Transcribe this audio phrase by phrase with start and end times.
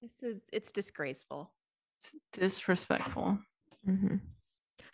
[0.00, 1.50] This is it's disgraceful.
[1.98, 3.40] It's disrespectful.
[3.88, 4.16] Mm-hmm.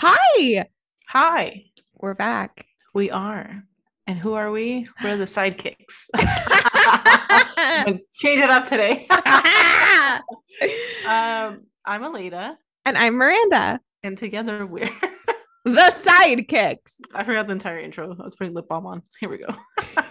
[0.00, 0.66] Hi,
[1.08, 2.64] Hi, we're back.
[2.94, 3.64] we are.
[4.06, 4.86] And who are we?
[5.02, 6.08] We're the Seid-Kicks.
[8.14, 9.06] Change it up today.
[11.06, 12.56] um, I'm Alita.
[12.86, 14.90] and I'm Miranda, and together we're.
[15.66, 17.00] the Seid-Kicks.
[17.14, 18.16] I forgot the entire intro.
[18.18, 19.02] I was putting lip balm on.
[19.20, 19.48] Here we go.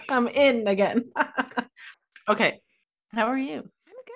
[0.08, 1.10] I'm in again.
[2.28, 2.60] okay,
[3.12, 3.68] how are you?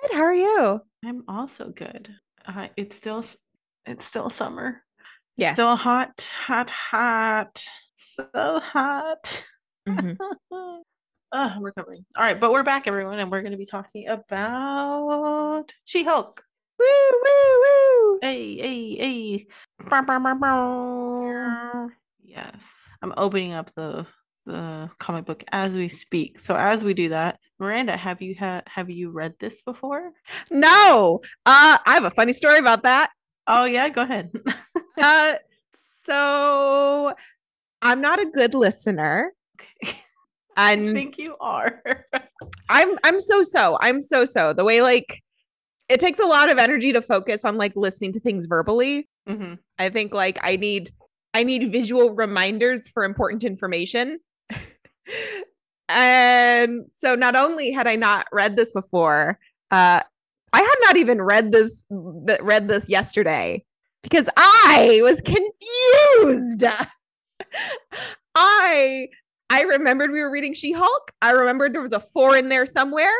[0.09, 0.17] Good.
[0.17, 0.81] How are you?
[1.05, 2.09] I'm also good.
[2.45, 3.23] Uh, it's still
[3.85, 4.81] it's still summer.
[5.37, 5.53] Yeah.
[5.53, 7.63] Still hot, hot, hot.
[7.97, 9.43] So hot.
[9.87, 10.17] Mhm.
[10.51, 10.83] oh,
[11.31, 12.05] I'm recovering.
[12.15, 16.43] All right, but we're back, everyone, and we're going to be talking about She Hulk.
[16.77, 18.19] Woo woo woo.
[18.21, 19.47] Hey, hey, hey.
[19.89, 21.89] Bow, bow, bow.
[22.23, 24.05] Yes, I'm opening up the
[24.45, 26.39] the comic book as we speak.
[26.39, 30.11] So as we do that, Miranda, have you ha- have you read this before?
[30.49, 33.11] No, uh, I have a funny story about that.
[33.47, 34.31] Oh yeah, go ahead.
[35.01, 35.35] Uh,
[36.03, 37.13] so
[37.81, 39.97] I'm not a good listener, okay.
[40.57, 41.81] I and think you are.
[42.69, 43.77] I'm I'm so so.
[43.79, 44.53] I'm so so.
[44.53, 45.21] The way like
[45.87, 49.07] it takes a lot of energy to focus on like listening to things verbally.
[49.27, 50.91] hmm I think like I need
[51.33, 54.19] I need visual reminders for important information.
[55.89, 59.39] And so not only had I not read this before,
[59.71, 60.01] uh
[60.51, 63.63] I had not even read this read this yesterday
[64.01, 66.63] because I was confused.
[68.35, 69.09] I
[69.49, 71.11] I remembered we were reading She-Hulk.
[71.21, 73.11] I remembered there was a 4 in there somewhere.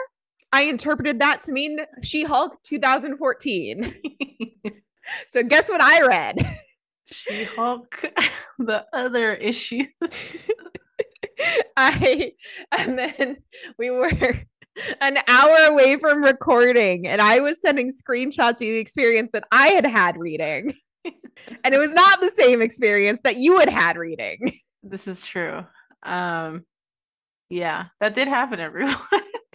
[0.54, 3.94] I interpreted that to mean She-Hulk 2014.
[5.30, 6.36] So guess what I read?
[7.12, 8.06] She Hulk,
[8.60, 9.84] the other issue.
[11.78, 12.34] I
[12.72, 13.38] and then
[13.78, 14.12] we were
[15.02, 19.68] an hour away from recording and I was sending screenshots of the experience that I
[19.70, 20.74] had had reading.
[21.64, 24.52] And it was not the same experience that you had had reading.
[24.84, 25.66] This is true.
[26.04, 26.66] Um,
[27.50, 28.96] yeah, that did happen, everyone.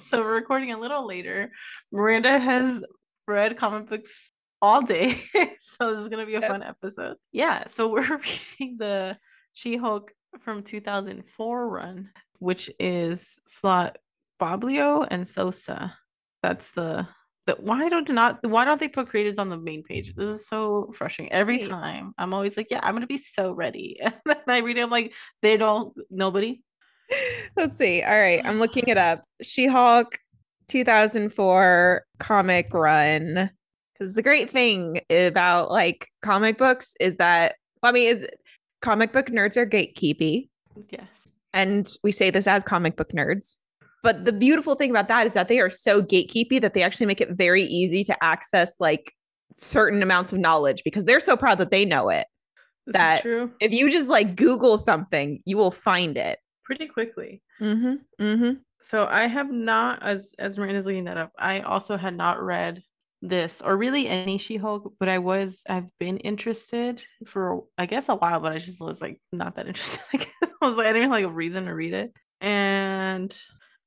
[0.00, 1.52] so we're recording a little later.
[1.92, 2.82] Miranda has
[3.28, 4.30] read comic books
[4.62, 5.20] all day,
[5.60, 7.16] so this is gonna be a fun episode.
[7.32, 8.18] Yeah, so we're
[8.58, 9.18] reading the
[9.52, 13.98] She-Hulk from 2004 run, which is Slott
[14.40, 15.96] Bobillo and Sosa.
[16.42, 17.08] That's the
[17.46, 20.14] the why don't not why don't they put creators on the main page?
[20.14, 21.32] This is so frustrating.
[21.32, 21.68] Every Right.
[21.68, 23.98] time I'm always like, yeah, I'm gonna be so ready.
[24.02, 25.12] And then I read it, I'm like,
[25.42, 26.62] they don't nobody.
[27.56, 28.02] Let's see.
[28.02, 29.24] All right, I'm looking it up.
[29.42, 30.18] She-Hulk
[30.68, 33.50] 2004 comic run.
[33.92, 38.26] Because the great thing about like comic books is that well, I mean, it's,
[38.84, 40.48] comic book nerds are gatekeepy.
[40.90, 41.08] Yes.
[41.52, 43.58] and we say this as comic book nerds.
[44.02, 47.06] But the beautiful thing about that is that they are so gatekeepy that they actually
[47.06, 49.12] make it very easy to access like
[49.56, 52.26] certain amounts of knowledge because they're so proud that they know it.
[52.86, 53.52] This That- is true.
[53.60, 56.38] If you just like Google something, you will find it.
[56.64, 57.40] Pretty quickly.
[57.60, 57.94] Mm-hmm.
[58.22, 58.52] Mm-hmm.
[58.80, 62.82] So I have not, as as Miranda's looking that up, I also had not read
[63.28, 68.14] this or really any She-Hulk, but I was I've been interested for I guess a
[68.16, 70.02] while, but I just was like not that interested.
[70.12, 73.36] I guess I was like I didn't have like a reason to read it, and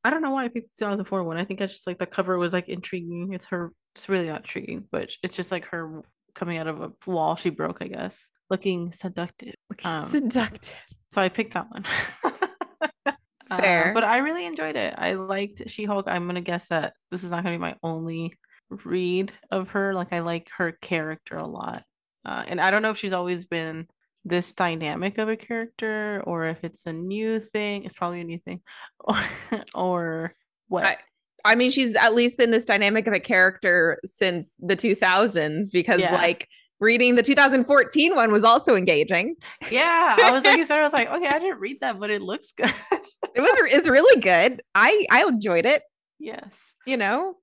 [0.03, 1.37] I don't know why I picked the 2004 one.
[1.37, 3.33] I think it's just like the cover was like intriguing.
[3.33, 3.71] It's her.
[3.95, 6.01] It's really not intriguing, but it's just like her
[6.35, 9.55] coming out of a wall she broke, I guess, looking seductive.
[9.83, 10.75] Um, Seductive.
[11.09, 11.83] so I picked that one.
[13.49, 13.91] Uh, Fair.
[13.93, 14.93] but I really enjoyed it.
[14.97, 16.09] I liked She Hulk.
[16.09, 18.33] I'm gonna guess that this is not gonna be my only
[18.69, 19.93] read of her.
[19.93, 21.83] Like I like her character a lot,
[22.25, 23.87] uh, and I don't know if she's always been
[24.25, 27.85] this dynamic of a character or if it's a new thing.
[27.85, 28.61] It's probably a new thing,
[29.75, 30.33] or
[30.67, 30.85] what.
[30.85, 30.97] I-
[31.45, 36.01] I mean, she's at least been this dynamic of a character since the 2000s because
[36.01, 36.13] Yeah.
[36.13, 36.45] like
[36.81, 39.35] reading the 2014 one was also engaging.
[39.71, 42.51] yeah, I was like, I was like, okay, I didn't read that, but it looks
[42.57, 42.73] good.
[42.91, 44.61] It was it's really good.
[44.75, 45.83] I I enjoyed it,
[46.19, 46.51] yes.
[46.85, 47.35] you know.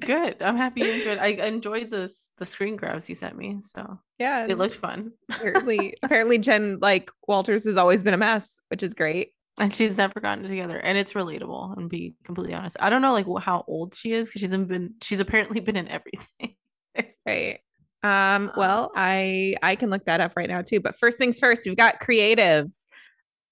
[0.00, 0.42] Good.
[0.42, 1.18] I'm happy you enjoyed.
[1.18, 3.58] I enjoyed this the screen grabs you sent me.
[3.60, 4.46] So Yeah.
[4.48, 5.12] it looked fun.
[5.30, 9.30] apparently apparently Jen like Walters has always been a mess, which is great.
[9.60, 13.12] and she's never gotten together and it's relatable and be completely honest i don't know
[13.12, 16.56] like how old she is because she's been she's apparently been in everything
[17.24, 17.60] Right.
[18.02, 20.78] Um, well, I I can look that up right now too.
[20.80, 22.84] But first things first, we've got creatives.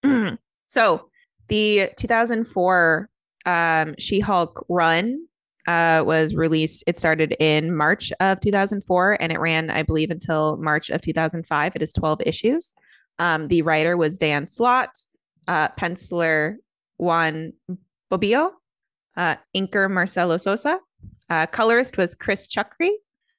[0.66, 1.08] so
[1.48, 3.08] the 2004
[3.46, 5.26] um She-Hulk run
[5.66, 6.84] uh was released.
[6.86, 11.72] It started in March of 2004 and it ran, I believe, until March of 2005.
[11.76, 12.74] It is 12 issues.
[13.18, 14.90] Um, the writer was Dan Slott,
[15.48, 16.56] uh, penciler
[16.98, 17.52] Juan
[18.10, 18.52] Bobillo,
[19.16, 20.78] uh, inker Marcelo Sosa,
[21.30, 22.90] Uh, colorist was Chris Chukri.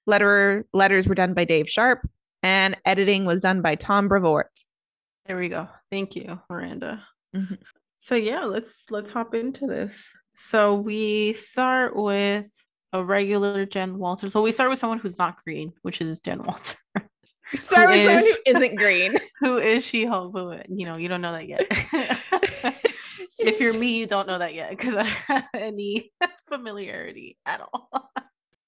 [0.09, 2.07] Letterer letters were done by Dave Sharpe,
[2.41, 4.49] and editing was done by Tom Brevoort.
[5.27, 5.67] There we go.
[5.91, 7.05] Thank you, Miranda.
[7.35, 7.57] Mhm.
[7.99, 10.13] So yeah, let's let's hop into this.
[10.35, 12.51] So we start with
[12.91, 14.29] a regular Jen Walter.
[14.29, 16.75] So we start with someone who's not green, which is Jen Walter.
[17.55, 19.15] Start with someone is- who isn't green.
[19.39, 20.33] who is she Hulk?
[20.69, 21.67] You know, you don't know that yet.
[23.39, 26.11] if you're me, you don't know that yet because I don't have any
[26.49, 28.11] familiarity at all.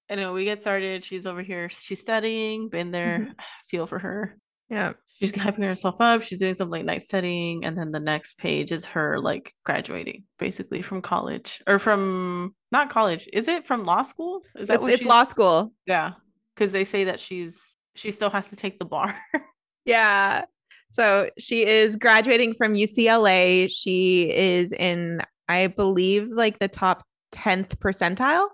[0.07, 1.03] anyway, we get started.
[1.03, 1.67] She's over here.
[1.69, 2.69] She's studying.
[2.69, 3.19] Been there.
[3.19, 3.31] Mm-hmm.
[3.69, 4.37] Feel for her.
[4.69, 4.93] yeah.
[5.19, 6.21] She's hyping herself up.
[6.23, 10.23] She's doing some late night studying, and then the next page is her like graduating,
[10.39, 13.29] basically from college or from not college.
[13.31, 14.41] Is it from law school?
[14.55, 15.71] Is that It's, what it's law school.
[15.85, 16.13] Yeah,
[16.53, 19.15] because they say that she's she still has to take the bar.
[19.85, 20.45] Yeah.
[20.91, 23.69] So she is graduating from UCLA.
[23.71, 27.03] She is in, I believe, like the top
[27.33, 28.47] 10th percentile.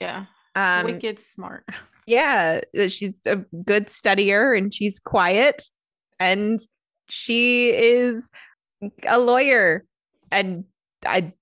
[0.00, 1.64] yeah, Um, wicked smart.
[2.06, 5.62] yeah, she's a good studier and she's quiet
[6.24, 6.60] and
[7.08, 8.30] she is
[9.06, 9.84] a lawyer.
[10.30, 10.64] And
[11.06, 11.32] I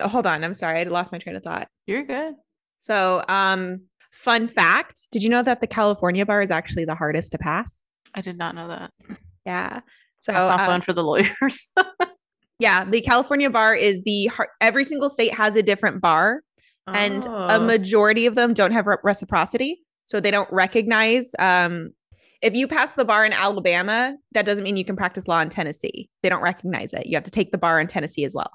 [0.00, 1.68] hold on, I'm sorry, I lost my train of thought.
[1.86, 2.34] You're good.
[2.78, 7.32] So, um, fun fact: Did you know that the California bar is actually the hardest
[7.32, 7.82] to pass?
[8.14, 8.90] I did not know that.
[9.46, 9.80] Yeah.
[10.20, 11.72] So, That's not uh, fun for the lawyers.
[12.58, 16.40] yeah, the California bar is the har- every single state has a different bar,
[16.86, 17.60] and a Oh.
[17.64, 21.32] majority of them don't have re- reciprocity, so they don't recognize.
[21.38, 21.90] Um,
[22.42, 25.50] if you pass the bar in Alabama, that doesn't mean you can practice law in
[25.50, 26.08] Tennessee.
[26.22, 27.06] They don't recognize it.
[27.06, 28.50] You have to take the bar in Tennessee as well.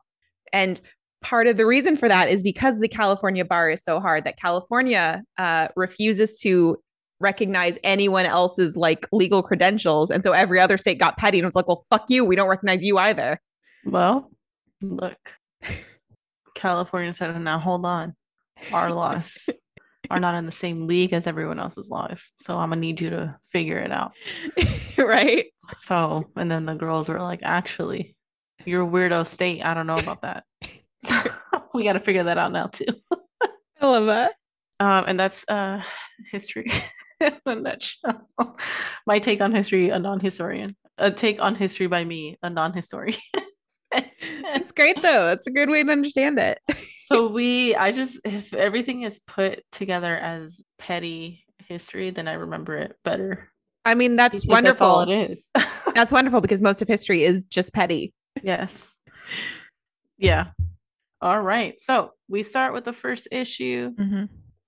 [0.51, 0.81] And
[1.21, 4.37] part of the reason for that is because the California bar is so hard that
[4.39, 6.77] California uh, refuses to
[7.19, 10.09] recognize anyone else's like legal credentials.
[10.11, 12.25] And so every other state got petty and was like, well, fuck you.
[12.25, 13.39] We don't recognize you either.
[13.85, 14.31] Well,
[14.81, 15.17] look,
[16.55, 18.15] California said, now hold on.
[18.71, 19.49] Our laws
[20.09, 22.31] are not in the same league as everyone else's laws.
[22.37, 24.13] So I'm going to need you to figure it out.
[24.97, 25.45] right.
[25.83, 28.15] So, and then the girls were like, actually,
[28.65, 29.63] you're a weirdo state.
[29.63, 30.43] I don't know about that.
[31.03, 31.21] So
[31.75, 32.87] we got to figure that out now, too.
[33.79, 34.31] I love that.
[34.79, 35.83] Um, and that's uh,
[36.31, 36.71] history
[37.21, 38.27] in a nutshell.
[39.05, 40.75] My take on history, a non historian.
[40.97, 43.19] A take on history by me, a non historian.
[43.93, 45.31] It's great though.
[45.31, 46.59] It's a good way to understand it.
[47.07, 52.77] So we i just if everything is put together as petty history then i remember
[52.77, 53.49] it better.
[53.87, 54.87] I mean, that's Because wonderful.
[54.87, 55.51] all it is.
[55.93, 58.15] That's wonderful because most of history is just petty.
[58.41, 58.95] yes.
[60.17, 60.47] Yeah.
[61.21, 61.79] All right.
[61.79, 64.25] So we start with the first issue mm-hmm.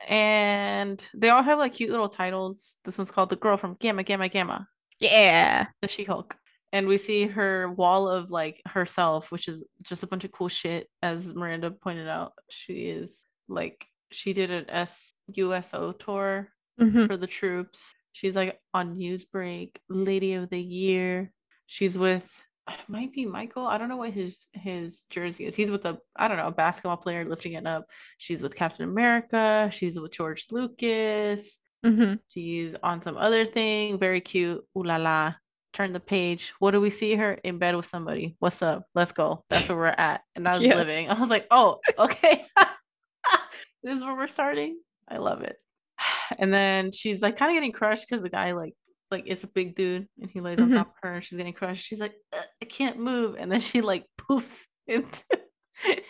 [0.08, 2.78] and they all have like cute little titles.
[2.86, 4.68] This one's called the girl from gamma gamma gamma.
[5.00, 5.66] Yeah.
[5.82, 6.36] the she-hulk
[6.78, 10.50] and we see her wall of like herself which is just a bunch of cool
[10.50, 17.08] shit as miranda pointed out she is like she did an s uso tour Mhm.
[17.08, 17.80] for the troops.
[18.14, 21.32] She's like on Newsbreak, Lady of the Year.
[21.66, 22.28] She's with
[22.70, 23.66] it might be Michael.
[23.66, 25.56] I don't know what his his jersey is.
[25.56, 27.86] He's with a I don't know a basketball player lifting it up.
[28.20, 29.70] She's with Captain America.
[29.74, 31.60] She's with George Lucas.
[31.86, 32.20] Mhm.
[32.30, 33.98] She's on some other thing.
[33.98, 34.62] Very cute.
[34.78, 35.34] Ooh la la.
[35.74, 36.54] Turn the page.
[36.60, 38.36] What do we see her in bed with somebody?
[38.40, 38.86] What's up?
[38.96, 39.44] Let's go.
[39.50, 40.22] That's where we're at.
[40.36, 40.76] And I was Yeah.
[40.76, 41.10] living.
[41.10, 42.46] I was like, oh, okay.
[43.84, 44.80] this is where we're starting.
[45.08, 45.58] I love it.
[46.40, 48.74] And then she's like kind of getting crushed because the guy like
[49.12, 50.74] like it's a big dude and he lays on Mhm.
[50.76, 51.86] top of her and she's getting crushed.
[51.86, 53.36] She's like, I can't move.
[53.40, 55.24] And then she like poofs into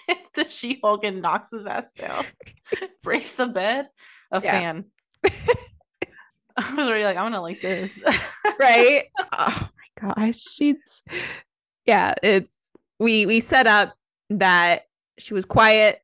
[0.07, 2.25] into She-Hulk and knocks his ass down,
[3.03, 3.87] breaks the bed.
[4.31, 4.51] A Yeah.
[4.51, 4.85] fan.
[6.69, 7.99] I was already like, I'm gonna like this.
[8.59, 9.03] Right?
[9.33, 9.69] oh
[10.01, 10.39] my gosh.
[10.39, 11.03] She's
[11.85, 13.95] yeah, it's we we set up
[14.31, 14.83] that
[15.19, 15.99] she was quiet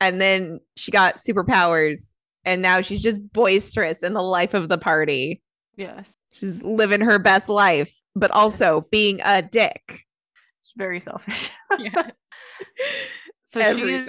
[0.00, 4.78] and then she got superpowers and now she's just boisterous in the life of the
[4.78, 5.42] party.
[5.76, 9.82] yes, She's living her best life, but also being a dick.
[10.62, 11.50] it's very selfish.
[11.78, 12.10] Yeah.
[13.48, 14.08] so Every she is,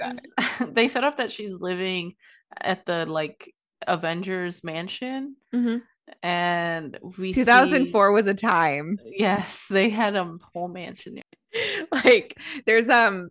[0.72, 2.14] they set up that she's living
[2.62, 3.52] at the like
[3.86, 5.78] Avengers mansion mm-hmm.
[6.22, 8.98] And we see- 2004 was a time.
[9.04, 11.20] yes, they had a whole mansion
[11.92, 12.36] like
[12.66, 13.28] there's um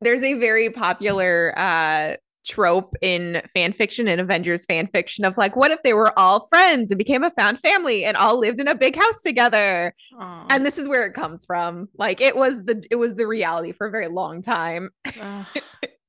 [0.00, 2.14] there's a very popular uh
[2.46, 6.46] trope in fan fiction and Avengers fan fiction of like what if they were all
[6.46, 10.46] friends and became a found family and all lived in a big house together Aw.
[10.50, 13.72] and this is where it comes from like it was the it was the reality
[13.72, 14.90] for a very long time
[15.20, 15.46] Ugh.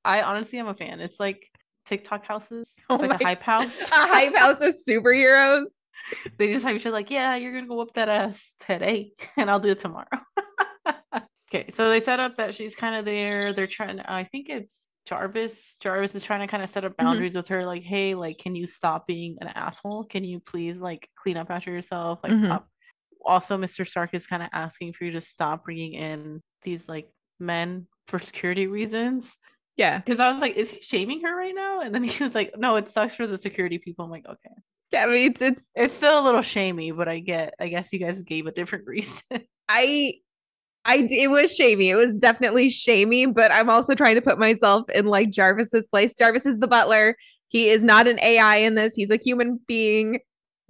[0.06, 1.00] I honestly am a fan.
[1.02, 1.50] It's like
[1.86, 2.76] TikTok houses.
[2.80, 3.82] It's Oh like a hype house.
[3.92, 5.72] a hype house of superheroes
[6.38, 9.50] they just have each other like, yeah, you're gonna go whoop that ass today, and
[9.50, 10.08] I'll do it tomorrow.
[11.54, 13.54] okay, so they set up that she's kind of there.
[13.54, 14.00] They're trying.
[14.02, 15.76] I think it's Jarvis.
[15.80, 17.06] Jarvis is trying to kind of set up Mm-hmm.
[17.06, 20.04] boundaries with her, like, hey, like, can you stop being an asshole?
[20.06, 22.22] Can you please like clean up after yourself?
[22.24, 22.46] Like, Mhm.
[22.46, 22.68] stop.
[23.26, 23.86] Also, Mr.
[23.86, 28.20] Stark is kind of asking for you to stop bringing in these like men for
[28.20, 29.36] security reasons.
[29.76, 29.98] Yeah.
[30.00, 31.82] Because I was like, is he shaming her right now?
[31.82, 34.06] And then he was like, no, it sucks for the security people.
[34.06, 34.56] I'm like, okay.
[34.92, 37.54] Yeah, I mean, it's, it's It's still a little shamey, but I get.
[37.60, 39.22] I guess you guys gave a different reason.
[39.70, 40.14] I
[40.86, 41.90] I it was shamey.
[41.90, 46.16] It was definitely shamey, but I'm also trying to put myself in like Jarvis's place.
[46.16, 47.16] Jarvis is the butler.
[47.50, 48.96] He is not an AI in this.
[48.96, 50.20] He's a human being.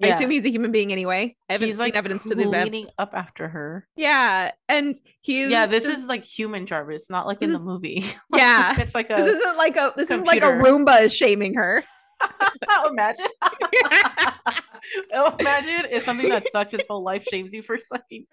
[0.01, 1.35] I assume he's a human being anyway.
[1.49, 2.69] I haven't he's seen like evidence to the event.
[2.69, 3.87] cleaning up after her.
[3.95, 8.05] Yeah, and he's yeah, this just- is like human Jarvis, not like in the movie.
[8.35, 8.79] Yeah.
[8.79, 9.15] it's like a.
[9.15, 10.47] this isn't like a this is like a.
[10.47, 11.83] Roomba is shaming her.
[12.89, 13.27] imagine.
[15.39, 18.25] Imagine if something that sucks his whole life shames you for sucking.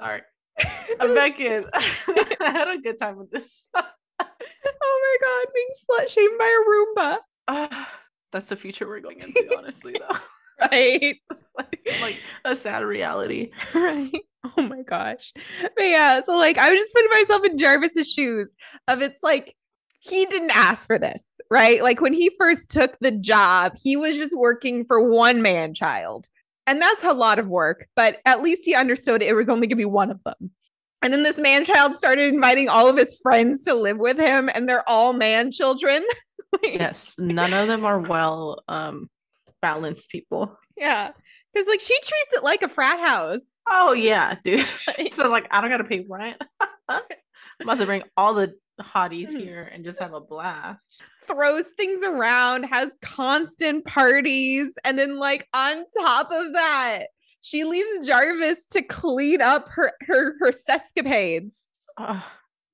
[0.00, 0.22] Sorry,
[1.00, 1.64] I'm back in.
[1.74, 3.66] I had a good time with this.
[3.76, 3.82] oh
[4.20, 7.18] my god, being slut shamed by a Roomba.
[7.48, 7.90] Ah,
[8.32, 10.16] that's the future we're going into, honestly, though.
[10.60, 11.16] Right.
[11.56, 13.50] Like, like a sad reality.
[13.74, 14.12] right.
[14.56, 15.32] Oh my gosh.
[15.62, 18.54] But yeah, so like I was just putting myself in Jarvis's shoes
[18.88, 19.54] of it's like
[20.00, 21.82] he didn't ask for this, right?
[21.82, 26.26] Like when he first took the job, he was just working for one man child.
[26.66, 29.70] And that's a lot of work, but at least he understood it was only going
[29.70, 30.50] to be one of them.
[31.02, 34.50] And then this man child started inviting all of his friends to live with him,
[34.54, 36.04] and they're all man children.
[36.52, 39.08] Like, Yes, none of them are well um
[39.62, 40.58] balanced people.
[40.76, 41.12] Yeah.
[41.52, 43.60] Because like she treats it like a frat house.
[43.68, 44.66] Oh yeah, dude.
[45.12, 46.42] So like I don't gotta pay rent.
[46.88, 47.02] I
[47.64, 49.40] Must bring all the hotties Mhm.
[49.40, 51.02] here and just have a blast.
[51.26, 57.04] throws things around, has constant parties, and then like on top of that,
[57.42, 61.68] she leaves Jarvis to clean up her her her sescapades.
[61.98, 62.20] Ugh,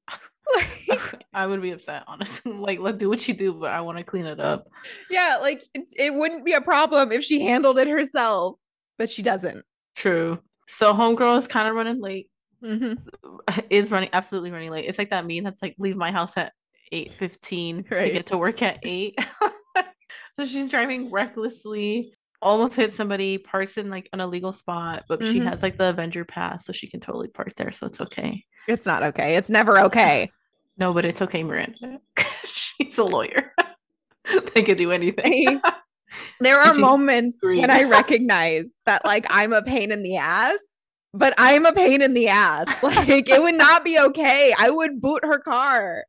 [0.88, 2.52] Like, I would be upset, honestly.
[2.58, 4.68] Like, let do what you do, but I want to clean it up.
[5.10, 8.56] yeah, like it, it wouldn't be a problem if she handled it herself,
[8.96, 9.64] but she doesn't.
[9.96, 10.38] True.
[10.68, 12.28] So homegirl is kind of running late.
[12.62, 12.98] Mhm.
[13.70, 14.86] Is running absolutely running late.
[14.86, 16.52] It's like that meme that's like leave my house at
[16.92, 19.18] eight fifteen to get to work at eight.
[20.38, 25.40] so she's driving recklessly, almost hit somebody, parks in like an illegal spot, but she
[25.40, 25.44] Mhm.
[25.50, 27.72] has like the Avenger pass, so she can totally park there.
[27.72, 28.44] So it's okay.
[28.68, 29.36] It's not okay.
[29.36, 30.30] It's never okay.
[30.78, 32.00] No, but it's okay, Miranda.
[32.44, 33.52] she's a lawyer.
[34.54, 35.60] they could do anything.
[36.40, 37.70] There are she moments when.
[37.70, 42.14] I recognize that like I'm a pain in the ass, but I'm a pain in
[42.14, 42.66] the ass.
[42.82, 44.54] Like it would not be okay.
[44.58, 46.04] I would boot her car.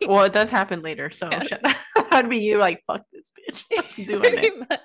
[0.06, 1.10] well, it does happen later.
[1.10, 1.42] So Yeah.
[1.42, 1.66] shut-
[2.10, 3.30] that'd be you like, fuck this
[3.66, 4.06] bitch.
[4.06, 4.58] Doing it.
[4.70, 4.80] Much.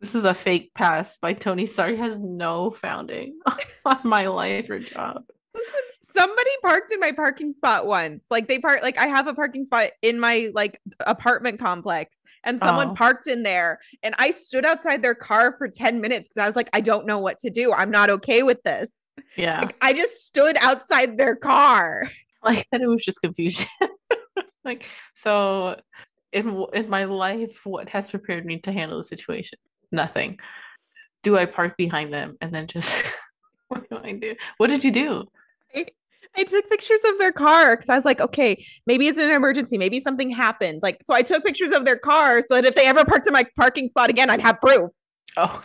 [0.00, 3.38] This is a fake pass by Tony Sorry has no founding
[3.84, 5.24] on my life or job.
[5.54, 5.80] Listen,
[6.16, 8.26] somebody parked in my parking spot once.
[8.30, 12.58] Like they park like I have a parking spot in my like apartment complex and
[12.60, 12.94] someone Oh.
[12.94, 16.56] parked in there and I stood outside their car for 10 minutes cuz I was
[16.56, 17.72] like I don't know what to do.
[17.72, 19.10] I'm not okay with this.
[19.36, 19.60] Yeah.
[19.62, 22.10] Like, I just stood outside their car.
[22.42, 23.66] Like that it was just confusion.
[24.64, 25.80] like so
[26.32, 29.58] in in my life, what has prepared me to handle the situation?
[29.90, 30.38] Nothing.
[31.24, 32.92] Do I park behind them and then just
[33.68, 34.36] what do I do?
[34.58, 35.24] What did you do?
[36.36, 39.78] I took pictures of their car because I was like, okay, maybe it's an emergency.
[39.78, 40.80] Maybe something happened.
[40.82, 43.32] Like, so I took pictures of their car so that if they ever parked in
[43.32, 44.90] my parking spot again, I'd have proof.
[45.36, 45.62] Oh,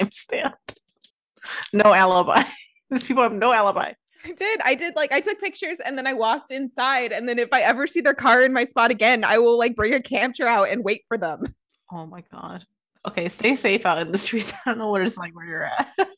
[0.00, 0.78] I'm stamped.
[1.72, 2.42] No alibi.
[2.90, 3.92] These people have no alibi.
[4.24, 4.60] I did.
[4.64, 4.96] I did.
[4.96, 7.12] Like, I took pictures and then I walked inside.
[7.12, 9.76] And then if I ever see their car in my spot again, I will like
[9.76, 11.54] bring a camper out and wait for them.
[11.92, 12.64] Oh my god.
[13.06, 14.52] Okay, stay safe out in the streets.
[14.66, 15.88] I don't know what it's like where you're at.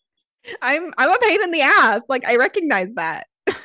[0.63, 2.03] I'm I'm a pain in the ass.
[2.09, 3.27] Like, I recognize that.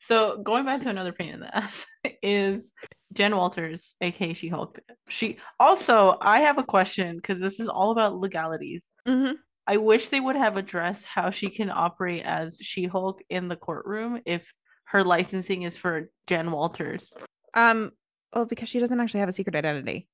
[0.00, 1.84] So going back to another pain in the ass
[2.22, 2.72] is
[3.12, 4.78] Jen Walters, aka She Hulk.
[5.08, 8.88] She also, I have a question because this is all about legalities.
[9.06, 9.34] Mhm.
[9.66, 13.56] I wish they would have addressed how she can operate as She Hulk in the
[13.56, 14.50] courtroom if
[14.84, 17.12] her licensing is for Jen Walters.
[17.52, 17.90] Um,
[18.32, 20.08] well, because she doesn't actually have a secret identity.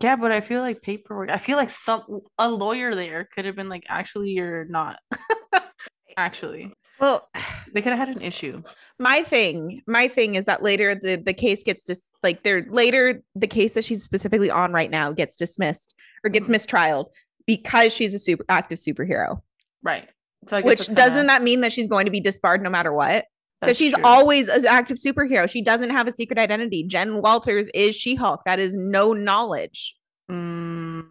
[0.00, 1.30] Yeah, but I feel like paperwork.
[1.30, 4.98] I feel like some a lawyer there could have been like, actually, you're not.
[6.16, 7.28] actually, Well,
[7.72, 8.62] they could have had an issue.
[8.98, 13.22] my thing my thing is that later the the case gets dis like they're later
[13.34, 16.54] the case that she's specifically on right now gets dismissed or gets Mhm.
[16.56, 17.06] mistrialed
[17.46, 19.40] because she's a super active superhero
[19.82, 20.08] Right.
[20.48, 22.70] So I guess which kinda- doesn't that mean that she's going to be disbarred no
[22.70, 23.26] matter what
[23.60, 24.02] because she's true.
[24.04, 28.58] always an active superhero she doesn't have a secret identity jen walters is she-hulk that
[28.58, 29.94] is no knowledge
[30.30, 31.06] Mm,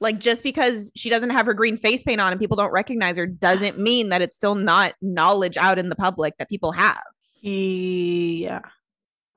[0.00, 3.16] Like just because she doesn't have her green face paint on and people don't recognize
[3.16, 7.02] her doesn't mean that it's still not knowledge out in the public that people have.
[7.42, 8.60] Yeah.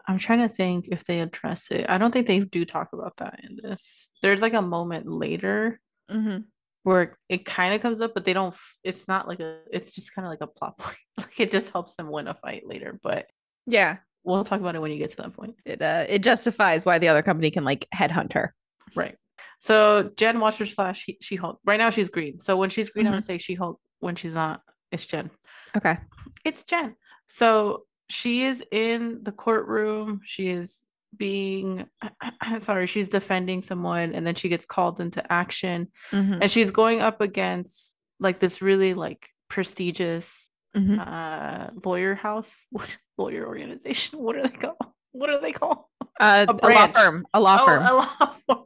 [0.07, 1.85] I'm trying to think if they address it.
[1.89, 4.07] I don't think they do talk about that in this.
[4.21, 5.79] There's like a moment later
[6.11, 6.41] Mm-hmm.
[6.83, 8.55] Where it kind of comes up, but they don't.
[8.83, 9.59] It's not like a.
[9.71, 10.97] It's just kind of like a plot point.
[11.17, 12.99] Like it just helps them win a fight later.
[13.01, 13.27] But
[13.65, 13.97] Yeah.
[14.23, 15.55] we'll talk about it when you get to that point.
[15.65, 18.53] It uh it justifies why the other company can like headhunt her.
[18.95, 19.15] Right.
[19.59, 21.59] So Jen Watcher slash She Hulk.
[21.65, 22.39] Right now she's green.
[22.39, 23.79] So when she's green, I'm gonna say She Hulk.
[23.99, 24.61] When she's not,
[24.91, 25.29] it's Jen.
[25.77, 25.97] Okay.
[26.43, 26.95] It's Jen.
[27.27, 30.19] So she is in the courtroom.
[30.25, 30.83] She is
[31.17, 31.85] being
[32.59, 35.87] sorry, she's defending someone, and then she gets called into action.
[36.11, 36.39] Mhm.
[36.41, 40.97] and she's going up against like this really like prestigious Mhm.
[40.99, 44.75] uh lawyer house what lawyer organization what are they called
[45.11, 45.83] what are they called
[46.19, 47.27] Uh, A a, law firm.
[47.33, 47.83] A law oh firm.
[47.85, 48.63] a law firm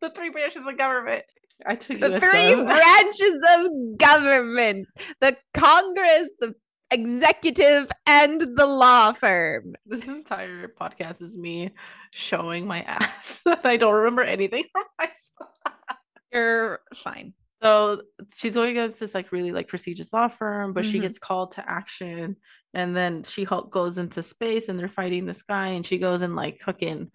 [0.00, 1.22] the three branches of government
[1.66, 4.86] i took the US three branches of government:
[5.20, 6.54] the Congress, the
[6.90, 9.74] executive, and the law firm.
[9.86, 11.70] this entire podcast is me
[12.12, 14.84] showing my ass that i don't remember anything from
[16.32, 17.32] You're fine.
[17.62, 18.02] So
[18.36, 21.02] she's going against this like really like prestigious law firm, but she Mhm.
[21.02, 22.36] gets called to action,
[22.74, 26.20] and then she Hulk goes into space, and they're fighting this guy, and she goes
[26.22, 27.10] and like fucking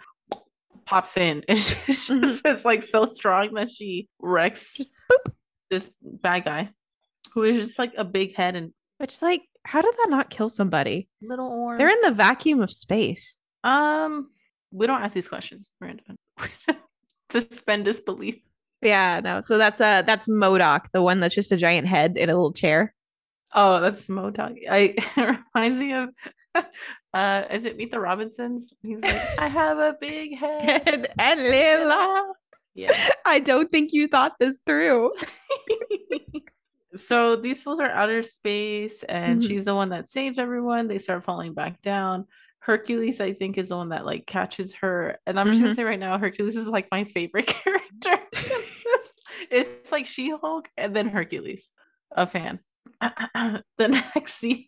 [0.85, 2.65] pops in, and she's just Mhm.
[2.65, 4.75] like so strong that she wrecks
[5.69, 6.69] this bad guy,
[7.33, 10.49] who is just like a big head and Which, like, how did that not kill
[10.49, 11.07] somebody?
[11.21, 11.77] little arms.
[11.79, 13.37] They're in the vacuum of space.
[13.63, 14.29] um.
[14.75, 16.01] We don't ask these questions, Miranda.
[17.31, 18.41] Suspend disbelief.
[18.81, 19.41] Yeah, no.
[19.41, 22.51] So that's uh that's MODOK, the one that's just a giant head in a little
[22.53, 22.93] chair.
[23.53, 24.57] Oh, that's MODOK.
[24.67, 26.09] I it reminds me of
[27.13, 28.73] uh is it Meet the Robinsons?
[28.81, 30.87] He's like, I have a big head.
[30.87, 32.33] and, and Lila.
[32.73, 32.91] Yeah.
[33.25, 35.13] I don't think you thought this through.
[36.95, 39.47] So these fools are outer space and Mhm.
[39.47, 40.87] she's the one that saves everyone.
[40.87, 42.25] They start falling back down.
[42.59, 45.17] Hercules, I think, is the one that like catches her.
[45.25, 45.75] And I'm just gonna Mhm.
[45.75, 48.19] say right now, Hercules is like my favorite character.
[49.51, 51.69] it's like She-Hulk and then Hercules.
[52.15, 52.59] A fan.
[53.01, 54.67] the next scene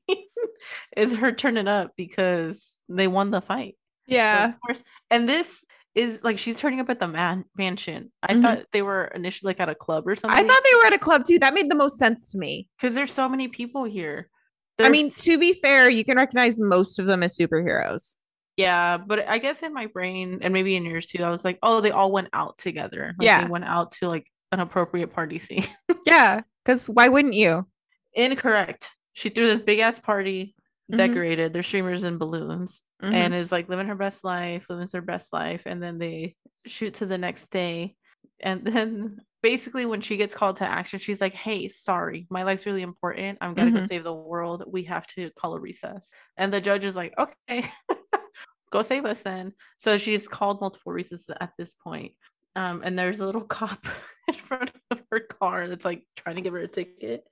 [0.97, 3.75] is her turning up because they won the fight.
[4.09, 4.49] So, Yeah.
[4.49, 4.83] of course.
[5.11, 5.63] And this
[5.95, 8.11] is like she's turning up at the man mansion.
[8.21, 8.41] I Mhm.
[8.41, 10.37] thought they were initially like at a club or something.
[10.37, 11.39] I thought they were at a club too.
[11.39, 12.67] That made the most sense to me.
[12.77, 14.29] because there's so many people here.
[14.77, 18.17] I mean, to be fair, you can recognize most of them as superheroes.
[18.57, 21.59] yeah, but I guess in my brain and maybe in yours too, I was like,
[21.63, 23.13] oh, they all went out together.
[23.17, 23.43] Like, Yeah.
[23.43, 25.65] they went out to like an appropriate party scene.
[26.05, 26.41] Yeah.
[26.63, 27.65] Because why wouldn't you?
[28.13, 28.89] Incorrect.
[29.13, 30.55] She threw this big ass party,
[30.91, 30.97] Mhm.
[30.97, 31.53] decorated.
[31.53, 32.83] There's streamers and balloons.
[33.01, 33.13] Mhm.
[33.13, 36.95] and is like living her best life, living her best life, and then they shoot
[36.95, 37.95] to the next day.
[38.39, 42.65] And then basically when she gets called to action, she's like, Hey, sorry, my life's
[42.65, 43.37] really important.
[43.41, 43.87] I'm gonna go Mhm.
[43.87, 44.63] save the world.
[44.67, 46.09] We have to call a recess.
[46.37, 47.69] And the judge is like, Okay,
[48.71, 49.53] go save us then.
[49.77, 52.13] So she's called multiple recesses at this point.
[52.55, 53.85] Um, and there's a little cop
[54.27, 57.23] in front of her car that's like trying to give her a ticket.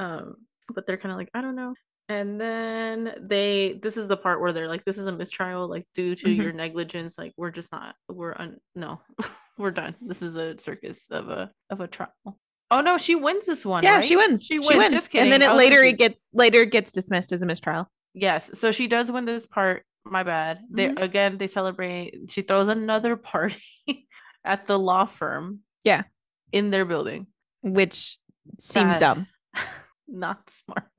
[0.00, 1.74] Um, but they're kind of like, I don't know.
[2.08, 5.86] And then they, this is the part where they're like, this is a mistrial, like
[5.94, 6.36] due to Mhm.
[6.36, 9.00] your negligence, like we're just not, we're un, no,
[9.58, 9.94] we're done.
[10.00, 12.10] This is a circus of a of a trial.
[12.70, 13.82] Oh no, she wins this one.
[13.82, 14.04] yeah, right?
[14.04, 14.44] she wins.
[14.44, 15.08] She She wins.
[15.14, 17.90] and then it later it gets later it gets dismissed as a mistrial.
[18.14, 19.84] Yes, so she does win this part.
[20.04, 20.60] My bad.
[20.70, 21.00] They Mhm.
[21.00, 22.30] again they celebrate.
[22.30, 23.62] She throws another party
[24.44, 25.60] at the law firm.
[25.84, 26.02] Yeah.
[26.50, 27.26] in their building.
[27.62, 28.18] Which
[28.60, 29.00] seems Sad.
[29.00, 29.26] dumb.
[30.08, 30.90] not smart.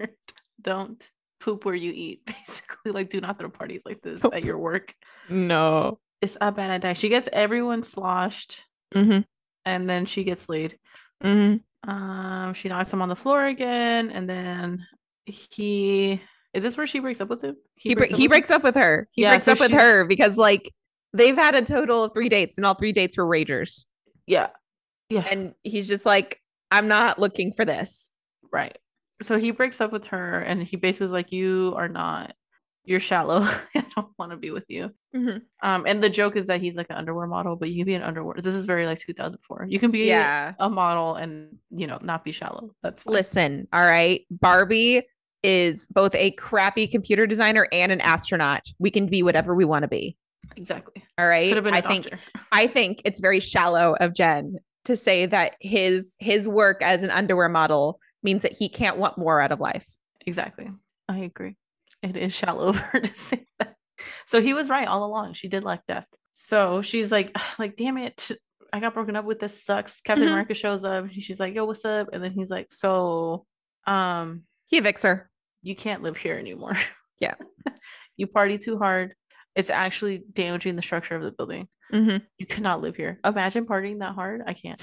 [0.63, 1.07] Don't
[1.39, 2.25] poop where you eat.
[2.47, 4.33] Basically, like do not throw parties like this Nope.
[4.35, 4.93] at your work.
[5.29, 5.99] No.
[6.21, 6.95] It's a bad idea.
[6.95, 8.63] She gets everyone sloshed,
[8.95, 9.21] Mm-hmm.
[9.65, 10.77] and then she gets laid.
[11.23, 11.89] Mm-hmm.
[11.89, 14.85] Um, she knocks him on the floor again, and then
[15.25, 16.21] he
[16.53, 17.55] is this where she breaks up with him?
[17.75, 18.29] He breaks up he with him?
[18.29, 19.07] breaks up with her.
[19.11, 20.71] He Yeah, breaks so up with her because like
[21.11, 23.85] they've had a total of three dates and all three dates were ragers.
[24.27, 24.49] Yeah,
[25.09, 26.39] yeah, And he's just like,
[26.71, 28.11] I'm not looking for this.
[28.51, 28.77] right.
[29.23, 32.33] So he breaks up with her, and he basically is like, "You are not.
[32.85, 33.41] You're shallow.
[33.75, 35.37] I don't want to be with you." Mm-hmm.
[35.67, 37.93] Um, and the joke is that he's like an underwear model, but you can be
[37.95, 38.35] an underwear.
[38.41, 39.67] This is very like 2004.
[39.69, 40.53] You can be Yeah.
[40.59, 42.71] a model and you know not be shallow.
[42.83, 43.13] That's fine.
[43.13, 44.21] Listen, all right.
[44.29, 45.01] Barbie
[45.43, 48.61] is both a crappy computer designer and an astronaut.
[48.79, 50.15] We can be whatever we want to be.
[50.55, 51.03] exactly.
[51.17, 51.49] All right.
[51.49, 52.07] Could have been a I think.
[52.51, 57.09] I think it's very shallow of Jen to say that his his work as an
[57.11, 59.85] underwear model means that he can't want more out of life.
[60.25, 60.69] Exactly.
[61.09, 61.55] I agree.
[62.01, 63.75] It is shallow of her to say that.
[64.25, 65.33] So he was right all along.
[65.33, 66.07] She did like death.
[66.31, 68.31] So she's like, like, damn it.
[68.71, 69.39] I got broken up with.
[69.39, 70.01] This sucks.
[70.01, 70.31] Captain Mhm.
[70.31, 71.05] America shows up.
[71.11, 72.09] She's like, yo, what's up?
[72.11, 73.45] And then he's like, so,
[73.85, 75.29] um, He evicts her.
[75.61, 76.77] you can't live here anymore.
[77.19, 77.35] Yeah.
[78.17, 79.13] you party too hard.
[79.55, 81.69] It's actually damaging the structure of the building.
[81.89, 83.19] hmm You cannot live here.
[83.23, 84.41] Imagine partying that hard.
[84.45, 84.81] I can't.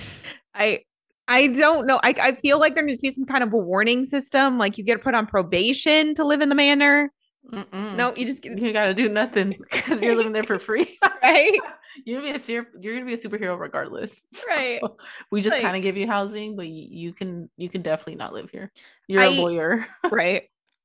[0.55, 0.85] I
[1.31, 1.99] I don't know.
[2.03, 4.59] I I feel like there needs to be some kind of a warning system.
[4.59, 7.13] Like you get put on probation to live in the manor.
[7.51, 7.97] Mm-mm.
[7.97, 10.99] No, you just get you gotta do nothing because you're living there for free.
[11.23, 11.59] right.
[12.05, 14.23] you're gonna be a ser- you're gonna be a superhero regardless.
[14.47, 14.79] Right.
[14.83, 14.97] So,
[15.31, 18.17] we just Like- kind of give you housing, but you, you can you can definitely
[18.17, 18.71] not live here.
[19.09, 20.45] You're a I- lawyer, Right.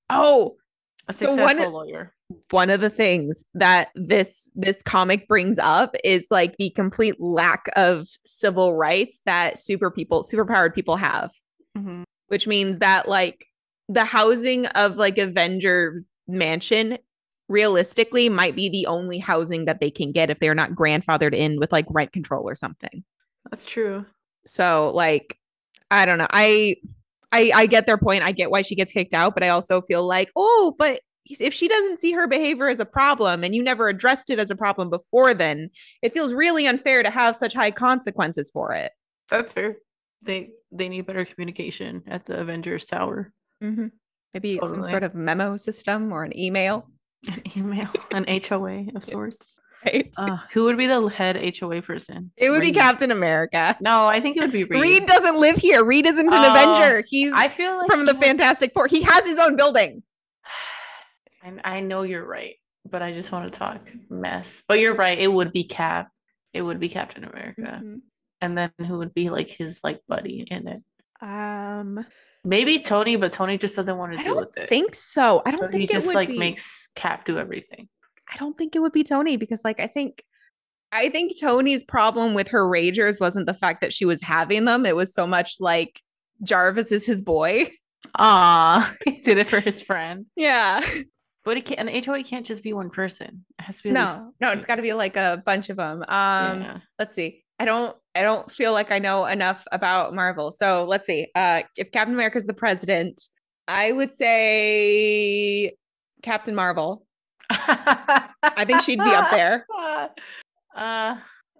[0.09, 0.55] Oh,
[1.09, 2.13] a So successful one- lawyer.
[2.49, 7.65] One of the things that this this comic brings up is like the complete lack
[7.75, 11.31] of civil rights that super people superpowered people have
[11.77, 12.03] Mhm.
[12.27, 13.45] which means that like
[13.89, 16.97] the housing of like avengers mansion
[17.47, 21.59] realistically might be the only housing that they can get if they're not grandfathered in
[21.59, 23.03] with like rent control or something
[23.51, 24.03] That's true.
[24.47, 25.37] so like
[25.91, 26.75] i don't know i
[27.31, 29.81] i i get their point i get why she gets kicked out but i also
[29.81, 33.63] feel like oh but if she doesn't see her behavior as a problem and you
[33.63, 35.69] never addressed it as a problem before then
[36.01, 38.91] it feels really unfair to have such high consequences for it
[39.29, 39.77] That's fair.
[40.23, 43.31] They they need better communication at the Avengers Tower.
[43.63, 43.87] mm-hmm.
[44.33, 46.89] maybe some sort of memo system or an email
[47.27, 49.59] An email, an HOA of sorts.
[49.85, 52.31] right Uh, who would be the head HOA person?
[52.37, 54.81] it would be captain america No, I think it would be Reed.
[54.81, 55.05] reed.
[55.07, 58.15] doesn't live here reed isn't an Oh, avenger he's I feel like from he the
[58.19, 60.03] fantastic four he has his own building
[61.45, 62.55] I, I know you're right,
[62.89, 64.63] but I just want to talk mess.
[64.67, 65.17] But you're right.
[65.17, 66.09] It would be Cap.
[66.53, 68.01] It would be Captain America, Mhm.
[68.41, 70.83] and then who would be like his like buddy in it?
[71.21, 72.05] um
[72.43, 74.23] Maybe Tony, but Tony just doesn't want to do it.
[74.23, 74.69] I deal don't with it.
[74.69, 75.41] think so.
[75.47, 76.37] I don't So think he it just like be.
[76.37, 77.89] makes Cap do everything.
[78.31, 80.23] I don't think it would be Tony because, like, I think,
[80.91, 84.85] I think Tony's problem with her ragers wasn't the fact that she was having them.
[84.85, 86.01] It was so much like
[86.43, 87.67] Jarvis is his boy.
[88.19, 90.27] Ah, he did it for his friend.
[90.35, 90.87] Yeah.
[91.45, 91.87] But it can't.
[91.87, 93.45] An HOA can't just be one person.
[93.59, 95.69] It has to be at least- No, no, it's got to be like a bunch
[95.69, 95.99] of them.
[96.07, 96.79] Um, yeah.
[96.99, 97.43] let's see.
[97.59, 97.95] I don't.
[98.15, 100.51] I don't feel like I know enough about Marvel.
[100.51, 101.27] So let's see.
[101.35, 103.21] Uh, if Captain America is the president,
[103.67, 105.73] I would say
[106.23, 107.05] Captain Marvel.
[107.49, 109.65] I think she'd be up there.
[110.75, 111.15] Uh,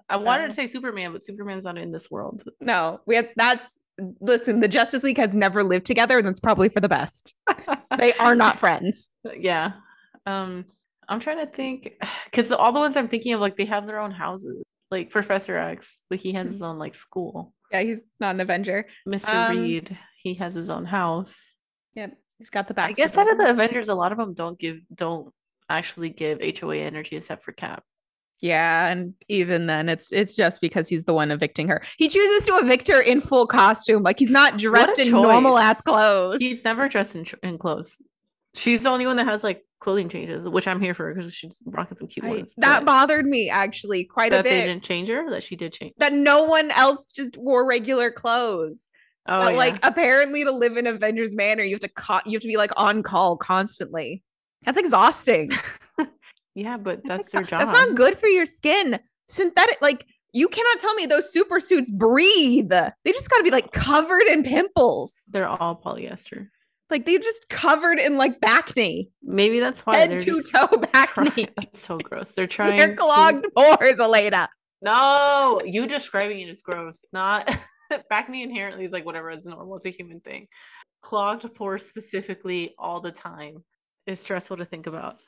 [0.10, 2.44] I wanted Uh, to say Superman, but Superman's not in this world.
[2.60, 3.30] No, we have.
[3.38, 3.80] That's
[4.20, 4.60] listen.
[4.60, 7.34] The Justice League has never lived together, and that's probably for the best.
[7.98, 9.10] They are not friends.
[9.38, 9.74] yeah.
[10.26, 10.66] Um,
[11.08, 11.94] I'm trying to think
[12.26, 14.64] because all the ones I'm thinking of, like they have their own houses.
[14.92, 17.54] Like Professor X, but he has his own like school.
[17.72, 18.86] Yeah, he's not an Avenger.
[19.08, 19.50] Mr.
[19.50, 21.58] Um, Reed, he has his own house.
[21.96, 22.92] Yep, he's got the back.
[22.92, 25.34] I guess out of the Avengers, a lot of them don't give don't
[25.68, 27.84] actually give HOA energy except for Cap.
[28.42, 31.82] Yeah, and even then, it's it's just because he's the one evicting her.
[31.98, 35.12] He chooses to evict her in full costume, like he's not dressed in choice.
[35.14, 36.40] normal ass clothes.
[36.40, 38.02] He's never dressed in, in clothes.
[38.54, 41.62] She's the only one that has like clothing changes, which I'm here for because she's
[41.66, 42.54] rocking some cute I- ones.
[42.58, 44.68] that bothered me actually quite a that they bit.
[44.68, 45.94] didn't change her, that she did change.
[45.98, 48.90] That no one else just wore regular clothes.
[49.28, 49.58] Oh, But, yeah.
[49.58, 52.58] like apparently to live in Avengers Manor, you have to co- you have to be
[52.58, 54.22] like on call constantly.
[54.66, 55.52] That's exhausting.
[56.56, 57.68] yeah, but that's, That's their job.
[57.68, 59.00] That's not good for your skin.
[59.28, 62.70] Synthetic, like you cannot tell me those super suits breathe.
[62.70, 65.30] They just got to be like covered in pimples.
[65.34, 66.48] They're all polyester.
[66.90, 71.50] Like they just covered in like backney, Maybe that's why head they're to toe backney.
[71.56, 72.34] That's so gross.
[72.34, 72.78] They're trying.
[72.78, 74.48] They're clogged pores, Elena.
[74.84, 77.04] No, you describing it is gross.
[77.12, 77.50] Not
[78.12, 79.78] backney inherently is like whatever is normal.
[79.78, 80.48] It's a human thing.
[81.02, 83.64] Clogged pores specifically all the time
[84.06, 85.20] is stressful to think about.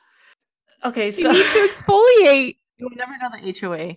[0.84, 2.56] Okay, so You need to exfoliate.
[2.78, 3.96] you will never know the HOA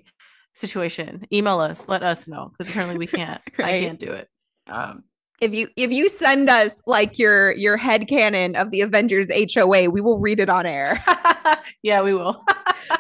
[0.54, 1.26] situation.
[1.32, 1.88] Email us.
[1.88, 3.42] Let us know because apparently we can't.
[3.60, 4.28] I can't do it.
[4.68, 5.04] Um,
[5.42, 9.90] If you if you send us like your your head canon of the Avengers HOA,
[9.90, 11.04] we will read it on air.
[11.84, 12.44] yeah, we will.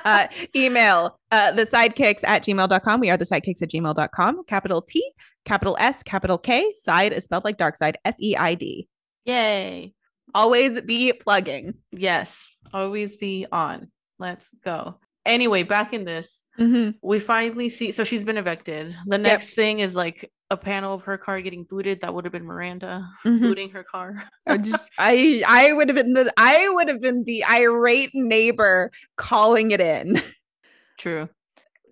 [0.06, 3.00] uh, email uh, the sidekicks at gmail.com.
[3.00, 4.44] We are the sidekicks at gmail.com.
[4.46, 5.12] Capital T,
[5.46, 6.72] capital S, capital K.
[6.74, 8.88] Side is spelled like dark side, S E I D.
[9.26, 9.94] Yay.
[10.34, 11.74] Always be plugging.
[11.92, 12.51] Yes.
[12.74, 13.92] Always be on.
[14.20, 15.00] Let's go.
[15.26, 16.96] Anyway, back in this, Mhm.
[17.04, 18.96] we finally see so she's been evicted.
[19.06, 22.02] The next thing is like a panel of her car getting booted.
[22.02, 23.40] That would have been Miranda Mhm.
[23.42, 24.28] booting her car.
[24.48, 24.58] I
[24.98, 29.82] I I would have been the I would have been the irate neighbor calling it
[29.82, 30.20] in,
[30.98, 31.30] True.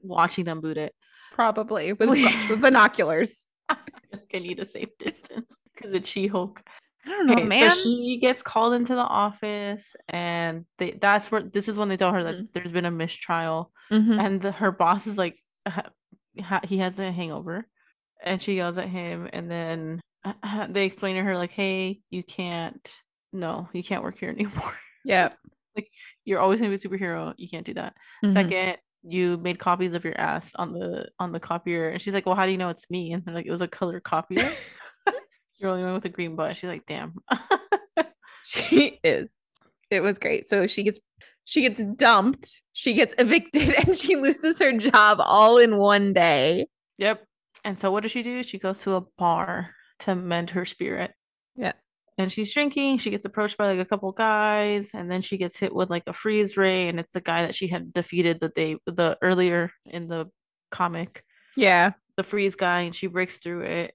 [0.02, 0.94] Watching them boot it.
[1.34, 2.10] probably with,
[2.50, 3.46] with binoculars.
[3.70, 3.78] I
[4.34, 6.62] need a safe distance because it's She Hulk.
[7.10, 7.72] I don't know, Okay, man.
[7.72, 11.98] so she gets called into the office, and they, that's where this is when they
[11.98, 12.48] tell her that Mhm.
[12.54, 14.20] there's been a mistrial, Mhm.
[14.24, 17.68] and the, her boss is like, ha- he has a hangover,
[18.24, 20.00] and she yells at him, and then
[20.70, 22.94] they explain to her like, "Hey, you can't.
[23.34, 24.78] No, you can't work here anymore.
[25.04, 25.30] Yeah.
[25.76, 25.90] Like
[26.26, 27.34] you're always gonna be a superhero.
[27.38, 28.34] You can't do that." Mhm.
[28.34, 32.26] Second, you made copies of your ass on the on the copier, and she's like,
[32.28, 34.50] "Well, how do you know it's me?" And they're like, "It was a color copier.
[35.60, 37.16] You're only one with a green butt." She's like, "Damn."
[38.44, 39.42] she is.
[39.90, 40.48] It was great.
[40.48, 41.00] So she gets
[41.46, 46.68] she gets dumped, she gets evicted, and she loses her job all in one day.
[46.98, 47.24] Yep.
[47.64, 48.44] And so what does she do?
[48.44, 51.12] She goes to a bar to mend her spirit.
[51.56, 51.74] Yeah.
[52.18, 52.98] And she's drinking.
[53.00, 56.04] She gets approached by like a couple guys, and then she gets hit with like
[56.08, 59.72] a freeze ray, and it's the guy that she had defeated the day the earlier
[59.86, 60.30] in the
[60.70, 61.24] comic,
[61.56, 61.94] Yeah.
[62.18, 63.94] the freeze guy, and she breaks through it.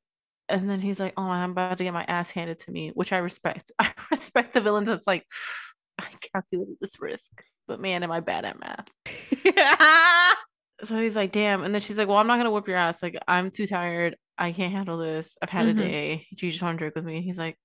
[0.48, 3.12] And then he's like, "Oh, I'm about to get my ass handed to me," which
[3.12, 3.72] I respect.
[3.78, 5.26] I respect the villain that's like,
[5.98, 8.88] "I calculated this risk, but man, am I bad at math."
[10.82, 11.62] so he's like, damn.
[11.62, 13.02] And then she's like, well, I'm not gonna whip your ass.
[13.02, 14.16] Like, I'm too tired.
[14.38, 15.36] I can't handle this.
[15.42, 15.68] I've had Mhm.
[15.68, 16.26] a day.
[16.34, 17.22] Do you just want to drink with me?
[17.22, 17.56] He's like,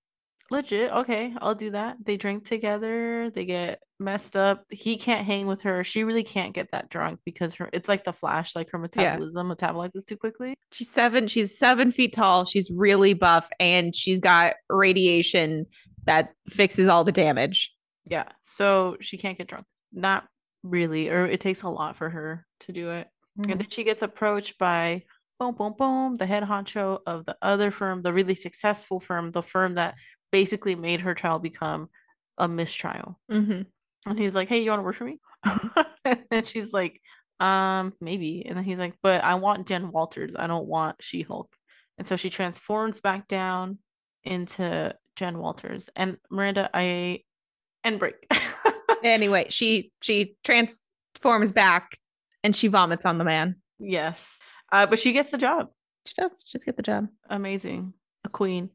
[0.51, 0.91] legit.
[0.91, 1.97] Okay, I'll do that.
[2.03, 3.29] They drink together.
[3.29, 4.65] They get messed up.
[4.69, 5.83] He can't hang with her.
[5.83, 8.55] She really can't get that drunk because her it's like the flash.
[8.55, 10.55] Like her metabolism metabolizes too quickly.
[10.71, 15.65] she's seven, she's seven feet tall, she's really buff, and she's got radiation
[16.05, 17.73] that fixes all the damage.
[18.05, 18.25] Yeah.
[18.43, 19.65] So she can't get drunk.
[19.93, 20.25] Not
[20.63, 23.07] really, or it takes a lot for her to do it.
[23.39, 23.51] Mm-hmm.
[23.51, 25.03] And then she gets approached by
[25.39, 29.41] boom, boom, boom, the head honcho of the other firm, the really successful firm, the
[29.41, 29.95] firm that
[30.31, 31.89] basically made her child become
[32.37, 33.19] a mistrial.
[33.31, 33.65] Mhm.
[34.05, 35.19] And he's like, Hey, you want to work for me?
[36.31, 37.01] and she's like,
[37.39, 38.45] Um, maybe.
[38.45, 40.35] And then he's like, But I want Jen Walters.
[40.37, 41.53] I don't want She Hulk.
[41.97, 43.79] And so she transforms back down
[44.23, 45.89] into Jen Walters.
[45.95, 47.23] And Miranda, I
[47.83, 48.25] and break.
[49.03, 51.97] Anyway, she she transforms back
[52.43, 53.55] and she vomits on the man.
[53.79, 54.37] yes.
[54.71, 55.67] Uh, but she gets the job.
[56.05, 57.07] She does just get the job.
[57.29, 57.93] amazing
[58.25, 58.69] a queen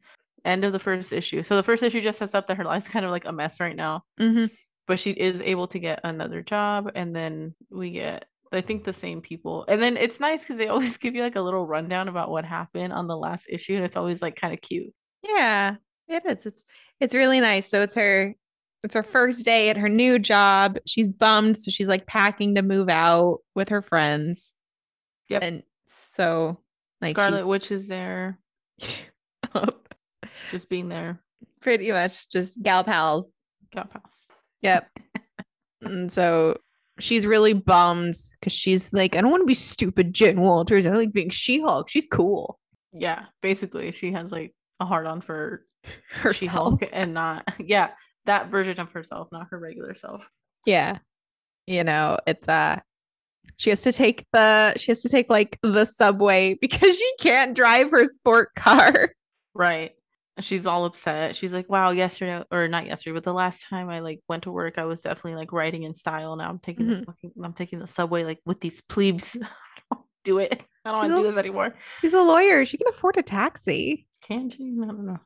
[0.44, 2.88] end of the first issue so the first issue just sets up that her life's
[2.88, 4.46] kind of like a mess right now Mm-hmm.
[4.86, 8.92] but she is able to get another job and then we get i think the
[8.92, 12.08] same people and then it's nice because they always give you like a little rundown
[12.08, 15.76] about what happened on the last issue and it's always like kind of cute Yeah,
[16.08, 16.44] it is.
[16.46, 16.64] It's
[17.00, 17.66] it's really nice.
[17.68, 18.34] So it's her
[18.82, 20.76] it's her first day at her new job.
[20.86, 24.52] She's bummed, so she's like packing to move out with her friends.
[25.30, 25.42] Yep.
[25.42, 25.62] And
[26.14, 26.60] so
[27.00, 28.38] like scarlet witch is there
[30.50, 31.20] just being there
[31.60, 33.40] pretty much just gal pals.
[33.72, 34.30] Gal pals.
[34.62, 34.88] Yep.
[35.82, 36.58] and so
[37.00, 40.86] she's really bummed because she's like, I don't want to be stupid Jen Walters.
[40.86, 41.88] I like being She-Hulk.
[41.88, 42.58] She's cool.
[42.92, 45.64] yeah basically she has like a hard on for
[46.10, 46.36] Herself.
[46.36, 47.90] She-Hulk and not yeah
[48.26, 50.26] that version of herself not her regular self
[50.66, 50.98] Yeah.
[51.66, 52.78] You know, it's uh
[53.56, 57.54] she has to take the she has to take like the subway because she can't
[57.54, 59.12] drive her sport car.
[59.54, 59.92] Right.
[60.40, 61.36] She's all upset.
[61.36, 64.50] She's like, "Wow, yesterday or not yesterday, but the last time I like went to
[64.52, 66.34] work, I was definitely like riding in style.
[66.36, 67.06] Now I'm taking the Mhm.
[67.06, 69.36] fucking, I'm taking the subway like with these plebes.
[70.24, 70.64] do it.
[70.84, 71.74] I don't want to do this anymore.
[72.00, 72.64] She's a lawyer.
[72.64, 74.06] She can afford a taxi.
[74.26, 74.74] Can she?
[74.82, 75.18] I don't know.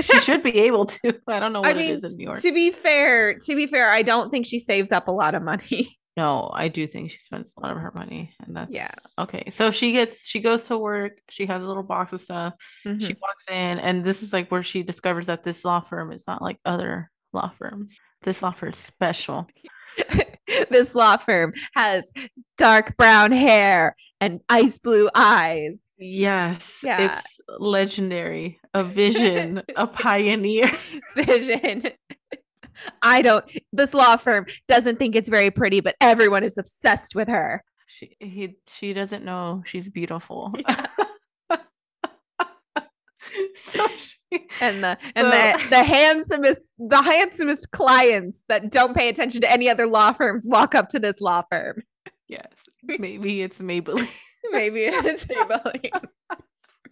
[0.00, 1.14] she should be able to.
[1.28, 2.40] I don't know I what mean, it is in New York.
[2.40, 5.42] To be fair, to be fair, I don't think she saves up a lot of
[5.42, 5.98] money.
[6.16, 8.90] No, I do think she spends a lot of her money, and that's Yeah.
[9.18, 11.18] Okay, so she gets she goes to work.
[11.30, 12.54] She has a little box of stuff.
[12.86, 13.00] Mhm.
[13.00, 16.26] She walks in, and this is like where she discovers that this law firm is
[16.26, 17.98] not like other law firms.
[18.22, 19.48] This law firm is special.
[20.70, 22.10] this law firm has
[22.58, 25.90] dark brown hair and ice blue eyes.
[25.98, 27.16] Yes, Yeah.
[27.18, 28.60] it's legendary.
[28.72, 30.70] A vision, a pioneer.
[31.16, 31.88] Vision.
[33.02, 37.28] I don't this law firm doesn't think it's very pretty, but everyone is obsessed with
[37.28, 37.62] her.
[37.86, 40.52] She he she doesn't know she's beautiful.
[43.56, 44.16] so she,
[44.60, 49.50] And the and So- the the handsomest the handsomest clients that don't pay attention to
[49.50, 51.82] any other law firms walk up to this law firm.
[52.28, 52.46] yes,
[52.82, 54.08] maybe it's Maybelline.
[54.50, 56.04] Maybe it's Maybelline.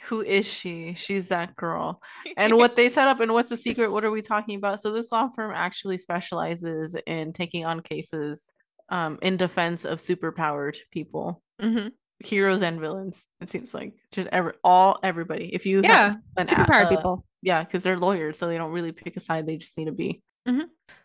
[0.07, 0.95] Who is she?
[0.95, 2.01] She's that girl.
[2.37, 3.91] And what they set up and what's the secret?
[3.93, 4.81] What are we talking about?
[4.81, 8.53] So this law firm actually specializes in taking on cases
[8.89, 11.93] um in defense of superpowered people, Mhm.
[12.21, 13.27] heroes and villains.
[13.41, 15.51] It seems like just every all everybody.
[15.53, 17.25] If you Yeah, superpowered uh, people.
[17.43, 19.47] yeah, because they're lawyers, so they don't really pick a side.
[19.47, 20.23] They just need to be.
[20.49, 20.65] Mhm.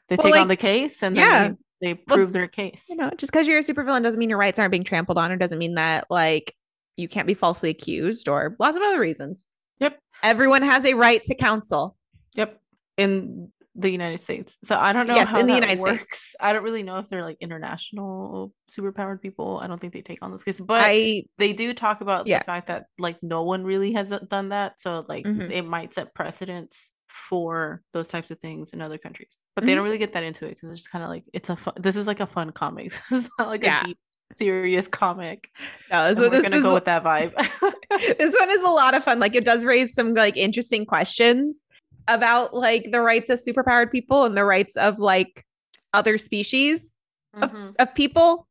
[0.09, 1.39] They Well, take like- on the case and yeah.
[1.39, 2.85] then they, they Well, prove their case.
[2.89, 5.31] You know, just because you're a supervillain doesn't mean your rights aren't being trampled on,
[5.31, 6.53] or doesn't mean that like
[6.97, 9.47] you can't be falsely accused, or lots of other reasons.
[9.79, 9.99] Yep.
[10.23, 11.95] Everyone has a right to counsel.
[12.35, 12.59] Yep.
[12.97, 14.57] In the United States.
[14.63, 16.07] So I don't know Yes, how in the United works.
[16.07, 16.35] States.
[16.39, 19.59] I don't really know if they're like international superpowered people.
[19.61, 22.39] I don't think they take on those cases, but I they do talk about Yeah.
[22.39, 24.79] the fact that like no one really has done that.
[24.79, 25.51] So like Mhm.
[25.51, 29.37] it might set precedents for those types of things in other countries.
[29.55, 29.75] But they Mhm.
[29.75, 31.75] don't really get that into it because it's just kind of like it's a fun,
[31.77, 32.89] this is like a fun comic.
[33.11, 33.81] this is not like Yeah.
[33.81, 33.99] a deep
[34.35, 35.49] serious comic.
[35.89, 37.33] And so we're gonna is go with that vibe.
[38.17, 39.19] this one is a lot of fun.
[39.19, 41.65] Like it does raise some like interesting questions
[42.07, 45.45] about like the rights of superpowered people and the rights of like
[45.93, 46.95] other species
[47.35, 47.75] Mhm.
[47.79, 48.47] of people.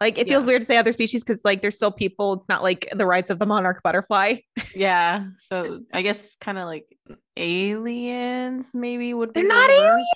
[0.00, 0.48] Like it feels Yeah.
[0.48, 2.32] weird to say other species because like they're still people.
[2.34, 4.36] It's not like the rights of the monarch butterfly.
[4.74, 5.24] Yeah.
[5.38, 6.86] So I guess kind of like
[7.36, 10.06] aliens maybe would be They're not aliens.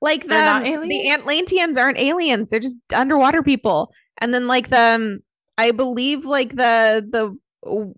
[0.00, 1.10] Like the the?
[1.10, 2.50] Atlanteans aren't aliens.
[2.50, 3.92] They're just underwater people.
[4.18, 5.20] And then like the um,
[5.58, 7.36] I believe like the the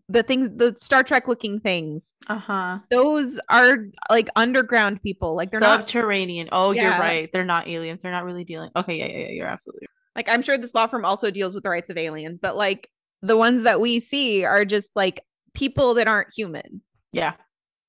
[0.08, 2.14] the things the Star Trek looking things.
[2.28, 2.78] Uh-huh.
[2.90, 3.78] Those are
[4.10, 5.34] like underground people.
[5.34, 6.48] Like they're not Subterranean.
[6.52, 7.30] Oh, you're right.
[7.32, 8.02] They're not aliens.
[8.02, 8.70] They're not really dealing.
[8.76, 9.32] Okay, yeah, yeah, yeah.
[9.32, 12.38] You're absolutely like I'm sure this law firm also deals with the rights of aliens,
[12.38, 12.90] but like
[13.22, 15.20] the ones that we see are just like
[15.54, 16.80] people that aren't human.
[17.12, 17.34] Yeah.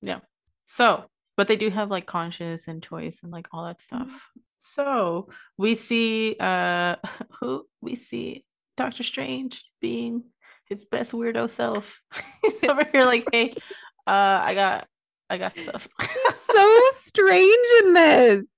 [0.02, 0.20] Yeah.
[0.64, 1.04] So,
[1.36, 4.30] but they do have like conscious and choice and like all that stuff.
[4.58, 6.96] So we see uh
[7.40, 8.44] who we see
[8.76, 10.24] Doctor Strange being
[10.66, 12.00] his best weirdo self.
[12.42, 13.52] He's over here like, hey,
[14.06, 14.86] uh I got
[15.30, 15.88] I got stuff.
[16.34, 18.50] so strange in this.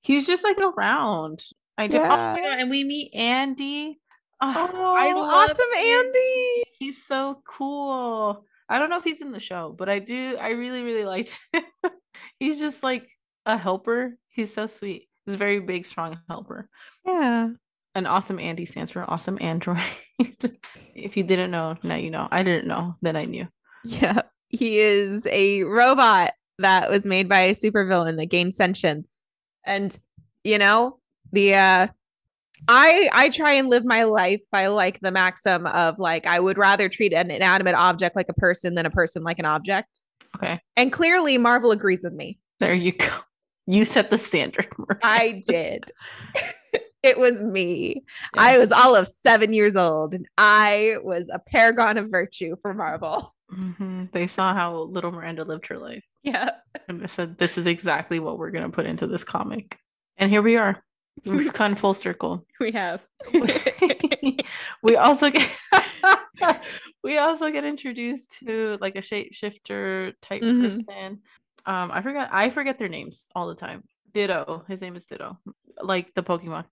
[0.00, 1.42] He's just like around.
[1.76, 1.98] I do.
[1.98, 2.36] Oh my Yeah.
[2.50, 3.98] God, and we meet Andy.
[4.40, 6.62] Oh, Oh, I love awesome, Andy.
[6.78, 8.44] He's so cool.
[8.68, 10.36] I don't know if he's in the show, but I do.
[10.40, 11.62] I really, really liked him.
[12.38, 13.08] he's just like
[13.46, 14.16] a helper.
[14.28, 15.08] He's so sweet.
[15.26, 16.68] A very big, strong helper.
[17.06, 17.48] Yeah.
[17.94, 19.78] An awesome Andy stands for awesome android.
[20.94, 22.28] if you didn't know, now you know.
[22.30, 23.46] I didn't know, then I knew.
[23.84, 24.22] Yeah.
[24.48, 29.26] He is a robot that was made by a supervillain that gained sentience.
[29.64, 29.98] And
[30.44, 30.98] you know,
[31.32, 31.86] the uh
[32.68, 36.56] I I try and live my life by like the maxim of like I would
[36.58, 40.00] rather treat an inanimate object like a person than a person like an object.
[40.36, 42.38] Okay, And clearly Marvel agrees with me.
[42.60, 43.08] there you go.
[43.66, 44.66] You set the standard.
[44.78, 44.98] Maria.
[45.02, 45.84] I did.
[47.02, 48.04] it was me.
[48.34, 52.74] I was all of 7 years old and I was a paragon of virtue for
[52.74, 53.34] Marvel.
[53.52, 54.10] Mhm.
[54.12, 56.04] They saw how little Miranda lived her life.
[56.22, 56.50] Yeah.
[56.88, 59.78] and they said this is exactly what we're going to put into this comic
[60.16, 60.82] and here we are
[61.26, 63.06] we've come full circle We have.
[64.82, 65.48] we also get
[67.02, 70.62] we also get introduced to like a shapeshifter type Mhm.
[70.62, 71.20] person
[71.66, 75.38] um i forgot i forget their names all the time ditto his name is ditto
[75.82, 76.64] like the pokemon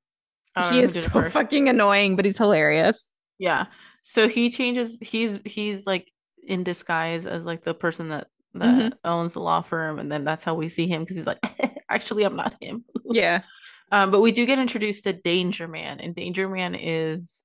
[0.70, 1.32] he is so first.
[1.32, 3.12] fucking annoying, but he's hilarious.
[3.38, 3.66] Yeah.
[4.02, 6.10] So he changes he's he's like
[6.46, 10.44] in disguise as like the person that that owns the law firm and then that's
[10.44, 11.38] how we see him because he's like
[11.88, 12.84] actually I'm not him.
[13.12, 13.42] Yeah.
[13.90, 17.42] Um but we do get introduced to Danger Man and Danger Man is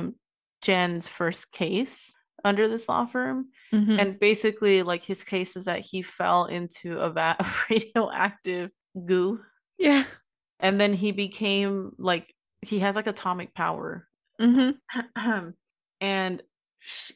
[0.62, 5.80] Jen's first case under this law firm And and basically like his case is that
[5.80, 8.70] he fell into a vat of radioactive
[9.06, 9.40] goo.
[9.78, 10.04] Yeah.
[10.58, 14.06] and then he became like he has like atomic power.
[14.38, 14.70] Hmm
[16.00, 16.42] and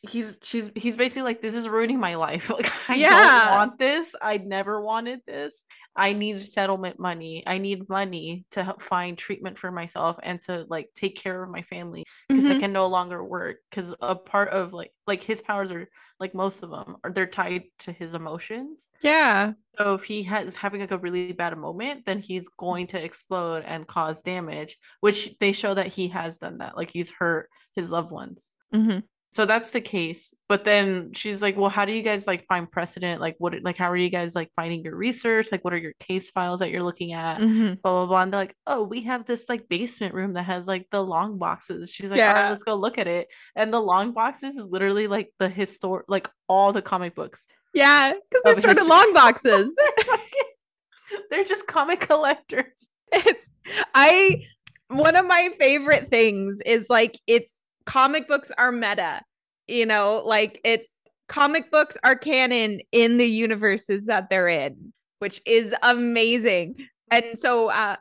[0.02, 3.08] he's she's he's basically like this is ruining my life like i Yeah.
[3.08, 5.64] don't want this i never wanted this
[5.96, 10.66] i need settlement money i need money to help find treatment for myself and to
[10.68, 12.54] like take care of my family because i Mhm.
[12.54, 15.88] can no longer work because a part of like like his powers are
[16.20, 19.54] like most of them are they're tied to his emotions Yeah.
[19.78, 23.64] so if he has having like a really bad moment, then he's going to explode
[23.64, 26.76] and cause damage, which they show that he has done that.
[26.76, 28.54] Like he's hurt his loved ones.
[28.72, 30.32] hmm So that's the case.
[30.48, 33.20] But then she's like, "Well, how do you guys like find precedent?
[33.20, 35.50] Like what like how are you guys like finding your research?
[35.50, 38.22] Like what are your case files that you're looking at?" hmm Blah blah blah.
[38.22, 41.38] And they're like, "Oh, we have this like basement room that has like the long
[41.38, 42.32] boxes." She's like, "All Yeah.
[42.32, 46.02] right, let's go look at it." And the long boxes is literally like the histor
[46.06, 47.48] like all the comic books.
[47.72, 48.12] Yeah.
[48.30, 48.88] Because Of they started history.
[48.88, 49.74] long boxes.
[49.76, 52.88] they're, fucking- they're just comic collectors.
[53.12, 53.48] it's
[53.94, 54.42] I
[54.88, 59.22] one of my favorite things is like it's comic books are meta.
[59.68, 65.40] You know, like it's comic books are canon in the universes that they're in, which
[65.46, 66.76] is amazing.
[67.10, 67.96] And so uh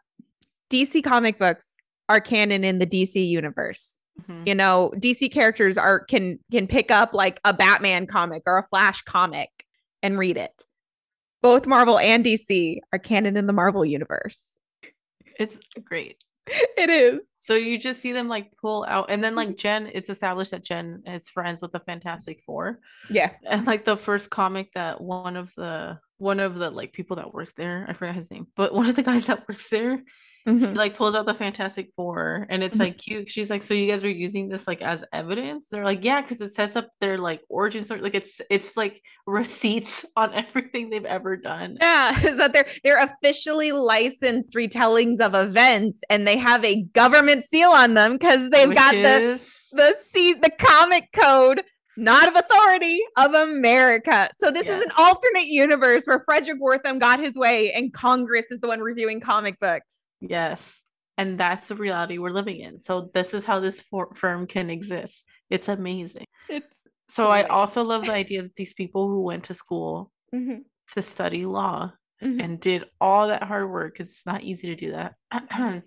[0.69, 1.77] DC comic books
[2.09, 3.99] are canon in the DC universe.
[4.45, 8.67] you know dc characters are can can pick up like a batman comic or a
[8.67, 9.49] flash comic
[10.03, 10.63] and read it
[11.41, 14.59] both marvel and dc are canon in the marvel universe
[15.39, 16.17] It's great.
[16.47, 19.57] it is So you just see them like pull out, and then like mm-hmm.
[19.57, 22.79] Jen, it's established that Jen is friends with the Fantastic Four,
[23.09, 27.17] yeah and like the first comic that one of the one of the like people
[27.17, 27.85] that works there.
[27.89, 30.03] I forgot his name, but one of the guys that works there
[30.47, 30.75] Mhm.
[30.75, 32.79] like pulls out the Fantastic Four, and it's Mhm.
[32.79, 33.29] like cute.
[33.29, 36.41] She's like, "So you guys are using this like as evidence?" They're like, "Yeah," because
[36.41, 38.01] it sets up their like origin story.
[38.01, 41.77] Like it's it's like receipts on everything they've ever done.
[41.79, 47.45] Yeah, is that they're they're officially licensed retellings of events, and they have a government
[47.45, 51.63] seal on them because they've which got the is- the C the comic code,
[51.97, 54.29] not of authority of America.
[54.37, 58.59] So this is an alternate universe where Frederick Wertham got his way, and Congress is
[58.59, 60.02] the one reviewing comic books.
[60.29, 60.81] Yes,
[61.17, 62.79] and that's the reality we're living in.
[62.79, 65.25] So this is how this for- firm can exist.
[65.49, 66.25] It's amazing.
[66.49, 66.65] It's
[67.09, 70.59] So I also love the idea that these people who went to school mm-hmm.
[70.93, 71.93] to study law
[72.23, 72.39] mm-hmm.
[72.39, 73.97] and did all that hard work.
[73.97, 75.15] 'cause it's not easy to do that.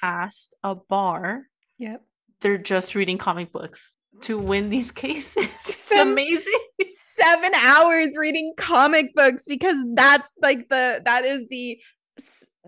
[0.00, 1.48] Passed a bar.
[1.78, 2.02] Yep.
[2.42, 5.44] they're just reading comic books to win these cases.
[5.66, 6.60] It's amazing.
[6.86, 11.78] seven hours reading comic books because that's like the that is the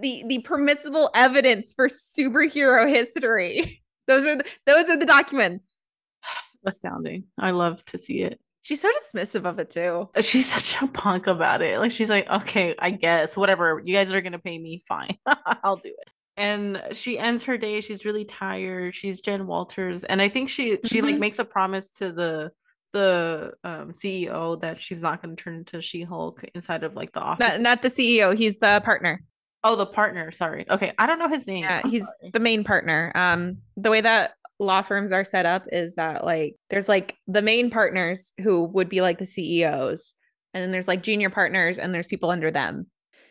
[0.01, 3.81] the the permissible evidence for superhero history.
[4.07, 5.89] Those are the, those are the documents.
[6.67, 10.09] astounding i love to see it She's so dismissive of it too.
[10.23, 14.13] she's such a punk about it like she's like okay i guess whatever you guys
[14.13, 15.17] are gonna pay me fine
[15.63, 20.23] i'll do it and she ends her day she's really tired she's jen walters and
[20.23, 21.21] i think she she like Mhm.
[21.21, 22.51] makes a promise to the
[22.95, 27.21] the um ceo that she's not going to turn into she-hulk inside of like the
[27.21, 28.35] office Not, not the CEO.
[28.37, 29.23] He's the partner.
[29.65, 32.31] Oh the partner sorry okay i don't know his name Yeah, I'm he's sorry.
[32.33, 33.11] the main partner.
[33.15, 37.43] Um, the way that law firms are set up is that like there's like the
[37.43, 40.15] main partners who would be like the CEOs,
[40.53, 42.87] and then there's like junior partners, and there's people under them.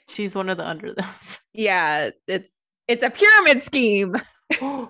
[0.10, 1.08] she's one of the under them.
[1.54, 2.52] Yeah, it's
[2.90, 4.16] it's a pyramid scheme.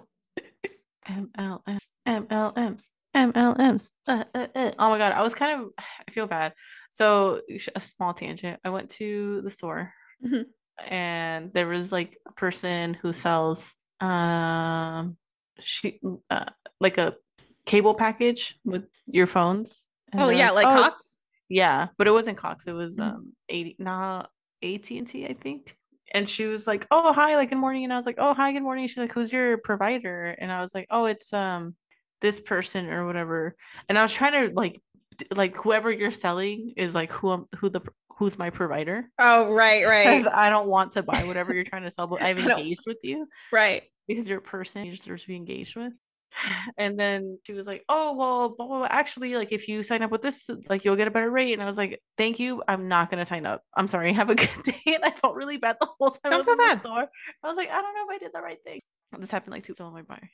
[1.08, 2.84] MLMs, MLMs,
[3.16, 3.90] MLMs.
[4.08, 4.72] Uh, uh, uh.
[4.80, 5.68] Oh my god, I was kind of
[6.08, 6.54] I feel bad.
[6.92, 7.42] So
[7.76, 8.60] a small tangent.
[8.64, 9.94] I went to the store
[10.26, 10.46] Mhm.
[10.80, 15.18] And there was like a person who sells um
[15.62, 16.00] she
[16.30, 16.46] uh,
[16.80, 17.16] like a
[17.66, 19.86] cable package with your phones.
[20.12, 21.20] And Oh yeah, like "Oh, Cox.
[21.50, 22.68] yeah, but it wasn't Cox.
[22.68, 23.04] It was Mhm.
[23.04, 24.30] um 80 not
[24.62, 25.78] AT&T, I think.
[26.14, 28.52] And she was like, "Oh, hi, like good morning." And I was like, "Oh, hi,
[28.52, 31.76] good morning." She's like, "Who's your provider?" And I was like, "Oh, it's um
[32.22, 33.56] this person or whatever."
[33.90, 34.82] And I was trying to like
[35.36, 37.82] like whoever you're selling is like who I'm, who the
[38.18, 41.84] who's my provider Oh right, because right, I don't want to buy whatever you're trying
[41.84, 43.84] to sell, but I've engaged with you right.
[44.08, 45.94] because you're a person you deserve to be engaged with.
[46.78, 48.88] And then she was like, "Oh well, blah, blah, blah.
[48.90, 51.62] actually, like if you sign up with this, like you'll get a better rate." And
[51.62, 53.62] I was like, "Thank you, I'm not gonna sign up.
[53.76, 54.12] I'm sorry.
[54.22, 56.56] Have a good day." And I felt really bad the whole time I Don't was
[56.56, 57.08] feel in the store.
[57.44, 58.82] I was like, "I don't know if I did the right thing."
[59.20, 60.30] This happened like two so my buyer.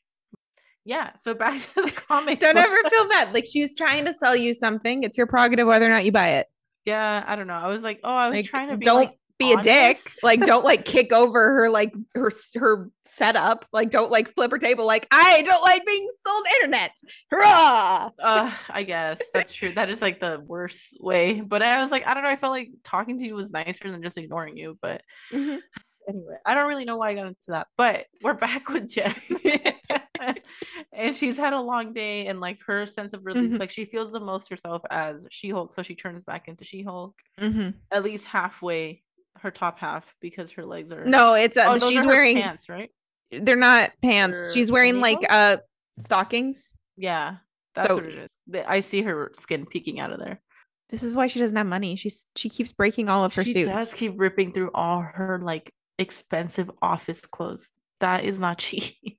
[0.86, 1.11] Yeah.
[1.19, 2.39] So back to the comic.
[2.39, 2.65] Don't book.
[2.65, 3.34] ever feel bad.
[3.34, 5.03] Like she was trying to sell you something.
[5.03, 6.47] It's your prerogative whether or not you buy it.
[6.89, 7.53] Yeah, I don't know.
[7.53, 9.99] I was like, "Oh, I was Like, trying to be don't like, be a dick.
[10.23, 13.65] Like don't like kick over her like her her setup.
[13.71, 14.85] Like don't like flip her table.
[14.87, 16.91] Like I don't like being sold internet.
[17.29, 18.09] Hurrah!
[18.19, 19.71] Uh, I guess that's true.
[19.73, 21.41] That is like the worst way.
[21.41, 22.29] But I was like, I don't know.
[22.29, 24.77] I felt like talking to you was nicer than just ignoring you.
[24.81, 27.67] But anyway, I don't really know why I got into that.
[27.77, 29.13] But we're back with Jen.
[30.93, 33.59] and she's had a long day and like her sense of relief, Mhm.
[33.59, 35.74] like she feels the most herself as She-Hulk.
[35.74, 37.74] So she turns back into She-Hulk Mhm.
[37.91, 39.03] at least halfway
[39.38, 42.36] her top half because her legs are No, it's uh, Oh, she's wearing.
[42.41, 42.91] pants, right?
[43.32, 44.38] They're not pants.
[44.38, 45.57] Her She's wearing like uh
[45.99, 46.78] stockings.
[46.97, 47.38] Yeah.
[47.76, 48.32] That's So- what it is.
[48.67, 50.41] I see her skin peeking out of there.
[50.89, 51.95] This is why she doesn't have money.
[51.95, 53.70] She's she keeps breaking all of her she suits.
[53.70, 57.72] does keep ripping through all her like expensive office clothes.
[57.99, 59.18] That is not cheap.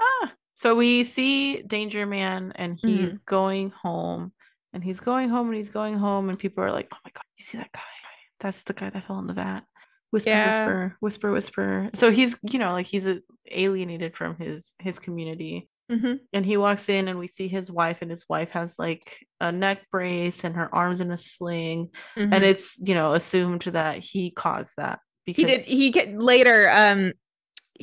[0.00, 0.32] Ah.
[0.54, 4.32] So we see Danger Man and he's going home.
[4.74, 7.24] And he's going home and he's going home and people are like, Oh my god,
[7.36, 7.80] you see that guy?
[8.40, 9.62] That's the guy that fell in the vat.
[10.10, 10.46] Whisper, Yeah.
[10.46, 11.90] whisper, whisper, whisper.
[11.94, 13.18] So he's, you know, like he's uh,
[13.50, 16.20] alienated from his his community Mhm.
[16.32, 19.52] and he walks in and we see his wife and his wife has like a
[19.52, 22.42] neck brace and her arms in a sling and Mhm.
[22.42, 25.60] it's you know assumed that he caused that because he did.
[25.66, 26.70] He get later.
[26.70, 27.12] Um,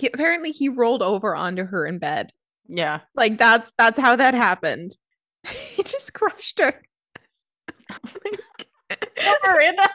[0.02, 2.32] he, apparently he rolled over onto her in bed.
[2.68, 4.96] yeah Like that's that's how that happened.
[5.48, 6.82] he just crushed her.
[9.46, 9.90] Miranda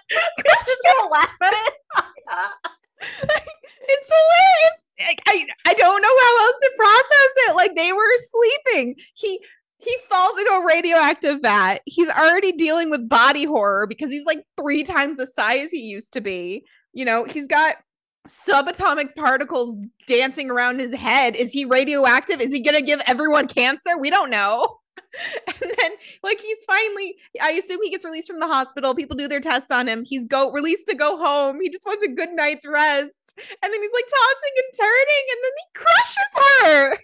[0.64, 1.74] just gonna laugh at it
[3.02, 4.80] it's hilarious.
[4.98, 7.56] Like, I I don't know how else to process it.
[7.56, 8.96] Like they were sleeping.
[9.14, 9.40] He
[9.78, 11.80] he falls into a radioactive vat.
[11.84, 16.12] He's already dealing with body horror because he's like three times the size he used
[16.14, 16.64] to be.
[16.92, 17.76] You know, he's got
[18.28, 21.36] subatomic particles dancing around his head.
[21.36, 22.40] Is he radioactive?
[22.40, 23.98] Is he gonna give everyone cancer?
[23.98, 24.80] We don't know.
[25.46, 25.90] and then
[26.22, 29.70] like he's finally i assume he gets released from the hospital people do their tests
[29.70, 33.34] on him he's go released to go home he just wants a good night's rest
[33.38, 36.98] and then he's like tossing and turning and then he crushes her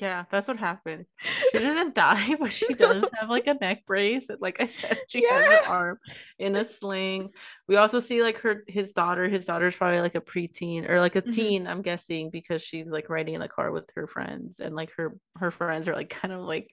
[0.00, 1.12] Yeah, that's what happens.
[1.52, 4.28] She doesn't die, but she does have like a neck brace.
[4.40, 5.62] Like I said, she has Yeah.
[5.64, 5.98] her arm
[6.38, 7.30] in a sling.
[7.66, 9.28] We also see like her his daughter.
[9.28, 11.34] His daughter's probably like a preteen or like a Mhm.
[11.34, 14.60] teen, I'm guessing, because she's like riding in the car with her friends.
[14.60, 16.70] And like her her friends are like kind of like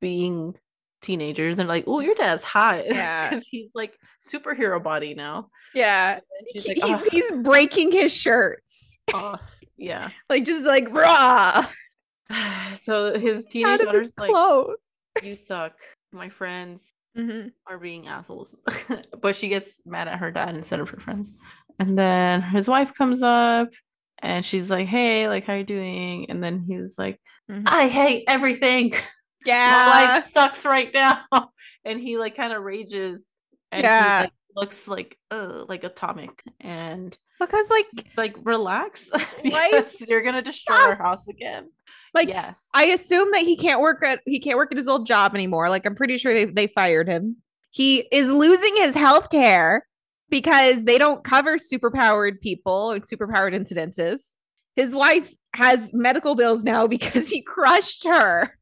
[0.00, 0.54] being
[1.00, 2.84] teenagers and like, oh, your dad's hot.
[2.86, 3.28] Yeah.
[3.30, 5.48] Because he's like superhero body now.
[5.74, 6.22] yeah And
[6.52, 9.36] she's He- like, he's, "Oh, he's breaking his shirts oh."
[9.76, 10.10] yeah.
[10.28, 11.64] like just like raw
[12.76, 14.90] So his teenage daughter's his like, clothes
[15.22, 15.74] you suck.
[16.12, 17.50] My friends Mhm.
[17.66, 18.54] are being assholes.
[19.20, 21.32] but she gets mad at her dad instead of her friends.
[21.78, 23.68] And then his wife comes up
[24.20, 26.30] and she's like, Hey, like how you doing?
[26.30, 27.20] And then he's like,
[27.50, 27.64] Mhm.
[27.66, 28.92] I hate everything.
[29.46, 31.24] Yeah, My life sucks right now.
[31.84, 33.32] And he like kind of rages
[33.72, 34.18] and Yeah.
[34.18, 40.22] he like looks like uh like atomic and because like like relax Life because you're
[40.22, 41.70] gonna destroy our house again.
[42.18, 42.68] Like yes.
[42.74, 45.70] I assume that he can't work at he can't work at his old job anymore.
[45.70, 47.36] Like I'm pretty sure they, they fired him.
[47.70, 49.86] He is losing his health care
[50.28, 54.34] because they don't cover superpowered people and superpowered incidences.
[54.76, 58.52] His wife has medical bills now because he crushed her.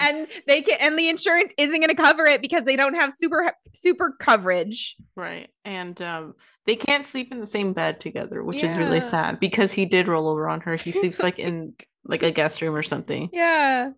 [0.00, 3.12] And they can and the insurance isn't going to cover it because they don't have
[3.16, 4.96] super super coverage.
[5.14, 5.48] Right.
[5.64, 6.34] And um
[6.66, 10.08] they can't sleep in the same bed together, which is really sad because he did
[10.08, 10.76] roll over on her.
[10.76, 11.74] He sleeps like in
[12.04, 13.28] like a guest room or something.
[13.32, 13.90] Yeah.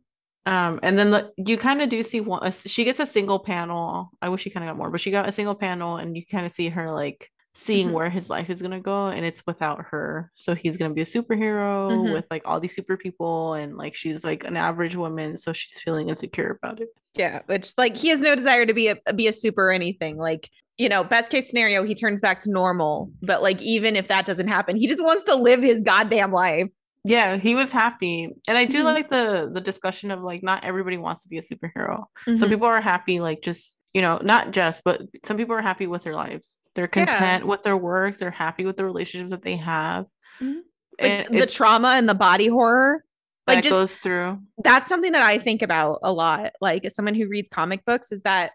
[0.45, 3.39] Um and then the, you kind of do see one a she gets a single
[3.39, 4.11] panel.
[4.21, 6.25] I wish she kind of got more, but she got a single panel and you
[6.27, 7.93] kind of see her like seeing Mhm.
[7.93, 10.31] where his life is going to go and it's without her.
[10.35, 12.13] So he's going to be a superhero Mhm.
[12.15, 15.79] with like all these super people and like she's like an average woman, so she's
[15.81, 16.89] feeling insecure about it.
[17.15, 20.17] Yeah, which like he has no desire to be a be a super or anything.
[20.17, 20.49] Like,
[20.79, 23.13] you know, best case scenario, he turns back to normal.
[23.21, 26.69] But like even if that doesn't happen, he just wants to live his goddamn life.
[27.05, 28.29] Yeah, he was happy.
[28.47, 28.85] And I do Mhm.
[28.85, 32.05] like the the discussion of like not everybody wants to be a superhero.
[32.29, 32.39] Mhm.
[32.39, 35.87] Some people are happy like just, you know, not just, but some people are happy
[35.89, 36.61] with their lives.
[36.75, 37.07] They're Yeah.
[37.07, 40.07] content with their work, they're happy with the relationships that they have.
[40.41, 40.61] Mhm.
[41.01, 43.05] like And the trauma and the body horror.
[43.49, 44.39] Like that just goes through.
[44.63, 46.53] that's something that I think about a lot.
[46.61, 48.53] Like as someone who reads comic books, is that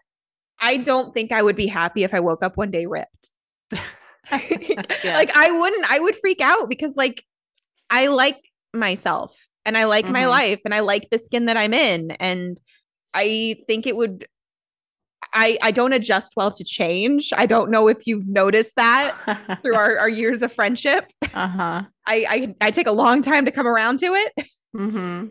[0.60, 3.28] I don't think I would be happy if I woke up one day ripped.
[4.30, 4.30] Yeah.
[5.04, 7.22] Like I wouldn't, I would freak out because like
[7.90, 8.36] I like
[8.74, 10.30] myself and I like my Mhm.
[10.30, 12.10] life and I like the skin that I'm in.
[12.12, 12.60] And
[13.14, 14.26] I think it would
[15.34, 17.32] I I don't adjust well to change.
[17.36, 19.16] I don't know if you've noticed that
[19.62, 21.10] through our, our years of friendship.
[21.34, 21.82] uh-huh.
[22.06, 24.32] I, I I take a long time to come around to it.
[24.74, 25.26] hmm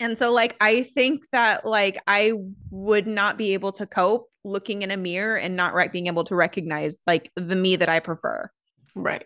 [0.00, 2.32] And so like I think that like I
[2.70, 6.24] would not be able to cope looking in a mirror and not right being able
[6.24, 8.50] to recognize like the me that I prefer.
[8.94, 9.24] Right.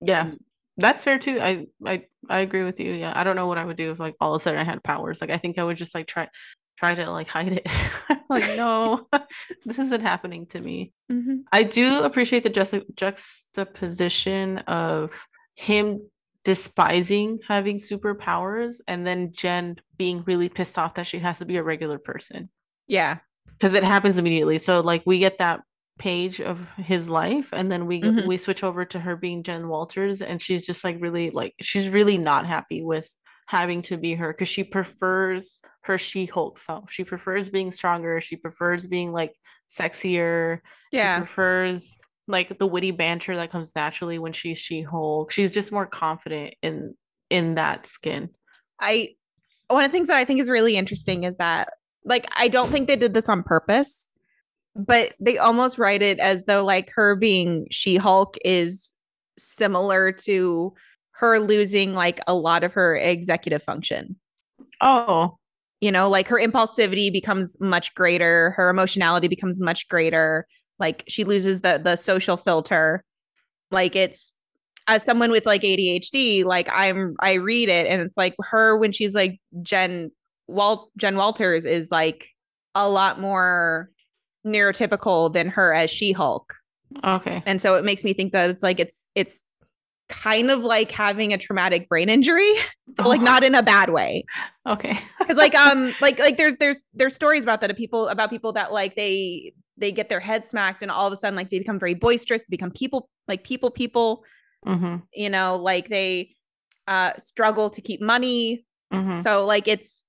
[0.00, 0.32] Yeah.
[0.78, 1.38] That's fair too.
[1.40, 2.92] I, I I agree with you.
[2.92, 3.12] Yeah.
[3.14, 4.82] I don't know what I would do if like all of a sudden I had
[4.82, 5.20] powers.
[5.20, 6.28] Like I think I would just like try
[6.78, 7.66] try to like hide it.
[8.30, 9.08] like no,
[9.64, 10.92] this isn't happening to me.
[11.10, 11.38] Mm-hmm.
[11.52, 15.12] I do appreciate the juxta- juxtaposition of
[15.54, 16.08] him
[16.44, 21.56] despising having superpowers and then Jen being really pissed off that she has to be
[21.56, 22.48] a regular person
[22.86, 23.18] Yeah.
[23.46, 24.58] because it happens immediately.
[24.58, 25.60] So like we get that
[25.98, 28.26] page of his life and then we Mhm.
[28.26, 31.88] we switch over to her being Jen Walters and she's just like really like she's
[31.90, 33.08] really not happy with
[33.46, 36.90] having to be her because she prefers her She-Hulk self.
[36.90, 38.20] She prefers being stronger.
[38.20, 39.32] She prefers being like
[39.70, 40.60] sexier.
[40.92, 41.18] She Yeah.
[41.18, 45.30] prefers like the witty banter that comes naturally when she's She-Hulk.
[45.32, 46.94] She's just more confident in
[47.30, 48.30] in that skin.
[48.80, 49.14] I
[49.68, 51.72] one of the things that I think is really interesting is that
[52.04, 54.10] like I don't think they did this on purpose,
[54.78, 58.94] but they almost write it as though like her being She-Hulk is
[59.36, 60.72] similar to
[61.12, 64.16] her losing like a lot of her executive function.
[64.80, 65.36] Oh,
[65.80, 70.46] You know, like her impulsivity becomes much greater, her emotionality becomes much greater,
[70.78, 73.04] like she loses the the social filter.
[73.70, 74.32] Like it's
[74.86, 78.92] as someone with like ADHD, like I'm I read it and it's like her when
[78.92, 80.10] she's like Jen
[80.46, 82.28] Walt Jen Walters is like
[82.74, 83.90] a lot more
[84.52, 86.54] neurotypical than her as She-Hulk.
[87.04, 87.42] okay.
[87.46, 89.46] And so it makes me think that it's like it's it's
[90.08, 92.50] kind of like having a traumatic brain injury,
[92.96, 94.24] but like not in a bad way.
[94.68, 94.98] Okay.
[95.26, 98.52] Cuz like um like like there's there's there's stories about that of people about people
[98.52, 101.58] that like they they get their head smacked and all of a sudden like they
[101.58, 104.24] become very boisterous, they become people like people people
[104.66, 106.34] hmm you know like they
[106.86, 110.04] uh struggle to keep money hmm so like it's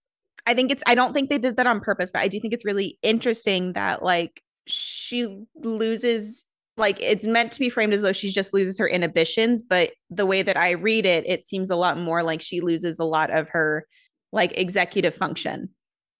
[0.49, 2.55] I think it's I don't think they did that on purpose, but I do think
[2.55, 6.43] it's really interesting that like she loses
[6.75, 10.25] like it's meant to be framed as though she just loses her inhibitions, but the
[10.25, 13.29] way that I read it, it seems a lot more like she loses a lot
[13.29, 13.85] of her
[14.31, 15.69] like executive function.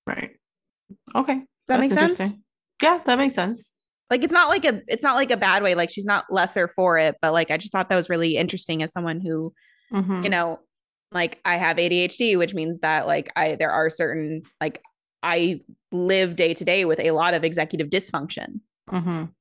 [0.05, 0.29] Right.
[1.15, 1.33] Okay.
[1.33, 2.33] Does that That's make sense?
[2.83, 3.73] Yeah, that makes sense.
[4.11, 5.73] Like it's not like a it's not like a bad way.
[5.73, 8.83] Like she's not lesser for it, but like I just thought that was really interesting
[8.83, 9.53] as someone who,
[9.91, 10.23] Mhm.
[10.23, 10.59] you know,
[11.11, 14.81] like I have ADHD, which means that like I there are certain like
[15.23, 19.31] I live day to day with a lot of executive dysfunction, Mhm.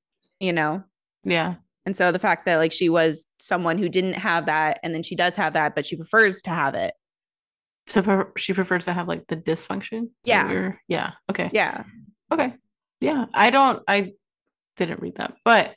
[0.40, 0.82] you know?
[1.24, 1.56] Yeah.
[1.86, 5.02] And so the fact that like she was someone who didn't have that and then
[5.02, 6.94] she does have that, but she prefers to have it.
[7.86, 10.10] So pre- she prefers to have like the dysfunction.
[10.24, 10.72] Yeah.
[10.88, 11.12] Yeah.
[11.30, 11.48] Okay.
[11.52, 11.84] Yeah.
[12.32, 12.54] Okay.
[13.00, 13.26] Yeah.
[13.32, 13.82] I don't.
[13.88, 14.12] I
[14.76, 15.74] didn't read that, but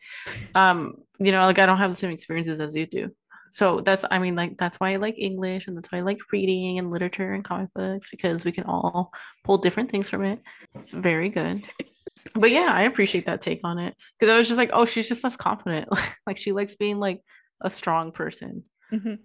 [0.56, 3.10] um, you know, like I don't have the same experiences as you do.
[3.52, 4.06] So that's.
[4.12, 6.92] I mean, like that's why I like English and that's why I like reading and
[6.92, 9.12] literature and comic books because we can all
[9.44, 10.42] pull different things from it.
[10.76, 11.64] It's very good.
[12.36, 15.08] But yeah, I appreciate that take on it because I was just like, oh, she's
[15.08, 15.90] just less confident.
[16.28, 17.22] like she likes being like
[17.62, 18.64] a strong person.
[18.92, 19.20] Mhm.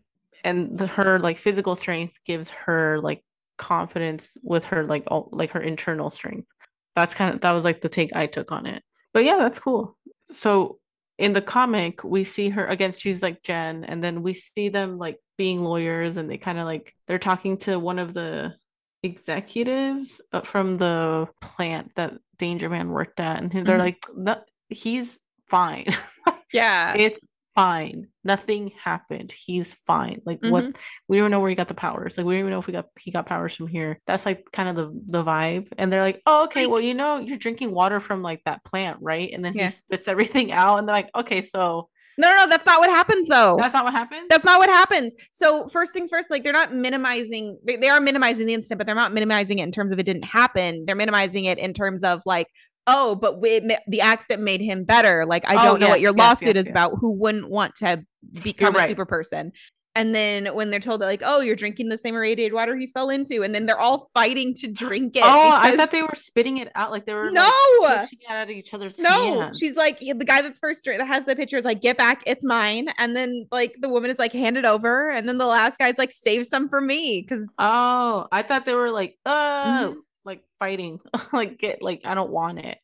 [0.44, 3.24] and the, her like physical strength gives her like
[3.58, 6.46] confidence with her like all like her internal strength
[6.94, 9.58] that's kind of that was like the take i took on it but yeah that's
[9.58, 9.96] cool
[10.28, 10.78] so
[11.18, 14.98] in the comic we see her against she's like jen and then we see them
[14.98, 18.54] like being lawyers and they kind of like they're talking to one of the
[19.02, 24.26] executives uh, from the plant that danger man worked at and they're Mhm.
[24.26, 25.86] like he's fine
[26.52, 26.94] Yeah.
[26.94, 27.26] it's
[27.56, 28.08] fine.
[28.22, 29.32] Nothing happened.
[29.32, 30.20] He's fine.
[30.24, 30.80] Like what mm-hmm.
[31.08, 32.16] we don't know where he got the powers.
[32.16, 33.98] Like we don't even know if we got he got powers from here.
[34.06, 35.68] That's like kind of the the vibe.
[35.78, 38.98] And they're like, oh, okay, well, you know, you're drinking water from like that plant,
[39.00, 39.30] right?
[39.32, 39.68] And then Yeah.
[39.68, 41.88] he spits everything out, and they're like, okay, so
[42.18, 43.56] no, no, no, that's not what happens though.
[43.58, 44.26] that's not what happens.
[44.30, 45.14] That's not what happens.
[45.32, 47.58] So first things first, like they're not minimizing.
[47.66, 50.04] They, they are minimizing the incident, but they're not minimizing it in terms of it
[50.04, 50.84] didn't happen.
[50.86, 52.48] They're minimizing it in terms of like,
[52.86, 55.24] oh, but we, the accident made him better.
[55.26, 56.70] Like I Oh, don't know what your yes, lawsuit yes, is yes.
[56.70, 56.92] about.
[57.00, 58.04] Who wouldn't want to
[58.42, 58.84] become right.
[58.84, 59.52] a super person?
[59.96, 62.86] And then when they're told that, like, oh, you're drinking the same irradiated water he
[62.86, 65.22] fell into, and then they're all fighting to drink it.
[65.24, 66.90] oh, I thought they were spitting it out.
[66.90, 67.50] Like they were no.
[67.80, 69.58] like, pushing it out of each other's No, hands.
[69.58, 72.44] she's like the guy that's first that has the picture is like, get back, it's
[72.44, 72.90] mine.
[72.98, 75.08] And then like the woman is like, hand it over.
[75.10, 77.22] And then the last guy's like, save some for me.
[77.22, 80.00] Cause Oh, I thought they were like, oh, Mhm.
[80.26, 81.00] Like fighting.
[81.32, 82.78] like get like I don't want it.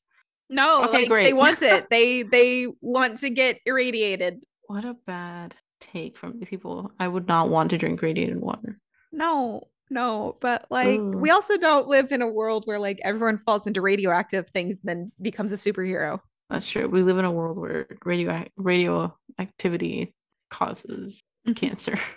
[0.49, 1.89] no, Okay, like, they want it.
[1.91, 4.41] they they want to get irradiated.
[4.69, 6.91] What a bad take from these people.
[6.99, 8.79] I would not want to drink radiated water.
[9.11, 11.11] No, no, but like Ooh.
[11.19, 14.89] we also don't live in a world where like everyone falls into radioactive things and
[14.89, 16.21] then becomes a superhero.
[16.49, 16.89] That's true.
[16.89, 20.15] We live in a world where radio radioactivity
[20.51, 21.57] causes Mhm.
[21.57, 21.99] cancer.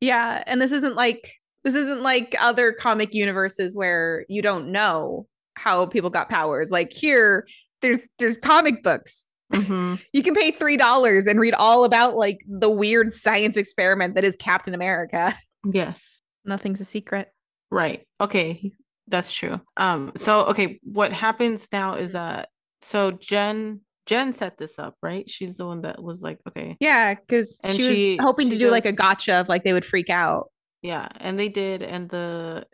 [0.00, 1.32] Yeah, and this isn't like
[1.64, 6.70] this isn't like other comic universes where you don't know how people got powers.
[6.70, 7.46] Like here,
[7.82, 9.26] there's there's comic books.
[9.52, 10.00] Mhm.
[10.12, 14.24] You can pay three dollars and read all about like the weird science experiment that
[14.24, 15.34] is Captain America.
[15.72, 16.20] Yes.
[16.44, 17.28] Nothing's a secret.
[17.70, 18.06] Right.
[18.20, 18.72] Okay.
[19.08, 19.60] That's true.
[19.78, 22.50] Um, so okay, what happens now is that
[22.82, 25.24] so Jen Jen set this up, right?
[25.30, 28.56] She's the one that was like, okay, Yeah, because And she was she- hoping to
[28.56, 30.50] she do like a gotcha of like they would freak out.
[30.84, 32.66] Yeah, and they did, and the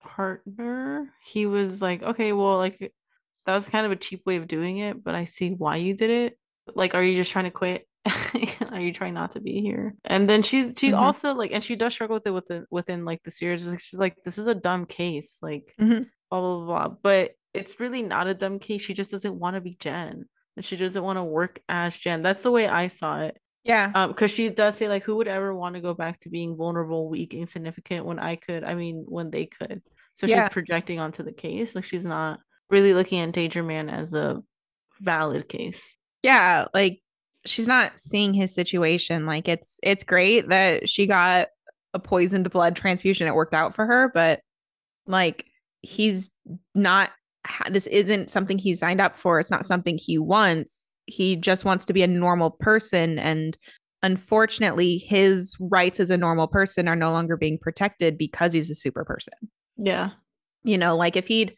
[0.00, 2.78] partner, he was like, okay, well, like
[3.44, 5.94] that was kind of a cheap way of doing it, but I see why you
[5.94, 6.38] did it.
[6.74, 7.88] Like, are you just trying to quit?
[8.70, 9.96] are you trying not to be here?
[10.04, 10.98] And then she's she Mhm.
[10.98, 13.66] also like, and she does struggle with it within within like the series.
[13.66, 16.06] Like, She's like, this is a dumb case, like Mhm.
[16.30, 16.88] blah blah blah.
[17.02, 18.82] But it's really not a dumb case.
[18.82, 22.22] She just doesn't want to be Jen, and she doesn't want to work as Jen.
[22.22, 23.36] That's the way I saw it.
[23.66, 23.90] Yeah.
[23.94, 26.56] Um, because she does say like, who would ever want to go back to being
[26.56, 28.62] vulnerable, weak, insignificant when I could?
[28.64, 29.82] I mean, when they could.
[30.14, 30.44] So Yeah.
[30.44, 31.74] she's projecting onto the case.
[31.74, 32.38] Like she's not
[32.70, 34.42] really looking at Danger Man as a
[35.00, 35.96] valid case.
[36.22, 37.02] yeah like
[37.44, 41.48] she's not seeing his situation like it's it's great that she got
[41.92, 44.40] a poisoned blood transfusion it worked out for her but
[45.06, 45.44] like
[45.82, 46.30] he's
[46.74, 47.10] not
[47.70, 51.84] this isn't something he signed up for it's not something he wants he just wants
[51.86, 53.56] to be a normal person and
[54.02, 58.74] unfortunately his rights as a normal person are no longer being protected because he's a
[58.74, 59.34] super person.
[59.78, 60.10] Yeah.
[60.64, 61.54] you know like if he'd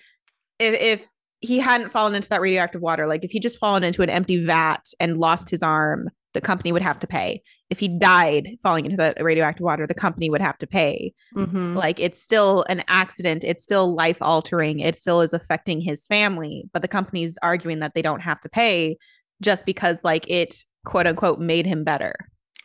[0.58, 1.06] if, if
[1.40, 4.44] he hadn't fallen into that radioactive water like if he just fallen into an empty
[4.44, 7.42] vat and lost his arm the company would have to pay.
[7.70, 11.12] If he died falling into that radioactive water the company would have to pay.
[11.34, 11.76] Mm-hmm.
[11.76, 13.44] like it's still an accident.
[13.44, 17.94] It's still life altering it still is affecting his family but the company's arguing that
[17.94, 18.96] they don't have to pay
[19.42, 22.14] just because like it quote unquote made him better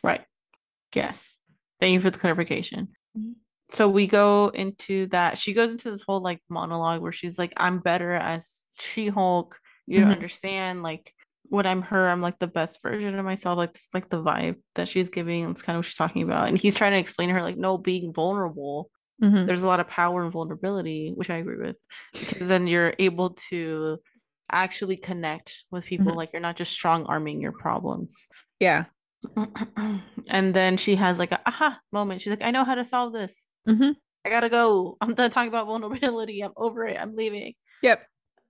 [0.02, 0.22] Right.
[0.94, 1.38] Yes.
[1.80, 2.88] Thank you for the clarification.
[3.18, 3.34] Mhm.
[3.70, 5.38] so we go into that.
[5.38, 9.58] She goes into this whole like monologue where she's like, I'm better as She Hulk.
[9.86, 10.12] You don't Mhm.
[10.12, 10.82] understand.
[10.82, 11.14] Like
[11.44, 13.56] when I'm her, I'm like the best version of myself.
[13.56, 15.50] Like it's like the vibe that she's giving.
[15.50, 16.48] It's kind of what she's talking about.
[16.48, 18.90] And he's trying to explain to her, like, no, being vulnerable,
[19.22, 19.46] Mhm.
[19.46, 21.76] there's a lot of power and vulnerability, which I agree with.
[22.12, 23.98] Because then you're able to
[24.50, 26.12] actually connect with people.
[26.12, 26.16] Mhm.
[26.16, 28.26] Like you're not just strong arming your problems.
[28.60, 28.84] Yeah.
[30.28, 32.20] and then she has like a aha moment.
[32.20, 33.50] She's like, I know how to solve this.
[33.68, 33.94] Mhm.
[34.24, 34.96] I gotta go.
[35.00, 36.40] I'm done talking about vulnerability.
[36.42, 36.96] I'm over it.
[37.00, 37.54] I'm leaving.
[37.82, 38.06] Yep.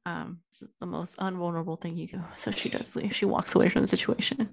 [0.06, 0.40] Um,
[0.80, 2.22] the most unvulnerable thing you go.
[2.36, 3.14] So she does leave.
[3.16, 4.50] She walks away from the situation.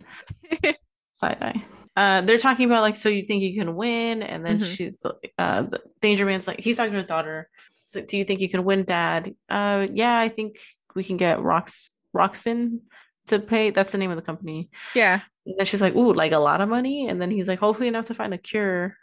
[1.16, 1.64] Side eye.
[1.96, 4.24] Uh, they're talking about like, so you think you can win?
[4.24, 4.76] And then Mhm.
[4.76, 5.06] she's
[5.38, 7.50] uh, the Danger Man's like, he's talking to his daughter.
[7.84, 9.36] So, do you think you can win, Dad?
[9.50, 10.58] Uh, yeah, I think
[10.96, 12.80] we can get Rox Roxxon
[13.28, 13.70] to pay.
[13.70, 14.70] That's the name of the company.
[14.96, 15.22] Yeah.
[15.46, 17.08] And then she's like, ooh, like a lot of money.
[17.08, 18.96] And then he's like, hopefully enough to find a cure.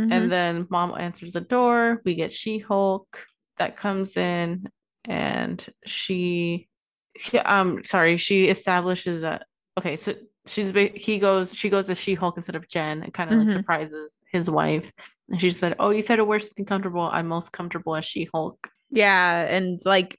[0.00, 0.12] Mhm.
[0.12, 2.00] And then mom answers the door.
[2.04, 3.24] We get She Hulk
[3.58, 4.68] that comes in,
[5.06, 6.68] and she,
[7.14, 9.46] he- um, sorry, she establishes that.
[9.78, 10.14] Okay, so
[10.46, 13.48] she's he goes, she goes as She Hulk instead of Jen, and kind of like
[13.48, 13.52] Mhm.
[13.52, 14.92] surprises his wife.
[15.30, 17.08] And she said, "Oh, you said to wear something comfortable.
[17.10, 20.18] I'm most comfortable as She Hulk." Yeah, and like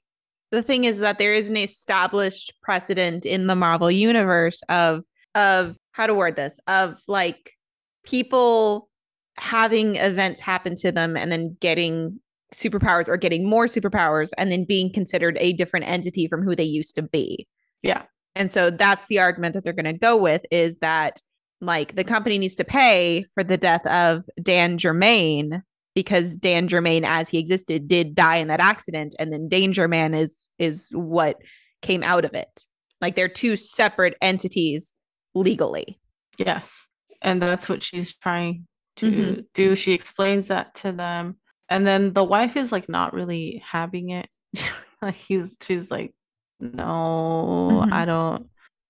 [0.50, 5.76] the thing is that there is an established precedent in the Marvel universe of of
[5.92, 7.52] how to word this of like
[8.04, 8.88] people
[9.36, 12.18] having events happen to them and then getting
[12.54, 16.64] superpowers or getting more superpowers and then being considered a different entity from who they
[16.64, 17.46] used to be.
[17.82, 18.02] Yeah,
[18.34, 21.20] And so that's the argument that they're going to go with is that
[21.60, 25.62] like the company needs to pay for the death of Dan Germain
[25.98, 30.14] because Dan Germain as he existed did die in that accident and then Danger Man
[30.14, 31.36] is is what
[31.82, 32.64] came out of it.
[33.00, 34.94] Like they're two separate entities
[35.34, 35.98] legally.
[36.38, 36.86] yes,
[37.20, 38.68] and that's what she's trying
[38.98, 39.44] to Mhm.
[39.54, 39.74] do.
[39.74, 41.36] She explains that to them,
[41.68, 44.28] and then the wife is like not really having it.
[45.02, 46.14] like he's, she's like,
[46.60, 47.92] "No, Mhm.
[47.92, 48.46] I don't,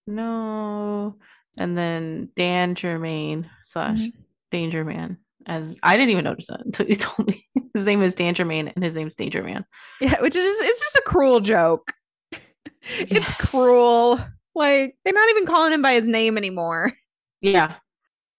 [0.07, 1.17] no."
[1.57, 4.13] And then Dan Germain slash Mhm.
[4.51, 5.17] Danger Man,
[5.49, 7.45] as I didn't even notice that until you told me.
[7.75, 9.65] His name is Dan Germain, and his name's Danger Man.
[10.01, 11.93] Yeah, which is it's just a cruel joke.
[12.83, 14.21] it's cruel.
[14.55, 16.93] Like they're not even calling him by his name anymore.
[17.41, 17.75] Yeah.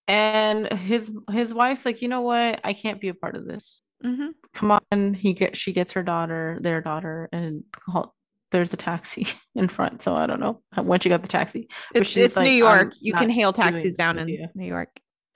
[0.07, 2.59] And his his wife's like, you know what?
[2.63, 3.81] I can't be a part of this.
[4.03, 4.29] Mm-hmm.
[4.53, 5.13] Come on.
[5.13, 8.15] He get she gets her daughter, their daughter, and call,
[8.51, 10.01] there's a taxi in front.
[10.01, 11.69] So I don't know when she got the taxi.
[11.93, 12.93] It's, it's like, New York.
[12.99, 14.89] You can hail taxis down in you." New York.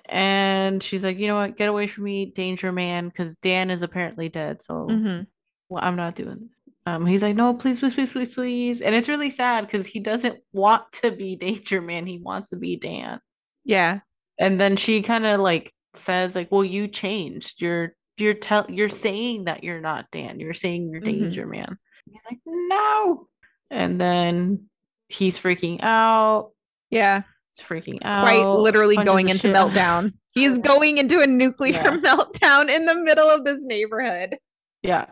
[0.09, 1.57] And she's like, you know what?
[1.57, 4.61] Get away from me, Danger Man, because Dan is apparently dead.
[4.61, 5.27] So Mhm.
[5.69, 6.49] well, I'm not doing this.
[6.85, 8.81] Um, he's like, no, please, please, please, please, please.
[8.81, 12.05] And it's really sad because he doesn't want to be Danger Man.
[12.05, 13.19] He wants to be Dan.
[13.63, 13.99] Yeah.
[14.39, 18.89] and then she kind of like says like well you changed you're you're tell you're
[18.89, 21.05] saying that you're not dan you're saying you're Mhm.
[21.05, 21.77] danger man
[22.09, 23.27] he's like no
[23.69, 24.67] and then
[25.07, 26.49] he's freaking out
[26.89, 27.21] Yeah.
[27.57, 28.23] He's freaking out.
[28.23, 30.13] Quite literally going into shit- meltdown.
[30.31, 31.97] He's going into a nuclear Yeah.
[31.97, 34.37] meltdown in the middle of this neighborhood.
[34.81, 35.05] yeah.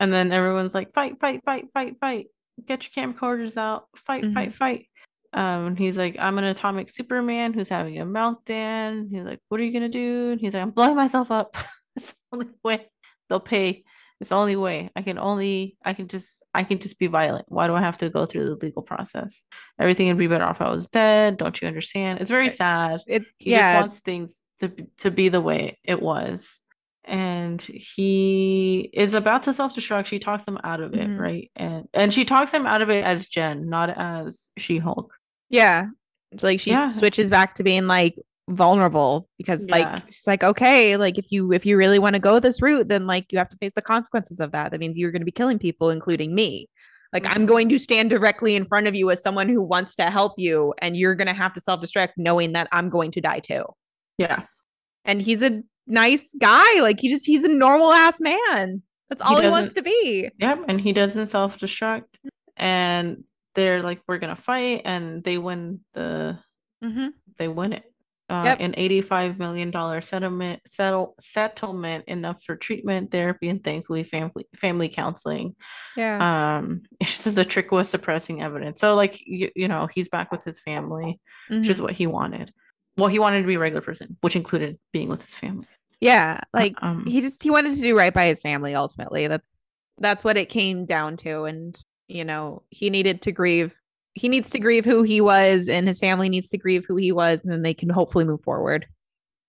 [0.00, 2.26] And then everyone's like fight fight fight fight fight.
[2.66, 3.86] Get your camcorders out.
[4.04, 4.34] Fight Mhm.
[4.34, 4.86] fight fight.
[5.32, 9.08] Um he's like i'm an atomic superman who's having a meltdown.
[9.10, 10.32] He's like what are you gonna do?
[10.32, 11.56] And he's like i'm blowing myself up.
[11.96, 12.90] It's the only way
[13.28, 13.84] they'll pay
[14.24, 14.90] it's the only way.
[14.96, 17.44] I can only i can just i can just be violent.
[17.48, 19.42] Why do i have to go through the legal process?
[19.78, 21.36] Everything would be better off if i was dead.
[21.36, 22.20] Don't you understand?
[22.22, 23.00] It's very sad.
[23.06, 23.72] It he yeah.
[23.74, 26.58] just wants things to to be the way it was.
[27.04, 30.06] And he is about to self-destruct.
[30.06, 31.18] She talks him out of it Mhm.
[31.20, 31.50] right?
[31.54, 35.12] And and she talks him out of it as jen not as she-hulk.
[35.50, 35.88] Yeah.
[36.32, 36.86] It's like she Yeah.
[36.88, 38.16] switches back to being like
[38.48, 39.76] vulnerable because Yeah.
[39.94, 42.88] like she's like, okay, like if you if you really want to go this route,
[42.88, 44.70] then like you have to face the consequences of that.
[44.70, 46.68] That means you're gonna be killing people, including me.
[47.12, 47.48] Like I'm Mhm.
[47.48, 50.74] going to stand directly in front of you as someone who wants to help you,
[50.82, 53.64] and you're gonna have to self-destruct knowing that I'm going to die too.
[54.18, 54.42] yeah
[55.06, 56.80] and he's a nice guy.
[56.80, 58.82] Like he just he's a normal ass man.
[59.10, 60.30] That's all he, wants to be.
[60.38, 62.04] yep and he doesn't self-destruct
[62.56, 63.24] and
[63.54, 66.38] they're like we're gonna fight and they win the
[66.82, 67.08] Mm-hmm.
[67.38, 67.84] they win it
[68.30, 68.60] uh, Yep.
[68.60, 74.88] an 85 million dollar settlement settle settlement enough for treatment therapy and thankfully family family
[74.88, 75.54] counseling
[75.96, 76.58] Yeah.
[76.58, 80.32] um it's just a trick was suppressing evidence so like you, you know he's back
[80.32, 81.70] with his family which Mhm.
[81.70, 82.52] is what he wanted
[82.96, 85.66] well he wanted to be a regular person which included being with his family
[86.00, 86.40] yeah.
[86.52, 89.26] Like um he just he wanted to do right by his family ultimately.
[89.26, 89.64] That's
[89.98, 91.44] that's what it came down to.
[91.44, 93.74] And you know, he needed to grieve.
[94.14, 97.12] He needs to grieve who he was, and his family needs to grieve who he
[97.12, 98.86] was, and then they can hopefully move forward.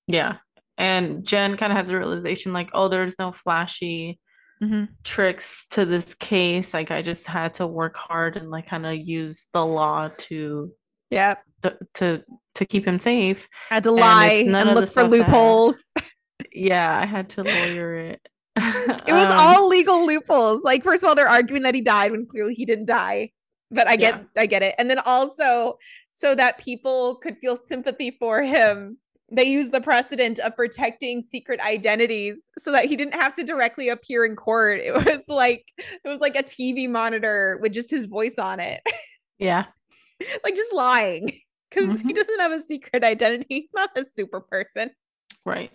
[0.07, 0.37] yeah
[0.77, 4.19] And Jen kind of has a realization like, oh, there's no flashy
[4.63, 4.87] Mhm.
[5.03, 6.73] tricks to this case.
[6.73, 10.71] Like I just had to work hard and like kind of use the law to
[11.11, 11.43] Yep.
[11.63, 12.23] to to,
[12.55, 13.47] to keep him safe.
[13.69, 15.93] Had to And lie none and look for stuff that- loopholes.
[16.53, 18.21] Yeah, I had to lawyer it.
[18.57, 20.61] It was Um, all legal loopholes.
[20.63, 23.31] Like, first of all, they're arguing that he died when clearly he didn't die.
[23.75, 24.73] But I get, I get it.
[24.77, 25.77] And then also,
[26.13, 28.97] so that people could feel sympathy for him,
[29.31, 33.89] they use the precedent of protecting secret identities so that he didn't have to directly
[33.89, 34.79] appear in court.
[34.83, 38.81] It was like it was like a TV monitor with just his voice on it,
[39.39, 39.65] yeah.
[40.43, 41.31] like just lying
[41.69, 42.15] because he Mhm.
[42.15, 43.45] doesn't have a secret identity.
[43.49, 44.91] He's not a super person.
[45.45, 45.71] Right.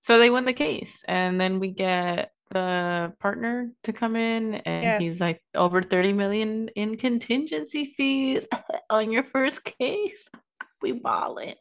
[0.00, 4.82] so they win the case, and then we get the partner to come in, and
[4.84, 4.98] Yeah.
[4.98, 8.44] he's like over 30 million in contingency fees
[8.90, 10.28] on your first case.
[10.82, 11.54] We ballin'.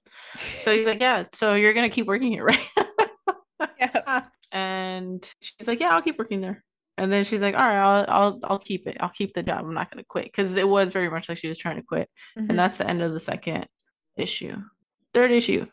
[0.63, 2.67] So he's like, Yeah, so you're gonna keep working here, right?
[3.79, 4.23] Yeah.
[4.51, 6.63] and she's like, Yeah, I'll keep working there.
[6.97, 8.97] And then she's like, All right, I'll I'll I'll keep it.
[8.99, 9.59] I'll keep the job.
[9.63, 10.25] I'm not gonna quit.
[10.25, 12.09] Because it was very much like she was trying to quit.
[12.35, 12.49] Mhm.
[12.49, 13.67] And that's the end of the second
[14.17, 14.55] issue.
[15.13, 15.67] Third issue.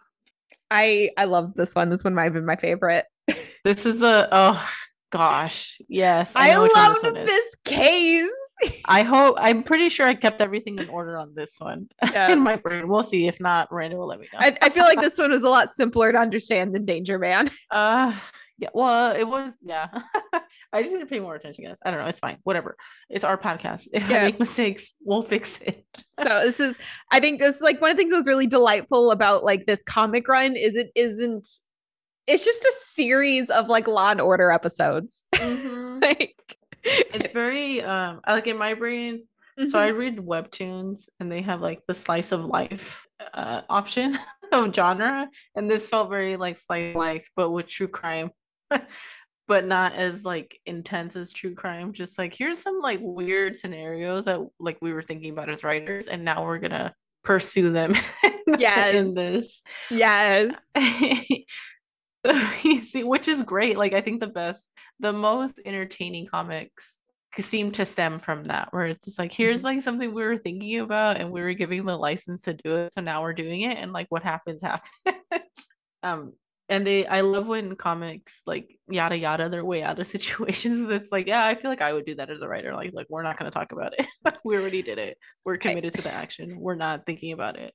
[0.70, 1.88] I I love this one.
[1.88, 3.06] This one might have been my favorite.
[3.64, 4.68] This is a oh
[5.10, 5.80] gosh.
[5.88, 6.32] Yes.
[6.34, 8.30] I, one love this this case.
[8.86, 12.32] I hope I'm pretty sure I kept everything in order on this one Yeah.
[12.32, 12.88] in my brain.
[12.88, 13.26] We'll see.
[13.28, 14.40] If not, Miranda will let me know.
[14.40, 17.50] I, I feel like this one was a lot simpler to understand than Danger Man.
[17.70, 18.14] uh
[18.60, 19.86] yeah, well, it was yeah.
[20.72, 21.78] I just need to pay more attention, guys.
[21.86, 22.06] I don't know.
[22.08, 22.38] It's fine.
[22.42, 22.76] Whatever.
[23.08, 23.86] It's our podcast.
[23.92, 24.18] If Yeah.
[24.18, 25.86] I make mistakes, we'll fix it.
[26.20, 26.76] So this is,
[27.12, 29.66] I think this is like one of the things that was really delightful about like
[29.66, 31.46] this comic run is it isn't.
[32.28, 35.24] It's just a series of like Law and Order episodes.
[35.40, 36.34] like
[36.84, 39.26] it's very um like in my brain
[39.58, 39.74] so Mhm.
[39.74, 43.04] i read webtoons and they have like the slice of life
[43.34, 44.16] uh option
[44.52, 45.26] of genre
[45.56, 48.30] and this felt very like slice of life but with true crime
[49.48, 54.26] but not as like intense as true crime just like here's some like weird scenarios
[54.26, 57.92] that like we were thinking about as writers and now we're gonna pursue them
[58.58, 58.94] Yes.
[58.94, 59.60] in this
[59.90, 60.72] yes.
[62.62, 63.78] you see, which is great.
[63.78, 66.98] Like I think the best, the most entertaining comics
[67.38, 70.80] seem to stem from that, where it's just like, here's like something we were thinking
[70.80, 73.78] about, and we were giving the license to do it, so now we're doing it,
[73.78, 75.44] and like what happens happens.
[76.02, 76.32] um,
[76.70, 80.86] and they, I love when comics like yada yada their way out of situations.
[80.88, 82.74] That's like, yeah, I feel like I would do that as a writer.
[82.74, 84.06] Like, like we're not gonna talk about it.
[84.44, 85.16] we already did it.
[85.44, 86.58] We're committed to the action.
[86.58, 87.72] We're not thinking about it.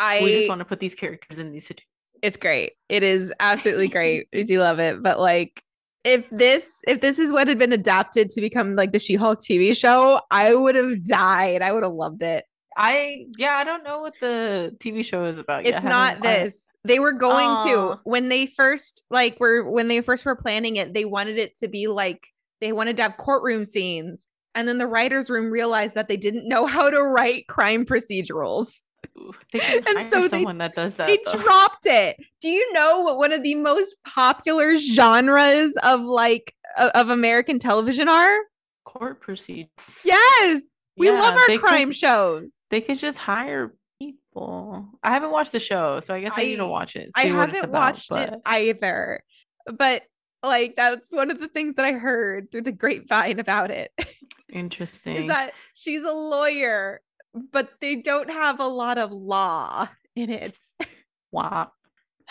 [0.00, 1.93] I we just want to put these characters in these situations.
[2.24, 2.72] It's great.
[2.88, 4.28] It is absolutely great.
[4.34, 5.02] I do love it.
[5.02, 5.62] But like
[6.04, 9.76] if this if this is what had been adapted to become like the She-Hulk TV
[9.76, 11.60] show, I would have died.
[11.60, 12.44] I would have loved it.
[12.78, 15.64] I yeah, I don't know what the TV show is about.
[15.66, 15.74] yet.
[15.74, 16.74] It's not this.
[16.82, 18.00] They were going to oh.
[18.04, 21.68] when they first like were when they first were planning it, they wanted it to
[21.68, 22.26] be like
[22.62, 24.28] they wanted to have courtroom scenes.
[24.54, 28.82] And then the writers' room realized that they didn't know how to write crime procedurals.
[29.86, 31.06] And so they- someone that does that.
[31.06, 31.38] They though.
[31.38, 32.16] dropped it.
[32.40, 36.54] Do you know what one of the most popular genres of like
[36.94, 38.36] of American television are?
[38.84, 39.68] Court procedures.
[40.04, 40.86] Yes.
[40.96, 42.64] We Yeah, love our they could- crime shows.
[42.70, 44.88] They could just hire people.
[45.02, 47.10] I haven't watched the show, so I guess I, need to watch it.
[47.16, 49.22] I see what it's haven't about, watched it either.
[49.66, 50.02] But
[50.42, 53.90] like that's one of the things that I heard through the grapevine about it
[54.52, 55.16] Interesting.
[55.16, 57.00] is that she's a lawyer,
[57.52, 60.54] but they don't have a lot of law in it.
[61.32, 61.70] wow.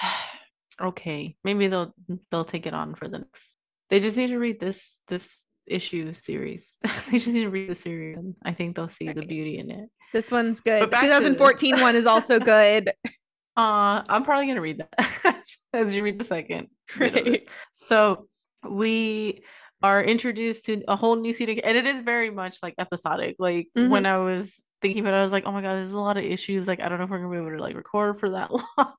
[0.82, 1.94] okay, maybe they'll
[2.32, 3.58] they'll take it on for the next.
[3.90, 6.78] They just need to read this this issue series.
[6.84, 9.72] they just need to read the series, and I think they'll see the beauty in
[9.72, 9.90] it.
[10.14, 10.80] This one's good.
[10.80, 11.18] But back to this.
[11.20, 12.92] 2014 one is also good.
[13.56, 15.44] Uh, I'm probably gonna read that
[15.74, 16.70] as you read the second.
[16.98, 17.48] Right.
[17.72, 18.28] So
[18.68, 19.44] we
[19.84, 23.36] are introduced to a whole new series, and it is very much like episodic.
[23.38, 23.92] Like Mm-hmm.
[23.92, 26.18] when I was thinking about it, I was like, oh my god, there's a lot
[26.18, 26.68] of issues.
[26.68, 28.94] Like I don't know if we're gonna be able to like record for that long.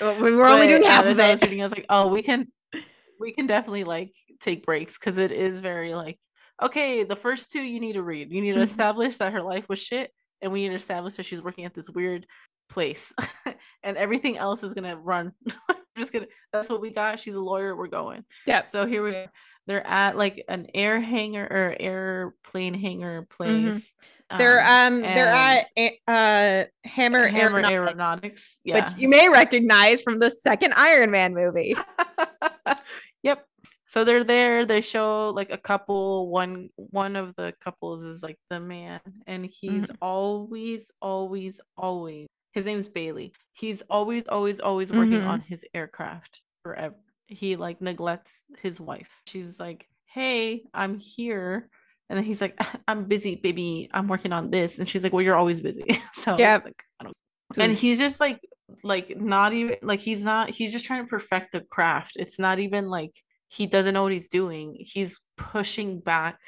[0.00, 1.44] Well, we We're only doing half of I was it.
[1.44, 2.48] reading, I was like, oh, we can,
[3.20, 6.18] we can definitely like take breaks because it is very like,
[6.62, 8.32] okay, the first two you need to read.
[8.32, 8.64] You need to Mhm.
[8.64, 10.10] establish that her life was shit,
[10.40, 12.26] and we need to establish that she's working at this weird
[12.70, 13.12] place,
[13.82, 15.32] and everything else is gonna run.
[15.98, 16.26] Just gonna.
[16.52, 17.18] That's what we got.
[17.18, 17.76] She's a lawyer.
[17.76, 18.24] We're going.
[18.46, 18.64] Yeah.
[18.64, 19.32] So here we are.
[19.68, 23.92] They're at like an air hangar or airplane hangar place.
[24.36, 25.66] They're um they're at
[26.08, 28.58] uh Hammer, Hammer Aeronautics, Aeronautics.
[28.64, 28.74] Yeah.
[28.76, 31.76] which you may recognize from the second Iron Man movie.
[33.22, 33.46] yep.
[33.86, 34.66] So they're there.
[34.66, 36.28] They show like a couple.
[36.30, 39.96] One one of the couples is like the man, and he's Mhm.
[40.02, 42.26] always, always, always.
[42.52, 43.32] his name's Bailey.
[43.52, 45.28] He's always, always, always working Mhm.
[45.28, 46.96] on his aircraft forever.
[47.28, 49.08] He like neglects his wife.
[49.26, 51.70] She's like, "Hey, I'm here,"
[52.08, 52.58] and then he's like,
[52.88, 53.88] "I'm busy, baby.
[53.92, 57.04] I'm working on this," and she's like, "Well, you're always busy." so yeah, like, I
[57.04, 57.16] don't.
[57.58, 58.40] And he's just like,
[58.82, 60.50] like not even like he's not.
[60.50, 62.12] He's just trying to perfect the craft.
[62.16, 63.12] It's not even like
[63.48, 64.76] he doesn't know what he's doing.
[64.78, 66.38] He's pushing back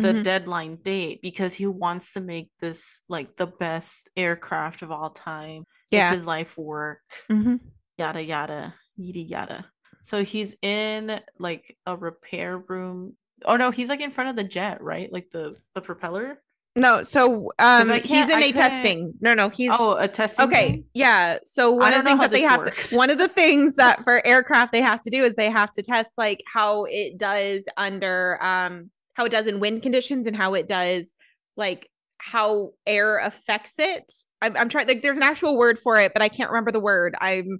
[0.00, 0.22] the Mhm.
[0.24, 5.64] deadline date because he wants to make this like the best aircraft of all time.
[5.90, 6.10] Yeah.
[6.10, 7.60] It's his life work, Mhm.
[7.98, 9.73] yada yada, yada yada.
[10.04, 13.16] So he's in like a repair room.
[13.46, 15.12] Oh no, he's like in front of the jet, right?
[15.12, 16.40] Like the the propeller.
[16.76, 19.14] No, so um he's in I a couldn't- testing.
[19.20, 20.44] No, no, he's Oh, a testing.
[20.46, 20.68] okay.
[20.70, 20.84] thing?
[20.92, 21.38] Yeah.
[21.44, 22.90] So one of the things that they have works.
[22.90, 25.72] to one of the things that for aircraft they have to do is they have
[25.72, 30.36] to test like how it does under um how it does in wind conditions and
[30.36, 31.14] how it does
[31.56, 31.88] like
[32.18, 34.12] how air affects it.
[34.42, 36.80] I'm, I'm trying like there's an actual word for it, but I can't remember the
[36.80, 37.14] word.
[37.20, 37.58] I'm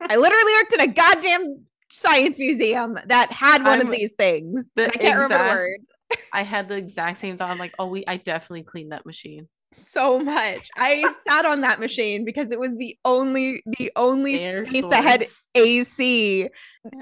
[0.00, 4.72] I literally worked in a goddamn science museum that had one I'm of these things.
[4.74, 6.18] the I can't remember the exact- word.
[6.32, 7.50] I had the exact same thought.
[7.50, 9.48] I'm like, oh, we I definitely cleaned that machine.
[9.72, 10.68] so much.
[10.76, 15.02] I sat on that machine because it was the only the only Air space that
[15.04, 15.26] had.
[15.56, 16.48] AC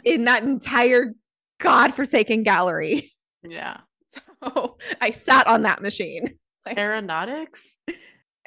[0.05, 1.15] in that entire
[1.61, 3.13] godforsaken gallery.
[3.43, 3.79] Yeah.
[4.45, 6.29] So I sat on that machine.
[6.77, 7.77] Aeronautics?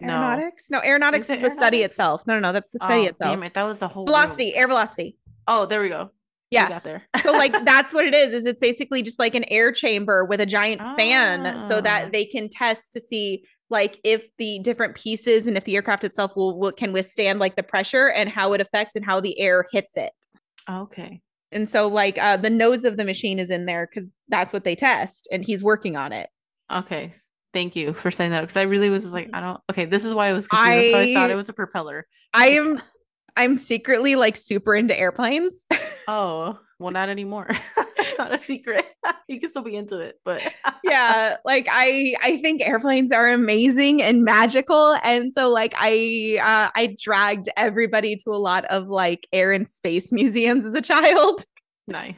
[0.01, 0.09] No.
[0.13, 0.69] Aeronautics?
[0.69, 2.27] No, aeronautics Is is, it the study itself.
[2.27, 3.31] No, no, no, that's the study Oh, itself.
[3.31, 4.07] Damn it, that was the whole room.
[4.07, 5.17] Velocity, air velocity.
[5.47, 6.11] Oh, there we go.
[6.55, 6.69] Yeah.
[6.69, 7.03] got there.
[7.21, 8.33] So like that's what it is.
[8.33, 11.81] Is it's basically just like an air chamber with a giant fan, so Ah.
[11.81, 16.03] that they can test to see like if the different pieces and if the aircraft
[16.03, 19.39] itself will, will can withstand like the pressure and how it affects and how the
[19.39, 20.11] air hits it.
[20.69, 21.21] okay.
[21.51, 24.63] And so like uh the nose of the machine is in there because that's what
[24.63, 26.29] they test, and he's working on it.
[26.71, 27.13] Okay.
[27.53, 29.61] Thank you for saying that because I really was like, I don't.
[29.71, 30.91] Okay, this is why I was confused.
[30.91, 32.05] So I thought it was a propeller.
[32.33, 32.81] I am
[33.35, 35.65] I'm secretly like super into airplanes.
[36.07, 37.47] Oh, well, not anymore.
[37.97, 38.85] it's not a secret.
[39.27, 40.45] you can still be into it, but
[40.83, 46.71] yeah, like I I think airplanes are amazing and magical, and so like I uh,
[46.75, 51.45] I dragged everybody to a lot of like air and space museums as a child
[51.87, 52.15] nice.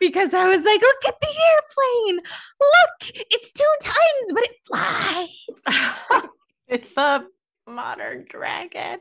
[0.00, 2.16] because I was like, look at the airplane,
[2.60, 6.22] look, it's two times, but it flies.
[6.68, 7.24] it's a
[7.66, 8.98] modern dragon.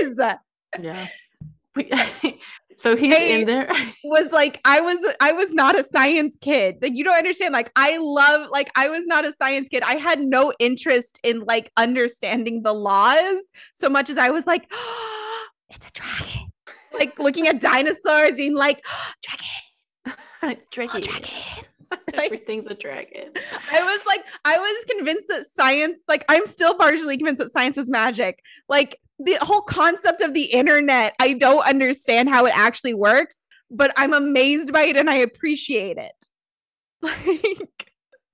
[0.00, 0.18] Is
[0.80, 1.06] Yeah.
[1.76, 1.90] We-
[2.76, 3.68] so he's Hey, in there.
[4.04, 6.76] was like I was I was not a science kid.
[6.82, 7.52] Like you don't understand.
[7.52, 9.82] Like I love like I was not a science kid.
[9.84, 14.68] I had no interest in like understanding the laws so much as I was like,
[15.70, 16.48] it's a dragon.
[16.92, 18.84] Like looking at dinosaurs, being like,
[19.22, 21.00] dragon, oh, dragon.
[21.02, 21.64] dragons.
[22.12, 23.32] Like Everything's a dragon.
[23.70, 27.78] I was like, I was convinced that science, like, I'm still partially convinced that science
[27.78, 28.42] is magic.
[28.68, 33.92] Like, the whole concept of the internet, I don't understand how it actually works, but
[33.96, 36.12] I'm amazed by it and I appreciate it.
[37.02, 37.92] Like,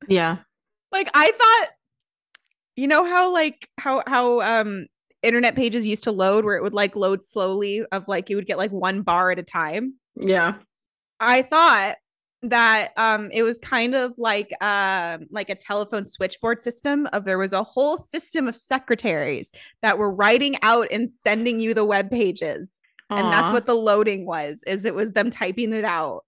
[0.09, 0.39] Yeah.
[0.93, 1.69] like I thought,
[2.77, 4.87] you know how like how how um
[5.23, 8.47] internet pages used to load where it would like load slowly of like you would
[8.47, 9.95] get like one bar at a time.
[10.17, 10.55] Yeah.
[11.21, 11.97] I thought
[12.51, 17.39] that um it was kind of like um like a telephone switchboard system of there
[17.39, 22.11] was a whole system of secretaries that were writing out and sending you the web
[22.11, 22.81] pages
[23.11, 26.25] and that's what the loading was is it was them typing it out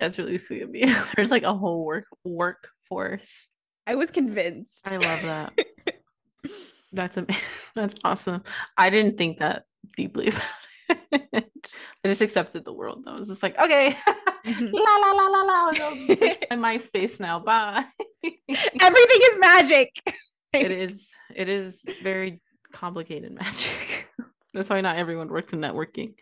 [0.00, 0.84] that's really sweet of me.
[1.16, 3.48] There's like a whole work workforce.
[3.86, 5.58] i was convinced I love that.
[6.92, 7.42] That's amazing
[7.74, 8.42] that's awesome.
[8.78, 9.64] I didn't think that
[9.94, 10.67] deeply about it.
[10.90, 11.42] I
[12.06, 13.04] just accepted the world.
[13.06, 13.96] I was just like, okay,
[14.44, 14.70] Mhm.
[14.72, 15.72] la la la la la.
[16.50, 17.38] I'll my MySpace now.
[17.40, 17.84] Bye.
[18.22, 19.90] everything is magic
[20.54, 21.10] it is.
[21.34, 22.40] It is very
[22.72, 24.08] complicated magic.
[24.54, 26.14] That's why not everyone works in networking.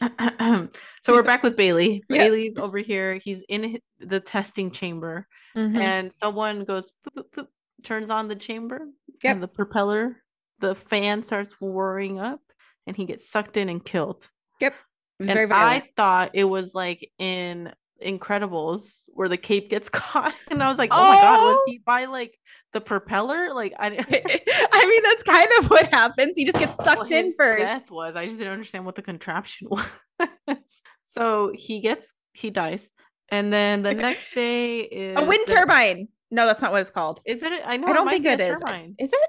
[0.00, 2.02] so we're back with Bailey.
[2.08, 2.24] Yeah.
[2.24, 3.16] Bailey's over here.
[3.16, 5.76] He's in the testing chamber, Mhm.
[5.76, 7.48] and someone goes poop, poop, poop,
[7.82, 8.86] turns on the chamber
[9.22, 9.32] Yep.
[9.34, 10.22] and the propeller
[10.60, 12.40] the fan starts roaring up
[12.86, 14.28] and he gets sucked in and killed
[14.60, 14.74] Yep.
[15.20, 15.84] and very violent.
[15.84, 17.72] i thought it was like in
[18.04, 21.64] incredibles where the cape gets caught and i was like oh, my god was Oh!
[21.66, 22.38] he by like
[22.72, 23.86] the propeller like i
[24.72, 26.36] I mean, that's kind of what happens.
[26.36, 27.60] He just gets sucked in first.
[27.62, 29.86] death was i just didn't understand what the contraption was
[31.02, 32.88] so he gets he dies
[33.30, 36.08] and then the next day is A wind the- turbine.
[36.30, 37.20] No, that's not what it's called.
[37.24, 38.48] is it I know I don't think it is.
[38.58, 38.96] turbine.
[38.98, 39.20] Is it?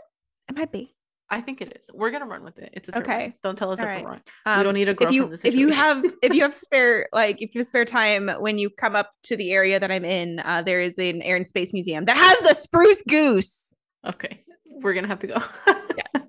[0.49, 0.94] It might be.
[1.29, 1.89] I think it is.
[1.93, 2.69] We're gonna run with it.
[2.73, 2.97] It's a.
[2.99, 3.35] Okay.
[3.41, 4.03] Don't tell us All if right.
[4.03, 4.21] we're wrong.
[4.45, 6.53] Um, we don't need a grow if you this if you have if you have
[6.65, 9.91] spare like if you have spare time when you come up to the area that
[9.91, 13.75] I'm in, uh, there is an air and space museum that has the spruce goose.
[14.07, 14.43] okay,
[14.81, 15.41] we're gonna have to go.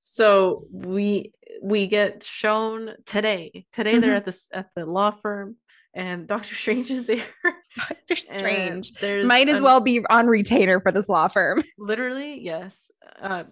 [0.00, 1.32] so we
[1.62, 3.64] we get shown today.
[3.72, 4.16] Today they're Mhm.
[4.18, 5.56] at the at the law firm,
[5.94, 7.24] and Doctor Strange is there.
[8.06, 8.92] They're strange.
[9.00, 11.64] There's Might as an- well be on retainer for this law firm.
[11.78, 12.90] literally yes.
[13.20, 13.44] Uh,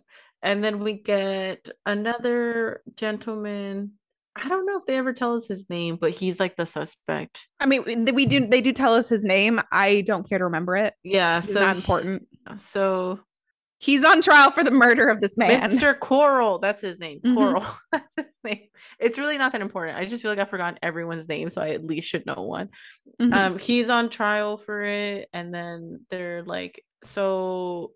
[0.43, 3.93] and then we get another gentleman.
[4.35, 7.47] I don't know if they ever tell us his name, but he's like the suspect.
[7.61, 8.47] I mean, we- do.
[8.47, 9.61] They do tell us his name.
[9.71, 10.95] I don't care to remember it.
[11.05, 12.27] Yeah, It's so not important.
[12.59, 13.21] So
[13.79, 15.61] He's on trial for the murder of this man.
[15.69, 15.99] Mr.
[15.99, 17.19] Coral, that's his name.
[17.19, 17.35] Mhm.
[17.35, 18.69] Coral, that's his name.
[19.01, 19.99] It's really not that important.
[19.99, 22.69] I just feel like I've forgotten everyone's name, so I at least should know one.
[23.21, 23.35] Mhm.
[23.35, 27.91] Um, he's on trial for it, and then they're like, so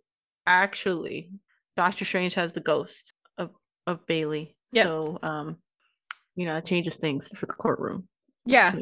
[0.44, 1.30] actually,
[1.76, 3.50] Doctor Strange has the ghost of
[3.86, 4.56] of Bailey.
[4.72, 4.86] Yep.
[4.86, 5.56] So, um,
[6.34, 8.08] you know, it changes things for the courtroom.
[8.44, 8.80] yeah, So,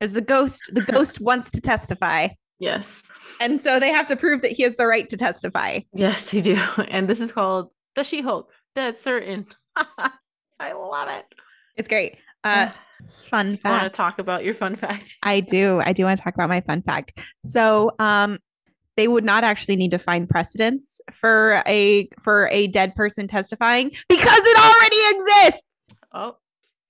[0.00, 2.28] as the ghost, the ghost wants to testify,
[2.58, 3.02] yes,
[3.40, 5.80] and so they have to prove that he has the right to testify.
[5.92, 6.56] yes, they do.
[6.88, 8.50] And this is called the She Hulk.
[8.74, 9.46] Dead certain.
[10.60, 11.26] I love it.
[11.76, 12.16] It's great.
[12.44, 12.70] Uh,
[13.24, 13.66] fun fact.
[13.66, 15.16] I want to talk about your fun fact.
[15.22, 15.80] I do.
[15.84, 17.20] I do want to talk about my fun fact.
[17.42, 18.38] So, um,
[18.98, 23.90] they would not actually need to find precedents for a for a dead person testifying
[24.08, 25.90] because it already exists.
[26.12, 26.36] Oh,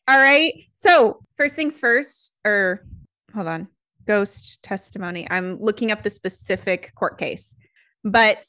[0.09, 0.55] All right.
[0.73, 2.83] So first things first, or
[3.35, 3.69] hold on,
[4.07, 5.29] ghost testimony.
[5.31, 7.55] I'm looking up the specific court case,
[8.05, 8.47] but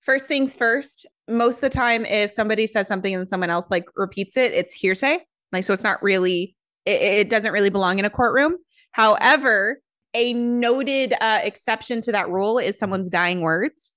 [0.00, 1.04] first things first.
[1.28, 4.72] Most of the time, if somebody says something and someone else like repeats it, it's
[4.72, 5.18] hearsay.
[5.52, 6.56] Like so, it's not really.
[6.86, 8.56] It, it doesn't really belong in a courtroom.
[8.92, 9.82] However,
[10.14, 13.94] a noted uh, exception to that rule is someone's dying words.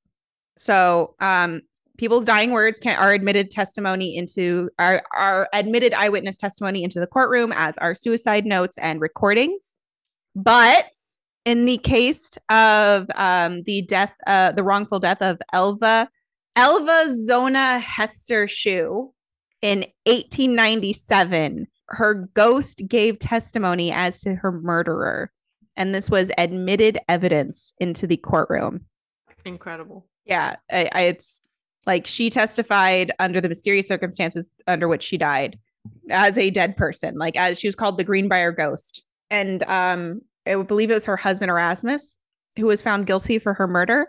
[0.58, 1.62] So, um,
[1.98, 7.08] people's dying words can are admitted testimony into are are admitted eyewitness testimony into the
[7.08, 9.80] courtroom as are suicide notes and recordings.
[10.36, 10.92] But
[11.46, 16.10] in the case of um, the death, uh, the wrongful death of Elva
[16.56, 19.14] Elva Zona Heaster Shue
[19.62, 25.32] in 1897, her ghost gave testimony as to her murderer,
[25.78, 28.86] and this was admitted evidence into the courtroom.
[29.46, 30.06] incredible.
[30.26, 31.42] Yeah, I, I, it's
[31.86, 35.60] like she testified under the mysterious circumstances under which she died
[36.10, 39.04] as a dead person, like as she was called the Greenbrier Ghost.
[39.30, 42.18] And um, I believe it was her husband Erasmus
[42.58, 44.08] who was found guilty for her murder,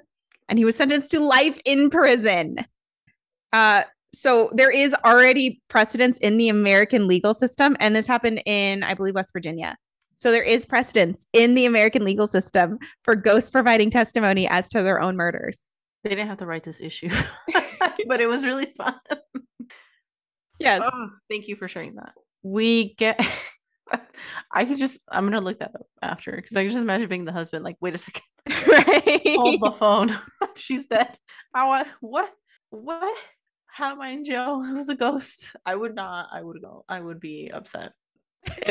[0.49, 2.64] and he was sentenced to life in prison.
[3.53, 8.83] Uh, so there is already precedence in the American legal system, and this happened in,
[8.83, 9.77] I believe, West Virginia.
[10.17, 14.83] So there is precedence in the American legal system for ghosts providing testimony as to
[14.83, 15.77] their own murders.
[16.05, 17.11] They didn't have to write this issue,
[18.07, 18.95] but it was really fun.
[20.59, 20.83] Yes.
[20.85, 22.12] Oh, thank you for sharing that.
[22.43, 23.21] We get.
[24.53, 24.99] I could just.
[25.11, 27.64] I'm gonna look that up after because I can just imagine being the husband.
[27.64, 29.21] Like, wait a second, right.
[29.37, 30.19] hold the phone.
[30.57, 31.17] She's dead.
[31.55, 32.31] I want what?
[32.71, 33.17] What?
[33.67, 34.64] How am I in jail?
[34.67, 35.55] It was a ghost.
[35.67, 36.29] I would not.
[36.33, 36.85] I would go.
[36.89, 37.93] I would be upset.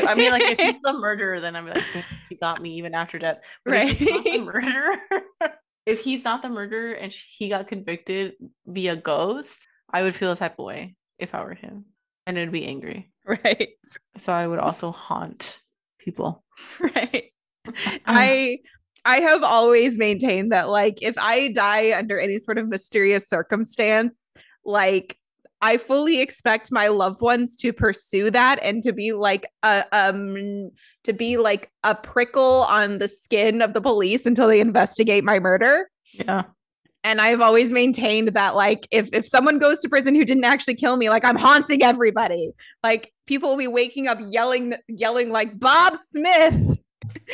[0.06, 2.94] I mean, like if he's the murderer, then I'm like, "Damn, he got me even
[2.94, 3.38] after death.
[3.64, 4.40] But if he's not the Right.
[4.44, 4.96] murderer,
[5.86, 8.34] if he's not the murderer and he got convicted
[8.66, 11.86] via ghost, I would feel a type of way if I were him,
[12.26, 13.10] and it'd be angry.
[13.24, 13.68] right.
[14.16, 15.60] So I would also haunt
[15.98, 16.44] people.
[16.80, 17.32] Right.
[18.06, 18.58] I
[19.04, 24.32] I have always maintained that like if I die under any sort of mysterious circumstance,
[24.64, 25.18] like
[25.62, 30.70] I fully expect my loved ones to pursue that and to be like a um
[31.04, 35.38] to be like a prickle on the skin of the police until they investigate my
[35.38, 35.88] murder.
[36.12, 36.42] Yeah.
[37.04, 40.74] And I've always maintained that like if if someone goes to prison who didn't actually
[40.74, 42.52] kill me, like I'm haunting everybody.
[42.82, 46.82] Like people will be waking up yelling yelling like Bob Smith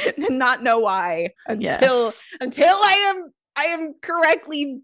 [0.16, 2.18] and not know why until Yes.
[2.40, 4.80] until I am I am correctly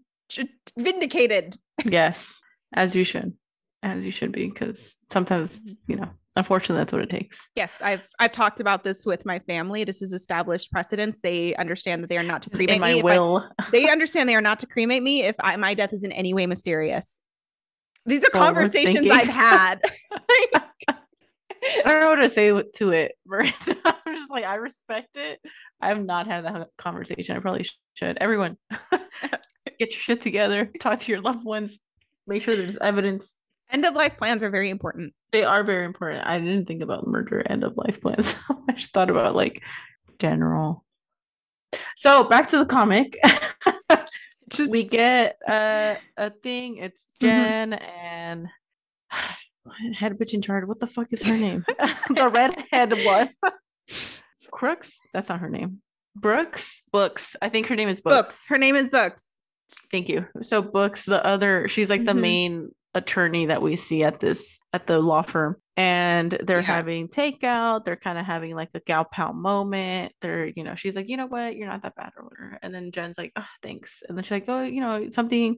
[0.77, 1.57] vindicated.
[1.85, 2.39] yes,
[2.73, 3.33] as you should,
[3.83, 7.47] as you should be, because sometimes you know, unfortunately, that's what it takes.
[7.55, 9.83] Yes, I've I've talked about this with my family.
[9.83, 11.21] This is established precedence.
[11.21, 12.99] They understand that they are not to cremate in my me.
[12.99, 13.45] if I- will.
[13.71, 16.33] they understand they are not to cremate me if I, my death is in any
[16.33, 17.21] way mysterious.
[18.05, 19.09] These are oh, Forward conversations.
[19.09, 19.81] I've had.
[21.85, 23.75] I don't know what to say to it, Miranda.
[23.85, 25.39] I'm just like, I respect it.
[25.81, 27.35] I have not had that conversation.
[27.35, 28.17] I probably should.
[28.17, 28.57] Everyone,
[28.91, 28.99] get
[29.79, 30.71] your shit together.
[30.79, 31.77] Talk to your loved ones.
[32.29, 33.33] Make sure there's evidence.
[33.71, 35.13] End of life plans are very important.
[35.31, 36.25] They are very important.
[36.25, 38.35] I didn't think about murder end of life plans.
[38.69, 39.61] I just thought about like
[40.19, 40.85] general.
[41.97, 43.17] So back to the comic.
[44.49, 46.77] Just we get uh, a thing.
[46.77, 47.21] It's Mhm.
[47.21, 48.47] Jen and
[49.95, 50.65] head bitch in charge.
[50.67, 51.63] What the fuck is her name?
[52.09, 53.29] the redhead one.
[54.51, 54.99] Crooks?
[55.13, 55.81] That's not her name.
[56.15, 56.81] Brooks?
[56.91, 57.35] Books.
[57.41, 58.15] I think her name is Books.
[58.29, 58.47] books.
[58.47, 59.37] Her name is Books.
[59.91, 60.27] Thank you.
[60.41, 62.21] So Books, the other, she's like the Mhm.
[62.21, 66.65] main attorney that we see at this at the law firm and they're Yeah.
[66.65, 70.95] having takeout they're kind of having like a gal pal moment they're you know she's
[70.95, 73.45] like you know what you're not that bad or whatever and then jen's like oh
[73.61, 75.57] thanks and then she's like oh you know something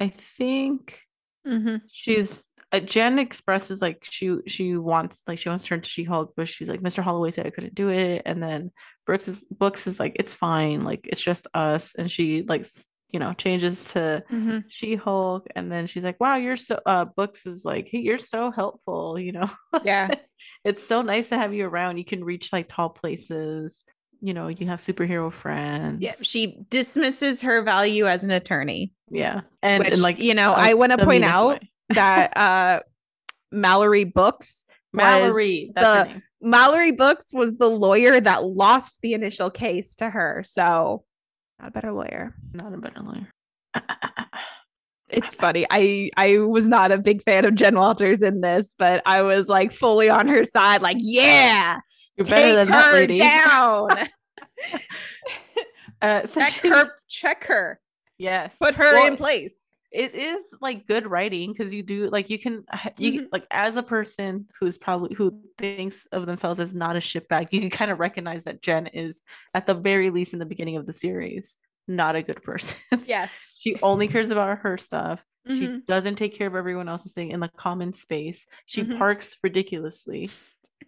[0.00, 0.98] i think
[1.46, 1.82] Mhm.
[1.88, 6.32] she's uh, jen expresses like she she wants like she wants to turn to she-hulk
[6.36, 8.72] but she's like mr holloway said i couldn't do it and then
[9.06, 12.66] brooks is books is like it's fine like it's just us and she like
[13.12, 14.64] you know changes to Mhm.
[14.68, 18.50] she-hulk and then she's like wow you're so uh books is like hey you're so
[18.50, 19.48] helpful you know
[19.84, 20.08] Yeah.
[20.64, 23.84] it's so nice to have you around you can reach like tall places
[24.20, 26.14] you know you have superhero friends Yeah.
[26.22, 28.92] She dismisses her value as an attorney.
[29.10, 32.80] yeah and, which, and like you know, uh, I want to point out that uh
[33.50, 40.10] Mallory Books mallory the- Mallory Books was the lawyer that lost the initial case to
[40.10, 40.42] her.
[40.44, 41.04] So
[41.62, 42.34] not a better lawyer.
[42.52, 43.28] not a better lawyer
[45.08, 45.66] It's funny.
[45.70, 49.46] I I was not a big fan of Jen Walters in this, but I was
[49.46, 51.80] like fully on her side, like, yeah,
[52.16, 53.90] you're take better than that her lady down.
[56.02, 57.78] uh, so check her, check her,
[58.16, 59.61] yes put her Well, in place.
[59.92, 62.64] It is like good writing because you do like you can
[62.98, 63.28] you Mhm.
[63.32, 67.60] like as a person who's probably who thinks of themselves as not a shitbag you
[67.60, 69.22] can kind of recognize that jen is
[69.54, 71.56] at the very least in the beginning of the series
[71.88, 73.56] not a good person Yes.
[73.60, 75.84] she only cares about her stuff she Mhm.
[75.86, 78.96] doesn't take care of everyone else's thing in the common space she Mhm.
[78.98, 80.30] parks ridiculously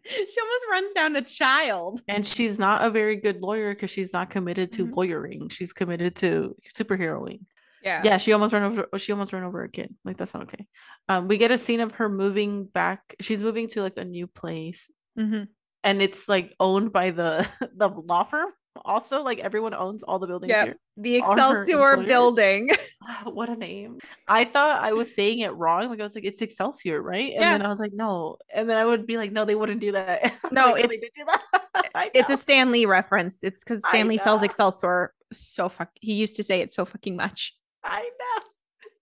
[0.07, 2.01] She almost runs down a child.
[2.09, 4.95] and she's not a very good lawyer because she's not committed to Mhm.
[4.97, 7.41] lawyering she's committed to superheroing
[7.85, 8.01] Yeah.
[8.05, 10.67] yeah she almost ran over she almost ran over a kid like that's not okay
[11.09, 14.27] um we get a scene of her moving back she's moving to like a new
[14.27, 14.89] place
[15.19, 15.49] Mhm.
[15.83, 17.47] and it's like owned by the
[17.77, 18.51] the law firm
[18.85, 22.71] also like everyone owns all the buildings here The Excelsior building.
[23.25, 26.43] what a name i thought i was saying it wrong like i was like it's
[26.43, 27.53] excelsior right and Yeah.
[27.59, 29.93] then i was like no and then i would be like no they wouldn't do
[29.93, 32.11] that No, like, it's- do that.
[32.15, 33.43] It's a Stan Lee reference.
[33.43, 34.43] It's because Stan Lee sells.
[34.43, 35.91] Excelsior so fuck.
[36.01, 37.55] He used to say it so fucking much.
[37.85, 38.43] I know.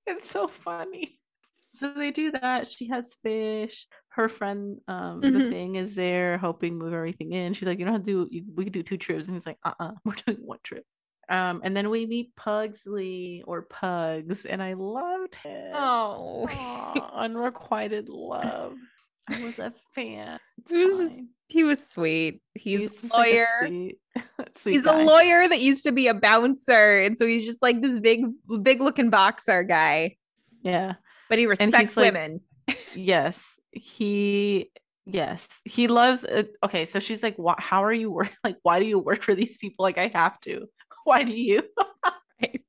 [0.04, 1.20] It's so funny.
[1.74, 2.66] So they do that.
[2.68, 3.86] She has fish.
[4.08, 5.50] Her friend, um, the Mhm.
[5.50, 7.54] thing is there helping move everything in.
[7.54, 9.28] She's like, you know how to do you, we could do two trips.
[9.28, 10.84] And he's like, uh-uh, we're doing one trip.
[11.28, 15.70] Um, and then we meet Pugsley or Pugs, and I loved him.
[15.72, 16.46] Oh.
[16.50, 18.76] Aw, unrequited love.
[19.28, 20.38] I was a fan.
[20.58, 22.40] It's It was just- He was sweet.
[22.54, 23.46] He's, just a like lawyer.
[23.66, 23.98] sweet,
[24.56, 25.00] sweet he's guy.
[25.02, 28.24] a lawyer that used to be a bouncer, and so he's just like this big,
[28.62, 30.16] big looking boxer guy.
[30.62, 30.94] Yeah.
[31.28, 32.40] But he respects like- women.
[32.94, 33.42] yes
[33.72, 34.70] he
[35.06, 38.78] yes he loves it okay so she's like why, how are you work like why
[38.78, 40.66] do you work for these people like i have to
[41.04, 41.62] why do you
[42.40, 42.60] Right.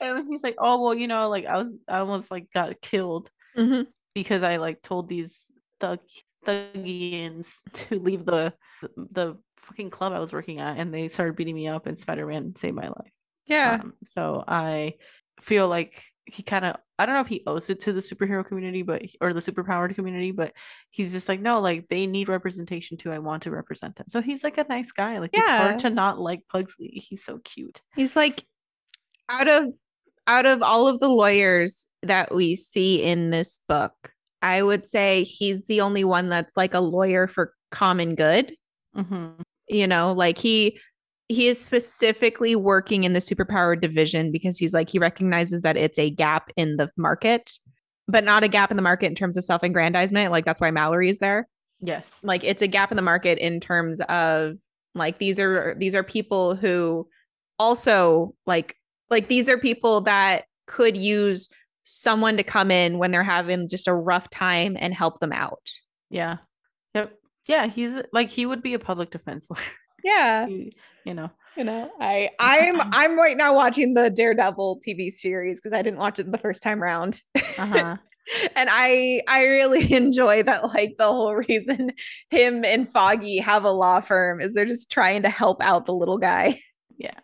[0.00, 3.28] and he's like oh well you know like i was i almost like got killed
[3.56, 3.86] Mhm.
[4.14, 5.52] because i like told these
[5.82, 5.98] thug
[6.46, 8.52] thuggians to leave the
[8.96, 12.54] the fucking club i was working at and they started beating me up and spider-man
[12.56, 13.12] saved my life
[13.46, 13.78] Yeah.
[13.82, 14.94] um, so I
[15.40, 18.46] feel like he kind of I don't know if he owes it to the superhero
[18.46, 20.52] community, but or the superpowered community, but
[20.90, 23.10] he's just like, no, like they need representation too.
[23.10, 24.06] I want to represent them.
[24.08, 25.18] So he's like a nice guy.
[25.18, 25.56] Like it's Yeah.
[25.58, 26.90] hard to not like Pugsley.
[26.94, 27.80] He's so cute.
[27.96, 28.44] He's like
[29.28, 29.64] out of
[30.28, 34.11] out of all of the lawyers that we see in this book,
[34.42, 38.54] I would say he's the only one that's like a lawyer for common good.
[38.96, 39.42] Mm-hmm.
[39.68, 40.78] You know, like he
[41.28, 45.98] he is specifically working in the superpower division because he's like he recognizes that it's
[45.98, 47.52] a gap in the market,
[48.08, 50.30] but not a gap in the market in terms of self-aggrandizement.
[50.30, 51.48] Like that's why Mallory is there.
[51.84, 52.20] Yes.
[52.22, 54.54] like it's a gap in the market in terms of
[54.94, 57.08] like these are these are people who
[57.58, 58.76] also like
[59.10, 61.48] like these are people that could use
[61.84, 65.68] someone to come in when they're having just a rough time and help them out.
[66.10, 66.38] Yeah.
[66.94, 67.12] Yep.
[67.48, 67.66] Yeah.
[67.66, 69.60] He's like he would be a public defense lawyer.
[70.04, 70.70] Yeah, you,
[71.04, 71.30] you know.
[71.56, 76.00] you know, I I'm I'm right now watching the Daredevil TV series because I didn't
[76.00, 77.20] watch it the first time round.
[77.36, 77.96] Uh-huh.
[78.56, 81.92] and I I really enjoy that like the whole reason
[82.30, 85.94] him and Foggy have a law firm is they're just trying to help out the
[85.94, 86.58] little guy.
[86.98, 87.18] Yeah.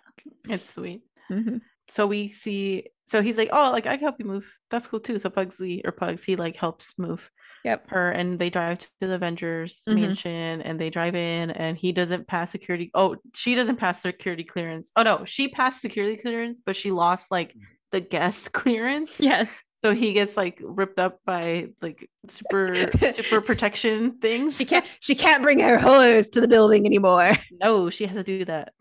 [0.49, 1.03] It's sweet.
[1.31, 1.61] Mhm.
[1.89, 5.01] so we see so he's like oh like i can help you move that's cool
[5.01, 7.31] too so pugsley or pugs he like helps move
[7.65, 7.91] Yep.
[7.91, 9.95] her and they drive to the avengers Mhm.
[9.95, 14.45] mansion and they drive in and he doesn't pass security oh she doesn't pass security
[14.45, 17.53] clearance oh no she passed security clearance but she lost like
[17.91, 19.51] the guest clearance Yes.
[19.85, 25.15] so he gets like ripped up by like super super protection things She can't she
[25.17, 27.37] can't bring her hose to the building anymore.
[27.61, 28.73] no she has to do that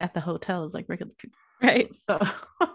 [0.00, 1.90] at the hotels like regular people Right.
[1.94, 2.18] so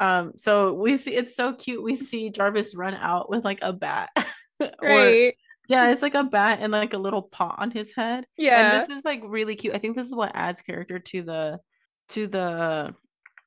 [0.00, 1.82] Um, so we see it's so cute.
[1.82, 4.10] We see Jarvis run out with like a bat.
[4.60, 5.34] or, Right.
[5.68, 8.24] yeah, it's like a bat and like a little pot on his head.
[8.36, 8.72] Yeah.
[8.80, 9.74] And this is like really cute.
[9.74, 11.60] I think this is what adds character to the
[12.10, 12.94] to the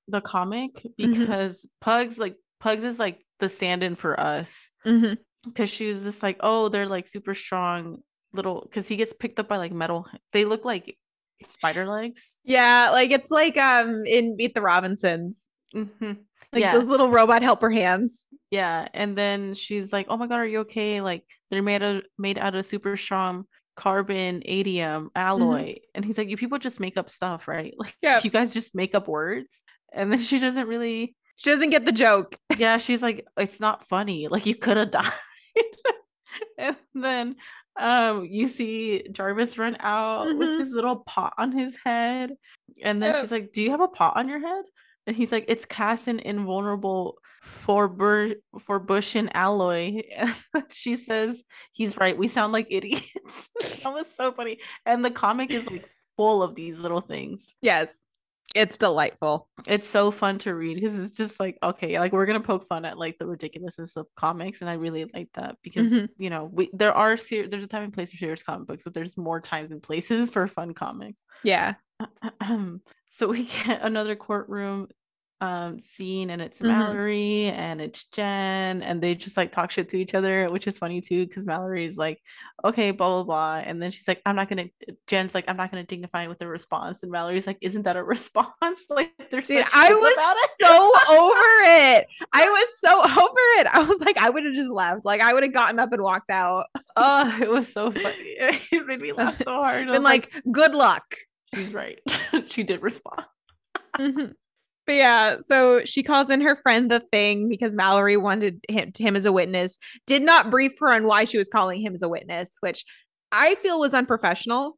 [0.07, 0.91] the comic Mhm.
[0.97, 5.17] because Pugs like Pugs is like the stand-in for us Mhm.
[5.45, 8.03] because she was just like, oh, they're like super strong
[8.33, 10.05] little because he gets picked up by like metal.
[10.33, 10.97] They look like
[11.43, 12.37] spider legs.
[12.43, 15.49] Yeah, like it's like um in Meet the Robinsons.
[15.73, 16.11] hmm
[16.53, 18.25] Like yeah, those little robot helper hands.
[18.49, 18.87] yeah.
[18.93, 20.99] And then she's like, oh my god, are you okay?
[21.01, 23.45] Like they're made of made out of super strong
[23.77, 25.75] carbonadium alloy.
[25.95, 27.73] And he's like, you people just make up stuff, right?
[27.77, 28.19] Like Yeah.
[28.23, 29.61] you guys just make up words.
[29.93, 32.35] And then she doesn't really She doesn't get the joke.
[32.57, 34.27] yeah, she's like, it's not funny.
[34.27, 35.11] Like you could have died.
[36.57, 37.35] and then
[37.79, 40.37] um you see Jarvis run out Mhm.
[40.37, 42.33] with his little pot on his head.
[42.83, 43.21] And then Yeah.
[43.21, 44.63] she's like, Do you have a pot on your head?
[45.07, 50.01] And he's like, It's cast in invulnerable for bur- for bush and alloy.
[50.71, 51.41] She says,
[51.71, 53.49] He's right, we sound like idiots.
[53.83, 54.59] that was so funny.
[54.85, 58.01] And the comic is like full of these little things Yes.
[58.53, 59.47] It's delightful.
[59.65, 62.83] it's so fun to read because it's just like okay like we're gonna poke fun
[62.83, 66.09] at like the ridiculousness of comics and i really like that because Mhm.
[66.17, 68.83] you know we there are ser- there's a time and place for serious comic books
[68.83, 71.75] but there's more times and places for fun comics Yeah.
[73.11, 74.87] so we get another courtroom
[75.41, 76.67] um scene and it's Mhm.
[76.67, 80.77] Mallory and it's Jen and they just like talk shit to each other which is
[80.77, 82.19] funny too because Mallory's like
[82.63, 84.65] okay blah blah blah and then she's like I'm not gonna
[85.07, 87.97] Jen's like I'm not gonna dignify it with a response and Mallory's like isn't that
[87.97, 92.07] a response like they're Dude, I was so over it.
[92.33, 93.67] I was so over it.
[93.73, 95.05] I was like, I would have just left.
[95.05, 96.65] Like, I would have gotten up and walked out.
[96.95, 100.75] oh it was so funny it made me laugh so hard And was like, good
[100.75, 101.15] luck.
[101.53, 101.99] She's right
[102.47, 103.23] she did respond
[103.99, 104.33] Mhm.
[104.87, 109.15] But yeah, so she calls in her friend the thing because Mallory wanted him, him
[109.15, 112.09] as a witness, did not brief her on why she was calling him as a
[112.09, 112.83] witness, which
[113.31, 114.77] I feel was unprofessional.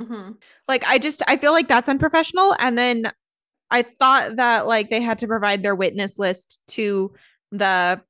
[0.00, 0.36] Mhm.
[0.66, 2.56] Like, I just, I feel like that's unprofessional.
[2.58, 3.12] And then
[3.70, 7.12] I thought that like they had to provide their witness list to
[7.52, 8.00] the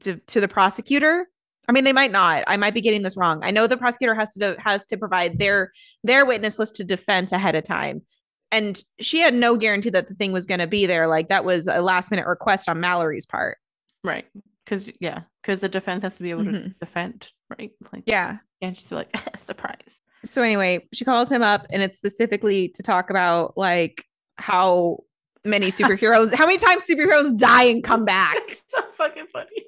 [0.00, 1.26] to, to the prosecutor.
[1.68, 2.44] I mean, they might not.
[2.46, 3.40] I might be getting this wrong.
[3.44, 5.70] I know the prosecutor has to has to provide their
[6.02, 8.02] their witness list to defense ahead of time.
[8.50, 11.06] And she had no guarantee that the thing was going to be there.
[11.06, 13.58] Like that was a last minute request on Mallory's part.
[14.04, 14.26] right
[14.64, 16.78] because yeah because the defense has to be able to Mhm.
[16.78, 18.36] defend right like Yeah.
[18.62, 19.08] can't just like
[19.38, 24.04] surprise So anyway, she calls him up and it's specifically to talk about like
[24.36, 24.98] how
[25.44, 28.36] many superheroes, how many times superheroes die and come back.
[28.48, 29.64] it's so fucking funny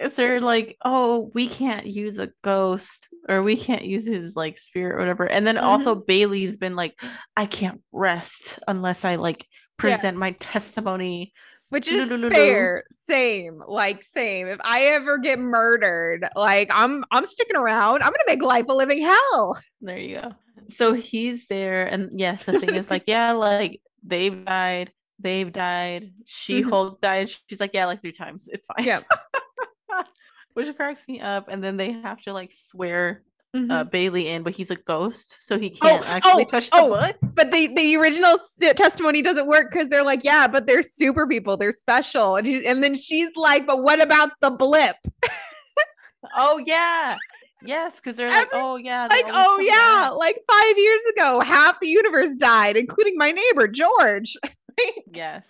[0.00, 4.58] is there like oh we can't use a ghost or we can't use his like
[4.58, 6.04] spirit or whatever and then also mm-hmm.
[6.06, 6.98] bailey's been like
[7.36, 9.46] i can't rest unless i like
[9.76, 11.32] present my testimony
[11.68, 12.84] Which is fair.
[12.90, 13.60] Same.
[13.64, 14.48] Like same.
[14.48, 18.02] If I ever get murdered, like I'm I'm sticking around.
[18.02, 19.58] I'm gonna make life a living hell.
[19.82, 20.34] there you go
[20.68, 26.12] so he's there and yes the thing is like yeah like they've died they've died
[26.26, 27.06] she-hulk mm-hmm.
[27.06, 29.04] died she's like yeah like three times it's fine Yep.
[30.58, 33.22] Which cracks me up and then they have to like swear
[33.56, 33.72] Mhm.
[33.72, 36.76] uh, Bailey in, but he's a ghost, so he can't Oh, actually oh, touch the
[36.76, 36.88] oh.
[36.90, 37.16] book.
[37.34, 38.36] but the the original
[38.76, 42.66] testimony doesn't work because they're like, yeah, but they're super people, they're special, and he,
[42.66, 44.96] and then she's like, but what about the blip?
[46.36, 47.16] Oh yeah,
[47.64, 51.40] yes, because they're like, Every- oh yeah, Like, oh yeah, back." like five years ago,
[51.40, 54.34] half the universe died, including my neighbor George.
[55.12, 55.46] yes,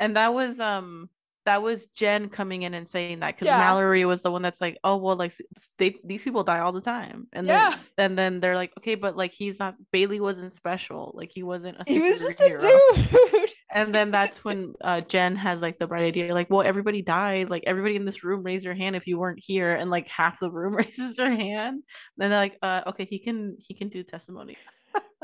[0.00, 1.10] and that was um
[1.44, 3.58] that was Jen coming in and saying that because Yeah.
[3.58, 5.34] Mallory was the one that's like, oh well, like
[5.78, 7.70] they these people die all the time, and Yeah.
[7.70, 11.42] then and then they're like, okay, but like he's not Bailey wasn't special, like he
[11.42, 13.50] wasn't a he was just a dude.
[13.74, 17.48] And then that's when uh, Jen has like the bright idea, like, well, everybody died.
[17.48, 20.38] Like everybody in this room raise your hand if you weren't here, and like half
[20.40, 21.82] the room raises their hand.
[22.18, 24.58] Then they're like, uh, okay, he can he can do testimony.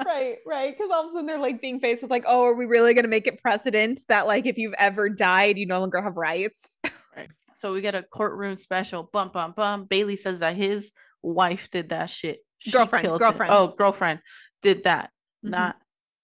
[0.07, 0.77] Right, right.
[0.77, 2.95] Because all of a sudden they're like being faced with like, oh, are we really
[2.95, 6.77] gonna make it precedent that like if you've ever died, you no longer have rights?
[7.17, 7.29] Right.
[7.55, 9.09] So we get a courtroom special.
[9.13, 9.85] Bum bum bum.
[9.85, 10.91] Bailey says that his
[11.23, 12.39] wife did that shit.
[12.59, 13.27] She Girlfriend, killed him.
[13.29, 13.53] girlfriend.
[13.55, 14.21] Oh, girlfriend
[14.63, 15.11] did that,
[15.45, 15.51] Mhm.
[15.51, 15.77] not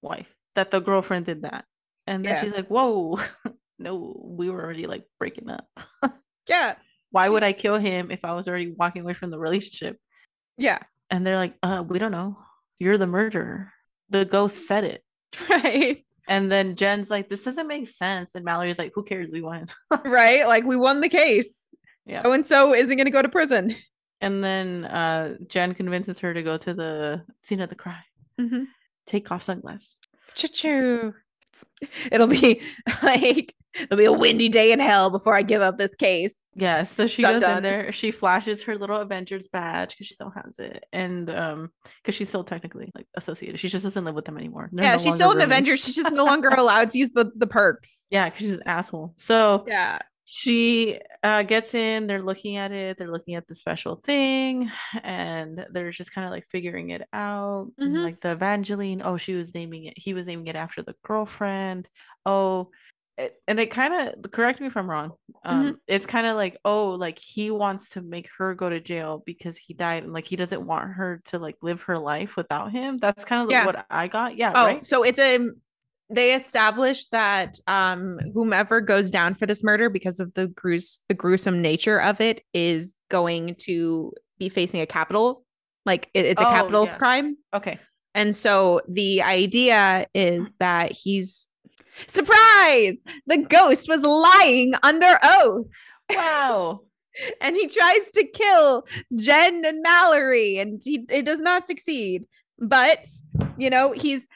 [0.03, 0.35] wife.
[0.55, 1.65] That the girlfriend did that.
[2.07, 2.41] And then Yeah.
[2.43, 3.19] she's like, whoa,
[3.79, 5.67] no, we were already like breaking up.
[6.49, 6.75] Yeah,
[7.11, 9.97] Why would I kill him if I was already walking away from the relationship?
[10.59, 12.37] yeah, And they're like, uh, we don't know.
[12.79, 13.73] You're the murderer.
[14.11, 15.03] The ghost said it.
[15.51, 18.35] right, And then Jen's like, this doesn't make sense.
[18.35, 19.31] And Mallory's like, who cares?
[19.33, 19.67] We won.
[20.05, 20.47] right.
[20.47, 21.71] Like we won the case.
[22.09, 23.75] So and so isn't gonna go to prison.
[24.21, 27.97] And then uh, Jen convinces her to go to the scene of the crime.
[28.41, 28.65] Mm-hmm.
[29.07, 29.99] Take off sunglasses.
[30.35, 31.15] Choo-choo.
[32.13, 32.63] It'll be
[33.03, 36.35] like it'll be a windy day in hell before I give up this case.
[36.57, 37.57] Yeah, so she Dun, goes dun.
[37.57, 41.71] in there, she flashes her little Avengers badge because she still has it, and um,
[42.01, 44.69] because she's still technically like associated, she just doesn't live with them anymore.
[44.71, 45.41] They're yeah, no she's still an.
[45.41, 45.77] Avenger.
[45.77, 48.07] She's just no longer allowed to use the the perks.
[48.11, 49.15] Yeah, because she's an asshole.
[49.17, 49.99] So Yeah.
[50.27, 54.71] She uh gets in, they're looking at it, they're looking at the special thing,
[55.03, 57.71] and they're just kind of like figuring it out.
[57.81, 58.03] Mhm.
[58.03, 61.89] Like the Evangeline, oh, she was naming it, he was naming it after the girlfriend.
[62.27, 62.71] Oh,
[63.17, 63.95] it, and it kind
[64.25, 65.13] of correct me if I'm wrong.
[65.45, 69.23] Um, it's kind of like, oh, like he wants to make her go to jail
[69.25, 72.73] because he died, and like he doesn't want her to like live her life without
[72.73, 72.99] him.
[72.99, 73.67] That's kind of Yeah.
[73.67, 74.37] what I got.
[74.37, 74.85] Yeah, Oh, right.
[74.87, 75.49] so it's a
[76.11, 81.15] they established that um whomever goes down for this murder because of the grues the
[81.15, 85.45] gruesome nature of it is going to be facing a capital
[85.87, 86.97] like it- it's a Oh, capital yeah.
[86.99, 87.79] crime Okay.
[88.15, 91.49] and so the idea is that he's
[92.07, 95.67] surprise the ghost was lying under oath
[96.11, 96.81] Wow.
[97.41, 98.85] and he tries to kill
[99.17, 102.25] Jen and Mallory, and he it does not succeed.
[102.59, 103.07] But
[103.57, 104.29] you know, he's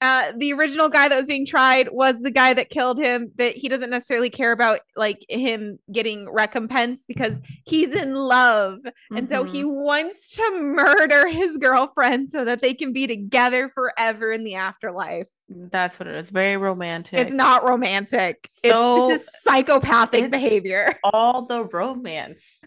[0.00, 3.52] uh the original guy that was being tried was the guy that killed him, that
[3.54, 8.78] he doesn't necessarily care about like him getting recompense because he's in love.
[9.14, 9.84] And so he Mhm.
[9.84, 15.26] wants to murder his girlfriend so that they can be together forever in the afterlife.
[15.52, 16.30] That's what it is.
[16.30, 17.18] Very romantic.
[17.18, 18.46] It's not romantic.
[18.48, 20.96] So this is psychopathic behavior.
[21.04, 22.60] all the romance.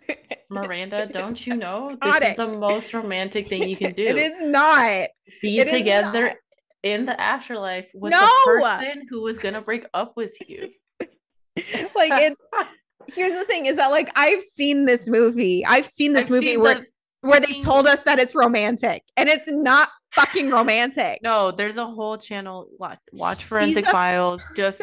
[0.50, 1.98] Miranda, don't you know?
[2.02, 2.36] This is it.
[2.38, 4.06] the most romantic thing you can do.
[4.06, 5.08] It is not.
[5.42, 6.36] be it together.
[6.84, 8.20] In the afterlife with No!
[8.20, 10.70] the person who was gonna break up with you.
[11.96, 12.50] Like it's
[13.16, 15.64] here's the thing is that like I've seen this movie.
[15.66, 16.86] I've seen this I've movie seen where the
[17.22, 21.20] where they told us that it's romantic and it's not fucking romantic.
[21.24, 22.68] No, there's a whole channel.
[22.78, 24.44] Watch, watch Forensic Files.
[24.56, 24.82] Just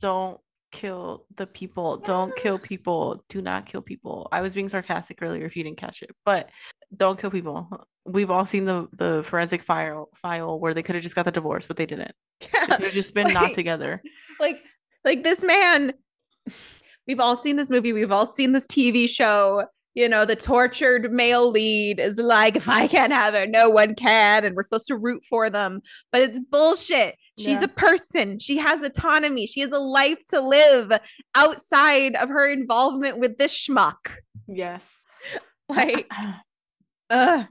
[0.00, 0.40] don't
[0.72, 1.98] kill the people.
[1.98, 3.24] Don't kill people.
[3.28, 4.28] Do not kill people.
[4.32, 6.50] I was being sarcastic earlier if you didn't catch it, but
[6.96, 7.86] don't kill people.
[8.04, 11.32] We've all seen the the forensic file file where they could have just got the
[11.32, 12.12] divorce, but they didn't.
[12.40, 12.66] They Yeah.
[12.76, 14.02] could have just been not together.
[14.40, 14.60] like
[15.04, 15.92] like this man
[17.06, 21.12] we've all seen this movie we've all seen this tv show you know the tortured
[21.12, 24.86] male lead is like if i can't have her no one can and we're supposed
[24.88, 25.80] to root for them
[26.10, 27.64] but it's bullshit she's Yeah.
[27.64, 30.90] a person she has autonomy she has a life to live
[31.34, 34.16] outside of her involvement with this schmuck
[34.48, 35.04] Yes.
[35.68, 36.10] like
[37.14, 37.46] Ugh.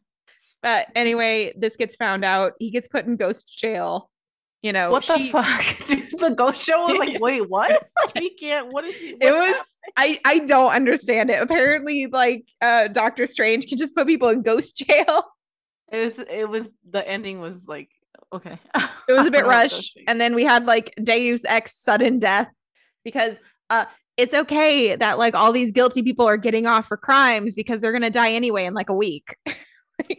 [0.61, 2.53] But anyway, this gets found out.
[2.59, 4.09] He gets put in ghost jail.
[4.61, 5.61] You know, what the fuck?
[5.87, 7.85] Dude, the ghost show was like, wait, what?
[8.15, 8.71] He can't.
[8.71, 9.09] What is he?
[9.09, 9.65] It was happened?
[9.97, 11.41] I I don't understand it.
[11.41, 15.25] Apparently, like uh Doctor Strange can just put people in ghost jail.
[15.91, 16.19] It was.
[16.29, 16.69] It was.
[16.89, 17.89] The ending was like
[18.31, 18.57] okay.
[19.09, 19.99] It was a bit rushed.
[20.07, 22.47] And then we had like Deus Ex sudden death
[23.03, 23.37] because
[23.69, 23.85] uh
[24.17, 27.91] it's okay that like all these guilty people are getting off for crimes because they're
[27.91, 29.35] gonna die anyway in like a week.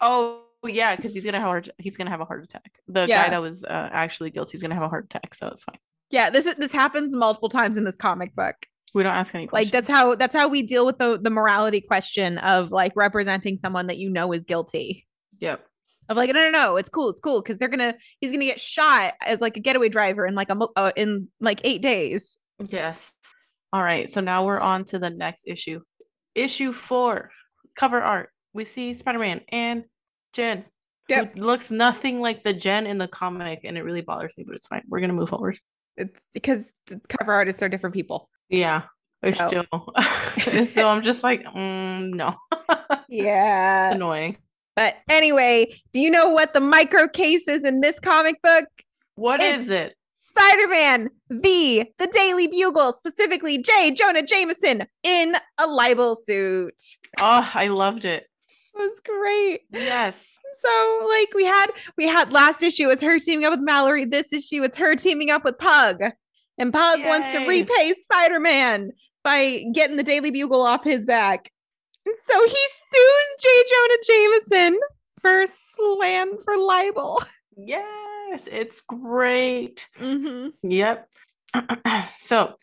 [0.00, 2.80] Oh yeah, because he's gonna have a heart, he's gonna have a heart attack.
[2.86, 3.24] The Yeah.
[3.24, 5.78] guy that was uh, actually guilty is gonna have a heart attack, so it's fine.
[6.10, 8.54] yeah, this is this happens multiple times in this comic book.
[8.94, 11.80] We don't ask any like that's how that's how we deal with the the morality
[11.80, 15.06] question of like representing someone that you know is guilty
[15.40, 15.66] Yep.
[16.08, 18.60] of like no no no it's cool it's cool because they're gonna he's gonna get
[18.60, 22.38] shot as like a getaway driver in like a mo- uh, in like eight days
[22.68, 23.12] Yes.
[23.74, 24.09] All right.
[24.09, 25.80] So now we're on to the next issue.
[26.36, 27.30] Issue four,
[27.74, 28.30] cover art.
[28.52, 29.82] We see Spider-Man and
[30.32, 30.64] Jen.
[31.09, 31.34] Yep.
[31.36, 34.68] Looks nothing like the Jen in the comic, and it really bothers me, but it's
[34.68, 34.82] fine.
[34.88, 35.59] We're gonna move forward.
[35.96, 38.82] it's because the cover artists are different people Yeah.
[39.34, 39.66] So- still.
[40.66, 42.36] so I'm just like, mm, no.
[43.09, 44.36] yeah Annoying.
[44.76, 48.64] but anyway do you know what the micro case is in this comic book
[49.16, 49.94] What It's- is it?
[50.26, 51.84] Spider-Man v.
[51.98, 53.90] The Daily Bugle, specifically J.
[53.90, 56.74] Jonah Jameson in a libel suit.
[57.20, 58.26] Oh, I loved it.
[58.48, 59.60] It was great.
[59.70, 60.38] Yes.
[60.60, 64.05] So like we had we had last issue was her teaming up with Mallory.
[64.05, 66.01] This issue it's her teaming up with Pug.
[66.56, 68.92] And Pug wants to repay Spider-Man
[69.22, 71.51] by getting the Daily Bugle off his back.
[72.06, 73.48] And so he sues J.
[73.70, 74.80] Jonah Jameson
[75.20, 77.22] for slam for libel.
[78.35, 79.86] Yes, it's great.
[80.01, 80.69] Mm-hmm.
[80.69, 81.09] Yep.
[82.19, 82.56] so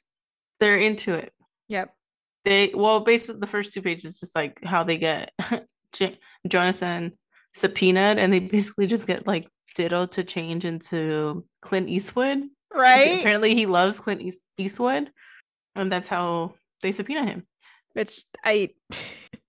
[0.59, 1.31] they're into it.
[1.69, 1.95] Yep.
[2.43, 5.31] They well, basically the first two pages just like how they get
[5.93, 7.13] J- Jonathan
[7.53, 12.43] subpoenaed, and they basically just get like Ditto to change into Clint Eastwood.
[12.73, 13.19] Right?
[13.21, 15.09] Apparently, he loves Clint East- Eastwood,
[15.77, 17.47] and that's how they subpoena him.
[17.93, 18.71] Which I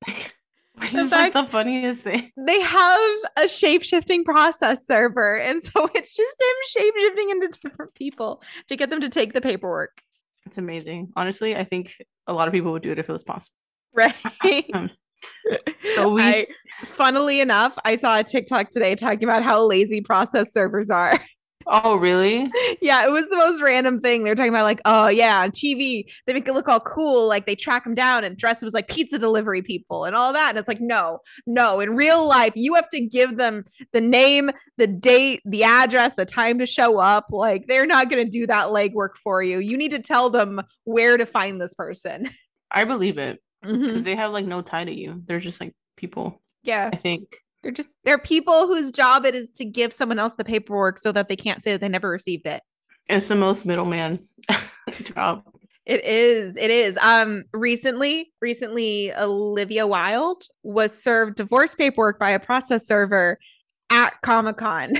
[0.83, 2.31] Which The is like the funniest thing.
[2.47, 3.01] they have
[3.39, 5.37] a shape shifting process server.
[5.39, 9.33] And so it's just him shape shifting into different people to get them to take
[9.33, 10.03] the paperwork.
[10.47, 11.13] It's amazing.
[11.17, 11.95] Honestly, I think
[12.27, 13.55] a lot of people would do it if it was possible.
[13.95, 14.15] Right.
[14.75, 14.91] Um,
[15.95, 16.47] So we I-
[16.85, 21.21] funnily enough, I saw a TikTok today talking about how lazy process servers are.
[21.67, 22.51] Oh, really?
[22.81, 24.25] yeah, it was the most random thing.
[24.25, 27.47] They're talking about like, oh yeah, on TV they make it look all cool, like
[27.47, 30.51] they track them down and dress them as like pizza delivery people and all that.
[30.51, 31.81] And it's like, no, no.
[31.81, 36.25] In real life, you have to give them the name, the date, the address, the
[36.25, 37.27] time to show up.
[37.31, 39.59] Like they're not going to do that legwork for you.
[39.59, 42.29] You need to tell them where to find this person.
[42.71, 43.81] I believe it mm-hmm.
[43.81, 45.23] because they have like no tie to you.
[45.27, 46.41] They're just like people.
[46.63, 47.37] Yeah, I think.
[47.63, 51.13] They're just they're people whose job it is to give someone else the paperwork so
[51.13, 52.63] that they can't say that they never received it.
[53.09, 54.27] It's the most middleman
[55.05, 55.43] job.
[55.85, 56.57] It is.
[56.57, 56.97] It is.
[56.99, 63.39] Um recently, recently Olivia Wilde was served divorce paperwork by a process server
[63.91, 64.93] at Comic-Con.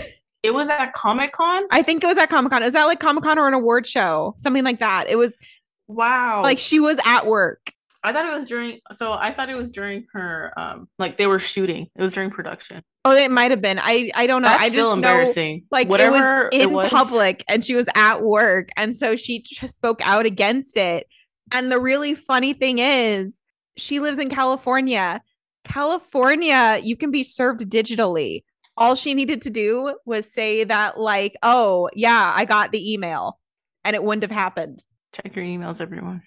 [0.43, 1.63] It was at Comic Con.
[1.71, 2.65] I think it was at Comic-Con.
[2.65, 4.35] Is that like Comic-Con or an award show?
[4.39, 5.07] Something like that.
[5.09, 5.39] It was
[5.87, 6.43] Wow.
[6.43, 7.73] like she was at work.
[8.05, 8.81] I thought it was during.
[8.93, 10.53] So I thought it was during her.
[10.57, 11.89] Um, like they were shooting.
[11.97, 12.83] It was during production.
[13.05, 13.79] Oh, it might have been.
[13.81, 14.49] I I don't know.
[14.49, 15.65] That's I just still know embarrassing.
[15.71, 19.75] like whatever it was in public and she was at work and so she just
[19.75, 21.07] spoke out against it
[21.51, 23.43] and the really funny thing is
[23.77, 25.21] she lives in california
[25.65, 28.45] california you can be served digitally
[28.77, 33.39] all she needed to do was say that like oh yeah i got the email
[33.85, 36.23] and it wouldn't have happened Check your emails, everyone.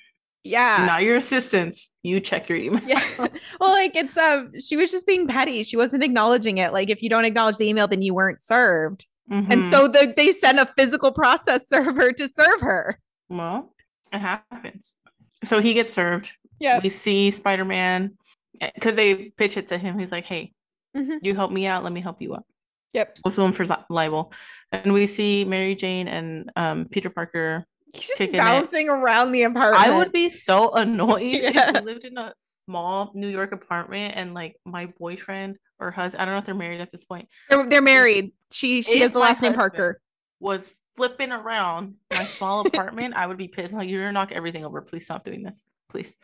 [0.45, 1.89] Yeah Not your assistants.
[2.03, 2.81] You check your email.
[2.87, 3.03] yeah
[3.59, 7.01] well like it's um she was just being petty she wasn't acknowledging it like if
[7.01, 9.69] you don't acknowledge the email then you weren't served and Mhm.
[9.71, 13.73] so the, they sent a physical process server to serve her well,
[14.13, 14.95] it happens.
[15.43, 16.31] So he gets served.
[16.59, 18.17] yeah We see Spider Man
[18.75, 19.97] because they pitch it to him.
[19.97, 20.53] He's like, "Hey,
[20.95, 21.17] Mhm.
[21.23, 21.83] you help me out.
[21.83, 22.45] Let me help you out."
[22.93, 23.17] Yep.
[23.25, 24.31] We'll him for libel.
[24.71, 27.65] And we see Mary Jane and um, Peter Parker.
[27.95, 28.39] He's just kicking it.
[28.39, 29.87] bouncing around the apartment.
[29.87, 31.71] I would be so annoyed if Yeah.
[31.71, 36.25] we lived in a small New York apartment and like my boyfriend or husband, I
[36.25, 38.31] don't know if they're married at this point, They're, they're married.
[38.51, 39.99] She she If has the last name Parker.
[40.39, 43.73] was flipping around my small apartment, I would be pissed.
[43.73, 44.81] Like, you're gonna knock everything over.
[44.81, 45.65] Please stop doing this.
[45.89, 46.15] Please.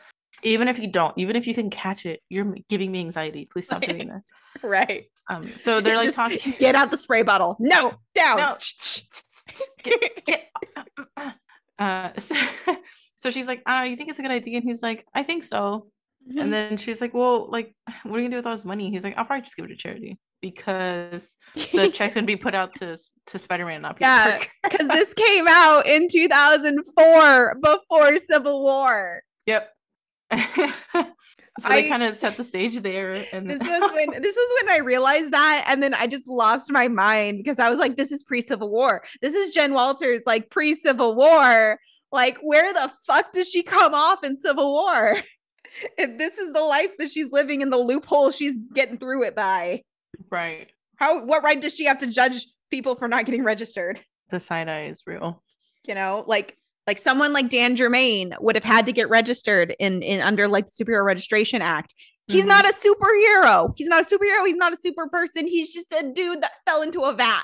[0.44, 3.46] Even if you don't, even if you can catch it, you're giving me anxiety.
[3.52, 4.30] Please stop doing this.
[4.64, 5.06] Right.
[5.30, 6.54] Um, so they're like Just talking.
[6.60, 7.56] Get out the spray bottle.
[7.60, 8.38] No, down.
[8.38, 8.58] No.
[9.84, 10.50] Get- get-
[11.18, 11.32] uh,
[12.18, 12.36] so,
[13.16, 15.44] so she's like, "Ah, you think it's a good idea?" And he's like, "I think
[15.44, 15.88] so."
[16.28, 16.40] Mm-hmm.
[16.40, 18.90] And then she's like, "Well, like, what are you gonna do with all this money?"
[18.92, 21.36] He's like, "I'll probably just give it to charity because
[21.74, 22.98] the check's gonna be put out to
[23.28, 29.22] to Spider Man, not Peter Yeah, because this came out in 2004 before Civil War.
[29.46, 29.70] Yep.
[30.94, 31.06] so
[31.66, 34.74] I- they kind of set the stage there, and This was when this was when
[34.74, 38.12] I realized that, and then I just lost my mind because I was like, "This
[38.12, 39.04] is pre-Civil War.
[39.22, 41.80] This is Jen Walters, like pre-Civil War.
[42.12, 45.18] Like, where the fuck does she come off in Civil War?
[45.98, 49.36] if this is the life that she's living in, the loophole she's getting through it
[49.36, 49.84] by,
[50.30, 50.70] right.
[50.98, 54.00] how what right does she have to judge people for not getting registered?
[54.30, 55.44] The side eye is real.
[55.88, 60.02] You know, like like someone like Dan Germain would have had to get registered in
[60.02, 61.94] in under like the Superhero Registration Act.
[62.28, 62.50] He's Mhm.
[62.50, 63.74] not a superhero.
[63.76, 64.46] He's not a superhero.
[64.46, 65.48] He's not a super person.
[65.48, 67.44] He's just a dude that fell into a vat.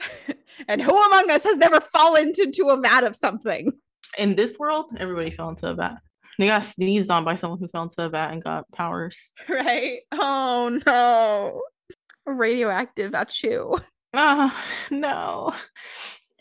[0.68, 3.72] and who among us has never fallen into a vat of something?
[4.18, 5.96] In this world, everybody fell into a vat.
[6.38, 9.30] They got sneezed on by someone who fell into a vat and got powers.
[9.48, 10.00] Right?
[10.12, 11.62] Oh no.
[12.26, 13.78] Radioactive at you.
[14.12, 15.54] Oh no.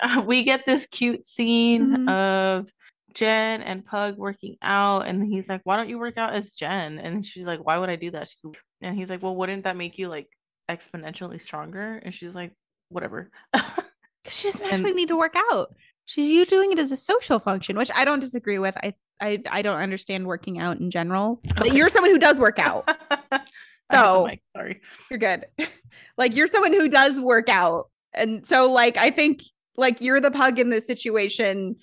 [0.26, 2.10] We get this cute scene Mhm.
[2.10, 2.68] of
[3.14, 7.00] Jen and Pug working out, and he's like, "Why don't you work out as Jen?"
[7.00, 8.44] And she's like, "Why would I do that?" She's
[8.82, 10.28] and he's like, "Well, wouldn't that make you like
[10.70, 12.54] exponentially stronger?" And she's like,
[12.90, 13.30] "Whatever."
[14.26, 15.76] She doesn't And- actually need to work out.
[16.06, 18.76] She's you doing it as a social function, which I don't disagree with.
[18.78, 21.42] I I, I don't understand working out in general.
[21.56, 21.76] But Okay.
[21.78, 22.86] you're someone who does work out.
[23.12, 23.42] I hit
[23.90, 24.82] the So- mic, sorry.
[25.12, 25.46] You're good.
[26.18, 27.90] like you're someone who does work out.
[28.14, 29.42] And so like I think
[29.78, 31.76] like you're the pug in this situation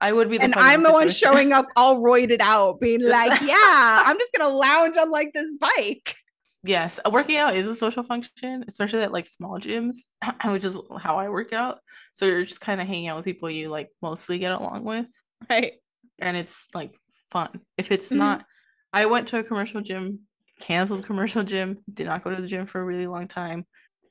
[0.00, 3.02] I would be the and I'm the the one showing up all roided out being
[3.02, 3.56] like, "Yeah,
[4.06, 6.14] I'm just going to lounge on like this bike."
[6.62, 9.94] Yes, working out is a social function, especially at like small gyms,
[10.44, 11.80] which is how I work out.
[12.12, 15.06] So you're just kind of hanging out with people you like mostly get along with,
[15.50, 15.74] Right.
[16.20, 16.94] and it's like
[17.32, 17.60] fun.
[17.76, 18.16] If it's Mhm.
[18.18, 18.44] not,
[18.92, 20.20] I went to a commercial gym,
[20.60, 23.66] canceled commercial gym, did not go to the gym for a really long time.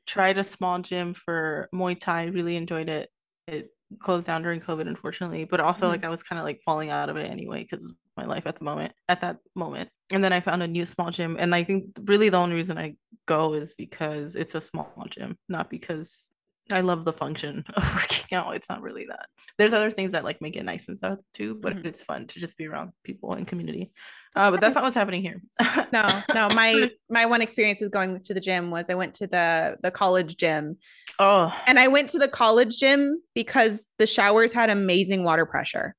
[0.05, 3.09] Tried a small gym for Muay Thai, really enjoyed it.
[3.47, 3.69] It
[3.99, 5.91] closed down during COVID, unfortunately, but also Mhm.
[5.91, 8.57] like I was kind of like falling out of it anyway because my life at
[8.59, 9.89] the moment, at that moment.
[10.11, 11.35] and then I found a new small gym.
[11.39, 12.95] And I think really the only reason I
[13.25, 16.29] go is because it's a small gym, not because
[16.71, 18.55] I love the function of working out.
[18.55, 19.27] It's not really that.
[19.57, 21.85] There's other things that like make it nice and stuff too, but Mhm.
[21.85, 23.91] it's fun to just be around people and community.
[24.35, 25.41] Uh, but that's not what's happening here.
[25.93, 26.49] No, no.
[26.49, 29.91] My my one experience with going to the gym was I went to the the
[29.91, 30.77] college gym,
[31.19, 35.95] oh, and I went to the college gym because the showers had amazing water pressure.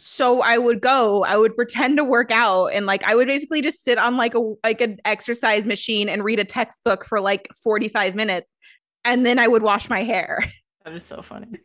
[0.00, 3.60] So I would go, I would pretend to work out, and like I would basically
[3.60, 7.48] just sit on like a like an exercise machine and read a textbook for like
[7.64, 8.58] forty five minutes,
[9.08, 10.44] and then I would wash my hair.
[10.84, 11.48] that is so funny.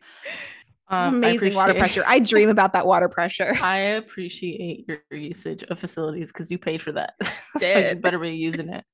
[0.86, 2.04] Um, amazing water pressure.
[2.06, 3.54] I dream about that water pressure.
[3.62, 7.14] I appreciate your usage of facilities because you paid for that.
[7.22, 7.32] so
[7.66, 8.02] you Did.
[8.02, 8.84] better be using it.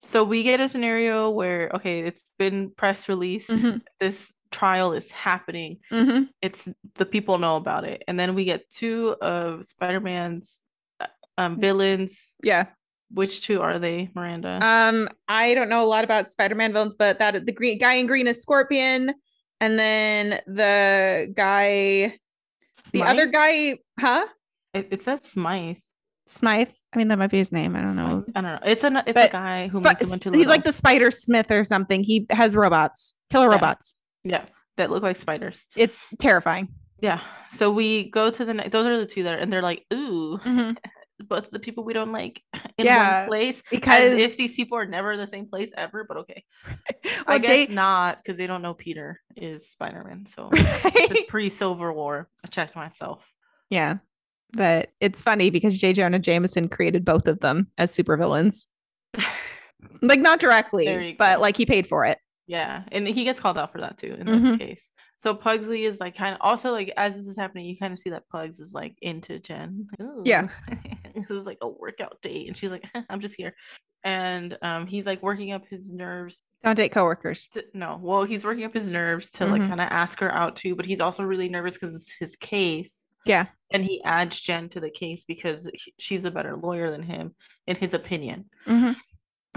[0.00, 3.50] So we get a scenario where okay, it's been press released.
[3.50, 3.82] Mhm.
[4.00, 5.80] This trial is happening.
[5.92, 6.30] Mhm.
[6.40, 10.58] It's the people know about it, and then we get two of Spider-Man's
[11.00, 12.32] uh, um, villains.
[12.42, 12.68] Yeah.
[13.14, 14.58] Which two are they, Miranda?
[14.62, 18.06] Um, I don't know a lot about Spider-Man villains, but that the green guy in
[18.06, 19.14] green is Scorpion,
[19.60, 22.18] and then the guy,
[22.92, 24.26] the other guy, huh?
[24.72, 25.76] It, it says Smythe.
[26.26, 26.68] Smythe.
[26.92, 27.76] I mean, that might be his name.
[27.76, 28.24] I don't know.
[28.24, 28.36] Smythe?
[28.36, 28.58] I don't know.
[28.70, 31.50] It's a it's a guy who But makes him into he's like the Spider Smith
[31.50, 32.02] or something.
[32.02, 33.52] He has robots, killer Yeah.
[33.54, 33.96] robots.
[34.24, 34.44] yeah
[34.76, 35.64] that look like spiders.
[35.76, 36.66] It's terrifying.
[37.00, 37.20] Yeah.
[37.48, 39.84] So we go to the ne- those are the two that are, and they're like,
[39.92, 40.76] ooh, Mhm.
[41.28, 42.42] both the people we don't like
[42.78, 43.62] in Yeah, one place.
[43.70, 46.44] because- as if these people are never in the same place ever, but okay.
[47.26, 50.26] I guess Jay, not because they don't know Peter is Spider-Man.
[50.26, 52.28] So it's pre-Civil War.
[52.44, 53.26] I checked myself.
[53.70, 53.98] yeah,
[54.52, 55.92] but it's funny because J.
[55.92, 58.66] Jonah Jameson created both of them as supervillains.
[60.00, 62.18] Like not directly, but like he paid for it.
[62.46, 64.58] Yeah, and he gets called out for that too in this Mhm.
[64.58, 64.90] case.
[65.24, 67.98] So Pugsley is like kind of also like as this is happening, you kind of
[67.98, 69.88] see that Pugs is like into Jen.
[70.22, 70.48] Yeah.
[71.14, 73.54] this is like a workout date, and she's like, "I'm just here,"
[74.02, 76.42] and um, he's like working up his nerves.
[76.62, 77.46] Don't date coworkers.
[77.54, 79.68] To, no, well, he's working up his nerves to like Mhm.
[79.68, 83.08] kind of ask her out too, but he's also really nervous because it's his case,
[83.24, 83.46] Yeah.
[83.70, 87.34] and he adds Jen to the case because she's a better lawyer than him,
[87.66, 88.50] in his opinion.
[88.66, 88.94] Mhm.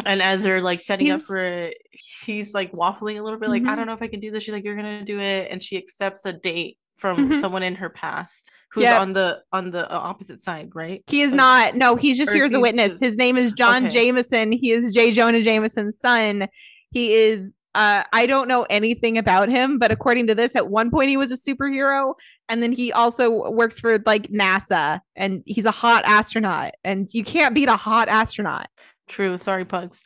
[0.06, 3.64] And as they're like setting up for it, she's like waffling a little bit, like,
[3.64, 3.76] I Mhm.
[3.78, 4.44] don't know if I can do this.
[4.44, 5.50] She's like, You're gonna do it.
[5.52, 7.42] And she accepts a date from Mhm.
[7.42, 9.02] someone in her past who's Yep.
[9.02, 11.04] on the on the uh, opposite side, right?
[11.08, 11.76] He is Like- not.
[11.76, 13.00] No, he's just here as a witness.
[13.00, 13.94] His name is John Okay.
[13.94, 14.52] Jameson.
[14.52, 15.12] He is J.
[15.12, 16.48] Jonah Jameson's son.
[16.92, 17.54] He is.
[17.76, 21.18] Uh, I don't know anything about him, but according to this, at one point he
[21.18, 22.16] was a superhero,
[22.50, 26.72] and then he also works for like NASA, and he's a hot astronaut.
[26.84, 28.68] And you can't beat a hot astronaut.
[29.08, 29.38] True.
[29.38, 30.04] Sorry, Pugs.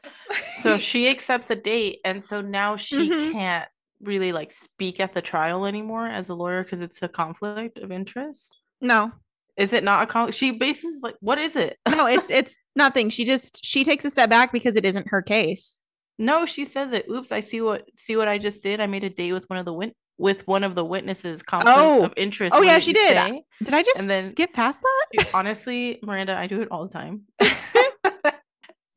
[0.61, 3.31] So she accepts a date, and so now she Mhm.
[3.31, 3.69] can't
[4.01, 7.91] really like speak at the trial anymore as a lawyer because it's a conflict of
[7.91, 8.57] interest.
[8.79, 9.11] no,
[9.57, 10.37] Is it not a conflict?
[10.37, 11.77] She bases like what is it?
[11.87, 13.09] no, it's it's nothing.
[13.09, 15.79] She just she takes a step back because it isn't her case.
[16.17, 17.05] No, she says it.
[17.09, 18.79] Oops, I see what see what I just did.
[18.79, 21.41] I made a date with one of the wit- with one of the witnesses.
[21.41, 22.03] Conflict Oh.
[22.05, 22.55] of interest.
[22.55, 23.17] Oh, yeah, she did.
[23.17, 23.43] say?
[23.63, 25.29] Did I just And then- skip past that?
[25.33, 27.21] Honestly, Miranda, I do it all the time.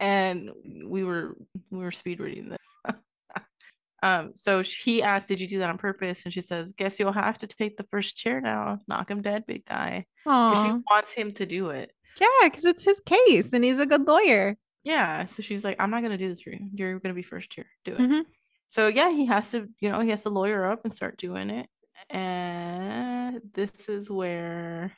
[0.01, 0.51] and
[0.85, 1.37] we were
[1.71, 2.95] we were speed reading this.
[4.03, 7.13] um, so he asked, "Did you do that on purpose?" And she says, "Guess you'll
[7.13, 8.79] have to take the first chair now.
[8.89, 11.93] Knock him dead, big guy." Because she wants him to do it.
[12.21, 14.57] Yeah, because it's his case and he's a good lawyer.
[14.85, 15.25] Yeah.
[15.25, 16.69] So she's like, "I'm not gonna do this for you.
[16.75, 17.67] You're gonna be first chair.
[17.85, 18.25] Do it." Mhm.
[18.69, 21.51] So yeah, he has to, you know, he has to lawyer up and start doing
[21.51, 21.69] it.
[22.11, 24.93] And this is where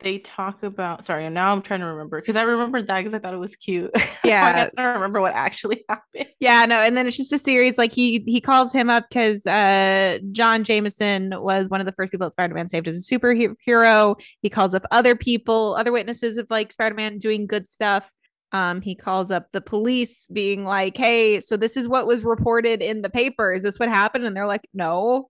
[0.00, 1.04] they talk about.
[1.04, 3.56] Sorry, now I'm trying to remember because I remembered that because I thought it was
[3.56, 3.90] cute.
[4.24, 4.70] Yeah.
[4.74, 6.26] I gotta remember what actually happened.
[6.40, 9.46] Yeah, no, and then it's just a series like he he calls him up because
[9.46, 14.18] uh John Jameson was one of the first people that Spider-Man saved as a superhero.
[14.40, 18.10] He calls up other people, other witnesses of like Spider-Man doing good stuff.
[18.52, 22.80] Um, he calls up the police being like, Hey, so this is what was reported
[22.80, 23.52] in the paper.
[23.52, 24.24] Is this what happened?
[24.24, 25.28] And they're like, No,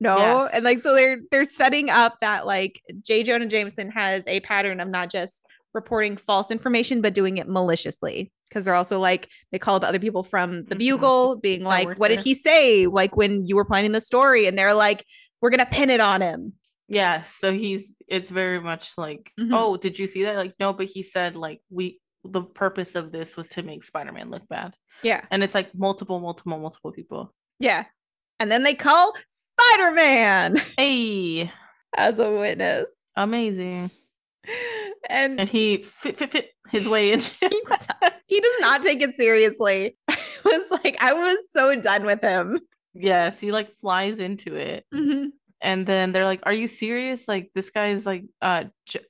[0.00, 0.16] no.
[0.16, 0.50] Yes.
[0.54, 3.22] And like so they're they're setting up that like J.
[3.22, 8.30] Jonah Jameson has a pattern of not just reporting false information, but doing it maliciously.
[8.48, 10.78] Because they're also like, they call up other people from the Mhm.
[10.78, 12.86] Bugle, being like, what did he say?
[12.86, 15.04] Like when you were planning the story, and they're like,
[15.40, 16.52] we're gonna pin it on him.
[16.88, 17.22] Yeah.
[17.22, 19.50] So he's it's very much like, Mhm.
[19.52, 20.36] oh, did you see that?
[20.36, 24.30] Like, no, but he said like we the purpose of this was to make Spider-Man
[24.30, 24.74] look bad.
[25.02, 25.24] Yeah.
[25.30, 27.34] And it's like multiple, multiple, multiple people.
[27.58, 27.84] Yeah.
[28.44, 31.50] And then they call Spider-Man Hey,
[31.96, 33.04] as a witness.
[33.16, 33.90] amazing.
[35.08, 37.32] And, And he fit fit fit his way into
[38.26, 39.96] he does not take it seriously.
[40.08, 42.60] I was like, I was so done with him.
[42.92, 44.84] Yes, he like flies into it.
[44.94, 45.28] Mhm.
[45.62, 47.26] And then they're like, "Are you serious?
[47.26, 49.00] Like this guy is like uh J-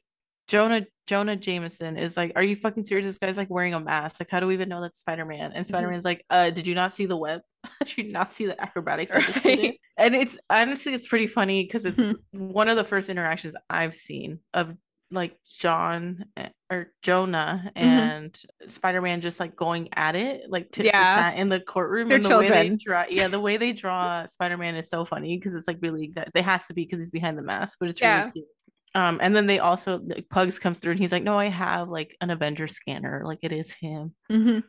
[0.46, 3.06] Jonah Jonah Jameson is like, "Are you fucking serious?
[3.06, 4.16] This guy's like wearing a mask.
[4.20, 6.66] Like, how do we even know that's Spider Man?" And Spider Man's like, "Uh, did
[6.66, 7.40] you not see the web?
[7.84, 9.12] did you not see the acrobatics?"
[9.44, 9.78] Right.
[9.96, 12.48] And it's honestly, it's pretty funny because it's mm-hmm.
[12.48, 14.74] one of the first interactions I've seen of
[15.10, 17.88] like John eh, or Jonah mm-hmm.
[17.88, 18.68] and mm-hmm.
[18.68, 21.32] Spider Man just like going at it, like tit yeah.
[21.32, 22.08] in the courtroom.
[22.08, 22.52] They're and the children.
[22.52, 25.68] way they draw, yeah, the way they draw Spider Man is so funny because it's
[25.68, 26.32] like really exact.
[26.34, 28.46] They has to be because he's behind the mask, but it's really cute.
[28.94, 31.88] Um, and then they also like, Pugs comes through and he's like, "No, I have
[31.88, 33.22] like an Avenger scanner.
[33.24, 34.60] Like it is him." Mm-hmm.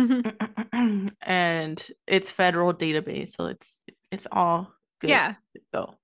[0.00, 1.06] Mm-hmm.
[1.22, 5.10] and it's federal database, so it's it's all good.
[5.10, 5.34] Yeah.
[5.72, 5.99] Go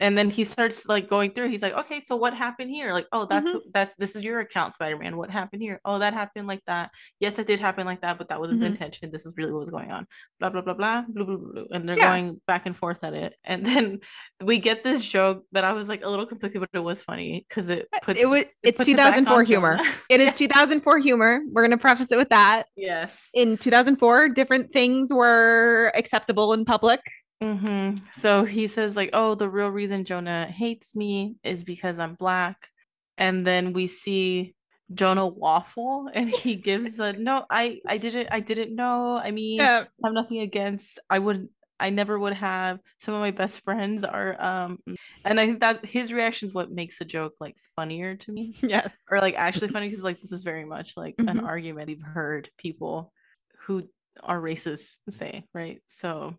[0.00, 2.92] and then he starts like going through he's like okay so what happened here?
[2.92, 3.58] Like oh that's mm-hmm.
[3.72, 5.16] that's this is your account spider-man.
[5.16, 5.80] What happened here?
[5.84, 6.90] Oh that happened like that.
[7.20, 8.64] Yes it did happen like that but that wasn't mm-hmm.
[8.64, 9.10] the intention.
[9.10, 10.06] This is really what was going on.
[10.40, 11.62] Blah blah blah blah blah blah, blah.
[11.72, 12.10] and they're yeah.
[12.10, 13.34] going back and forth at it.
[13.44, 14.00] And then
[14.42, 17.44] we get this joke that i was like a little conflicted but it was funny
[17.48, 19.78] because it uh, puts it was it's 2004 it humor.
[20.10, 21.40] It is 2004 humor.
[21.50, 22.64] We're gonna preface it with that.
[22.76, 23.30] Yes.
[23.34, 27.00] In 2004 different things were acceptable in public
[27.44, 27.98] Mm-hmm.
[28.12, 32.68] So he says, like, oh, the real reason Jonah hates me is because I'm black.
[33.18, 34.54] And then we see
[34.92, 39.16] Jonah waffle and he gives a no, I I didn't I didn't know.
[39.16, 39.84] I mean, yeah.
[40.02, 41.48] I have nothing against I would
[41.78, 42.80] I never would have.
[43.00, 44.78] Some of my best friends are um
[45.24, 48.56] and I think that his reaction is what makes the joke like funnier to me.
[48.62, 48.92] Yes.
[49.10, 51.28] Or like actually funny because like this is very much like mm-hmm.
[51.28, 53.12] an argument you've heard people
[53.60, 53.84] who
[54.22, 55.80] are racist say, right?
[55.88, 56.34] So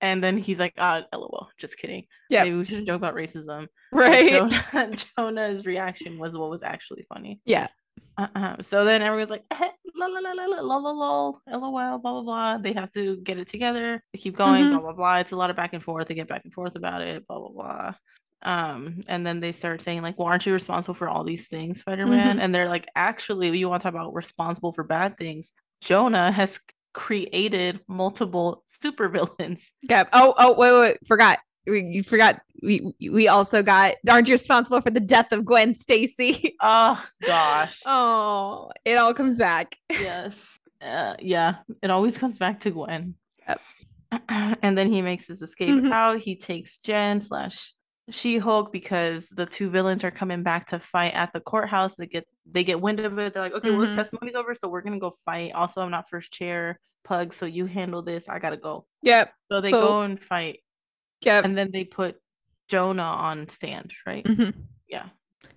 [0.00, 2.04] and then he's like, ah, lol, just kidding.
[2.28, 2.44] Yeah.
[2.44, 3.66] Maybe we should joke about racism.
[3.92, 4.30] Right.
[4.30, 7.40] Jonah, Jonah's reaction was what was actually funny.
[7.44, 7.68] Yeah.
[8.18, 8.56] Uh-huh.
[8.62, 12.22] So then everyone's like, eh, la la la la la la lol, lol, blah blah
[12.22, 12.58] blah.
[12.58, 14.02] They have to get it together.
[14.12, 14.72] They keep going, mm-hmm.
[14.72, 15.16] blah blah blah.
[15.18, 16.08] It's a lot of back and forth.
[16.08, 17.94] They get back and forth about it, blah blah blah.
[18.42, 21.80] Um, and then they start saying like, "Well, aren't you responsible for all these things,
[21.80, 22.40] Spider-Man?" Mm-hmm.
[22.40, 25.52] And they're like, "Actually, you want to talk about responsible for bad things?
[25.82, 26.58] Jonah has
[26.96, 29.70] created multiple supervillains.
[29.88, 30.02] Okay.
[30.12, 31.06] Oh, oh, wait, wait, wait.
[31.06, 31.38] forgot.
[31.68, 32.40] We, you forgot.
[32.62, 33.96] We we also got.
[34.08, 36.56] Aren't you responsible for the death of Gwen Stacy?
[36.62, 37.82] Oh gosh.
[37.86, 39.76] oh, it all comes back.
[39.90, 40.58] Yes.
[40.80, 41.56] Uh, yeah.
[41.82, 43.14] It always comes back to Gwen.
[43.46, 43.60] Yep.
[44.62, 45.92] And then he makes his escape mm-hmm.
[45.92, 46.18] out.
[46.18, 47.74] He takes Jen slash
[48.10, 51.96] She Hulk because the two villains are coming back to fight at the courthouse.
[51.96, 53.34] They get they get wind of it.
[53.34, 53.78] They're like, okay, mm-hmm.
[53.78, 55.52] well, this testimony's over, so we're gonna go fight.
[55.52, 58.28] Also, I'm not first chair pug, so you handle this.
[58.28, 58.86] I gotta go.
[59.02, 59.32] Yep.
[59.50, 60.60] So they so, go and fight.
[61.22, 61.44] Yep.
[61.44, 62.16] And then they put
[62.68, 64.24] Jonah on stand, right?
[64.24, 64.60] Mm-hmm.
[64.88, 65.06] Yeah.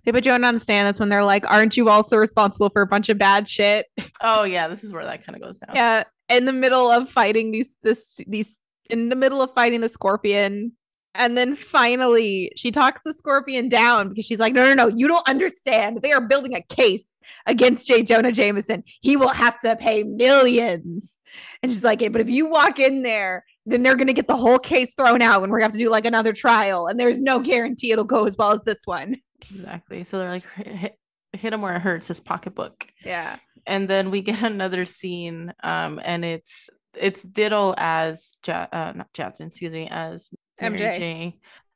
[0.06, 0.88] They put Jonah on stand.
[0.88, 3.86] That's when they're like, "Aren't you also responsible for a bunch of bad shit?"
[4.22, 5.76] Oh yeah, this is where that kind of goes down.
[5.76, 8.60] Yeah, in the middle of fighting these this these
[8.90, 10.72] in the middle of fighting the scorpion
[11.16, 15.08] and then finally, she talks the scorpion down because she's like, no, no, no, you
[15.08, 16.02] don't understand.
[16.02, 18.04] They are building a case against J.
[18.04, 18.84] Jonah Jameson.
[19.02, 21.20] He will have to pay millions.
[21.62, 24.28] And she's like, hey, but if you walk in there, then they're going to get
[24.28, 26.88] the whole case thrown out and we're going to have to do like another trial.
[26.88, 29.16] And there's no guarantee it'll go as well as this one.
[29.52, 30.04] Exactly.
[30.04, 31.00] So they're like, hit,
[31.32, 32.86] hit him where it hurts, his pocketbook.
[33.06, 33.38] Yeah.
[33.66, 36.70] And then we get another scene, um, and it's
[37.00, 40.30] it's ditto as ja- uh, not Jasmine, excuse me, as
[40.62, 41.34] MJ.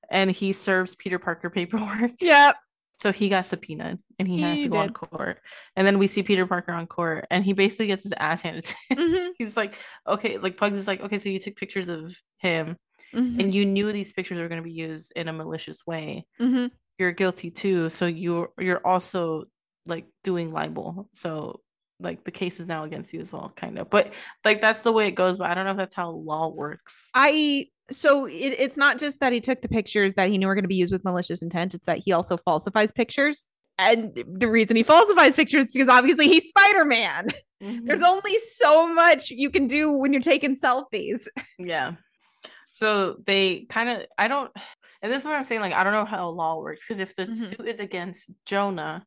[0.10, 2.12] and he serves Peter Parker paperwork.
[2.20, 2.56] Yep.
[3.02, 4.88] So he got subpoenaed and he, he has to go did.
[4.88, 5.40] on court.
[5.76, 8.64] And then we see Peter Parker on court and he basically gets his ass handed
[8.64, 8.98] to him.
[8.98, 9.28] Mm-hmm.
[9.38, 9.76] He's like,
[10.08, 12.78] okay, like Pugs is like, okay, so you took pictures of him
[13.14, 13.42] mm-hmm.
[13.42, 16.26] and you knew these pictures were going to be used in a malicious way.
[16.40, 16.68] Mm-hmm.
[16.98, 17.90] You're guilty too.
[17.90, 19.46] So you're you're also
[19.86, 21.10] like doing libel.
[21.14, 21.60] So
[22.04, 23.90] like the case is now against you as well, kind of.
[23.90, 24.14] But
[24.46, 25.38] like that's the way it goes.
[25.38, 27.10] But I don't know if that's how law works.
[27.14, 30.56] I so it, it's not just that he took the pictures that he knew were
[30.56, 31.74] going to be used with malicious intent.
[31.74, 33.50] It's that he also falsifies pictures.
[33.80, 37.28] And the reason he falsifies pictures is because obviously he's Spider Man.
[37.62, 37.86] Mm-hmm.
[37.86, 41.28] There's only so much you can do when you're taking selfies.
[41.58, 41.94] Yeah.
[42.72, 44.52] So they kind of, I don't,
[45.02, 45.62] and this is what I'm saying.
[45.62, 47.34] Like, I don't know how law works because if the mm-hmm.
[47.34, 49.06] suit is against Jonah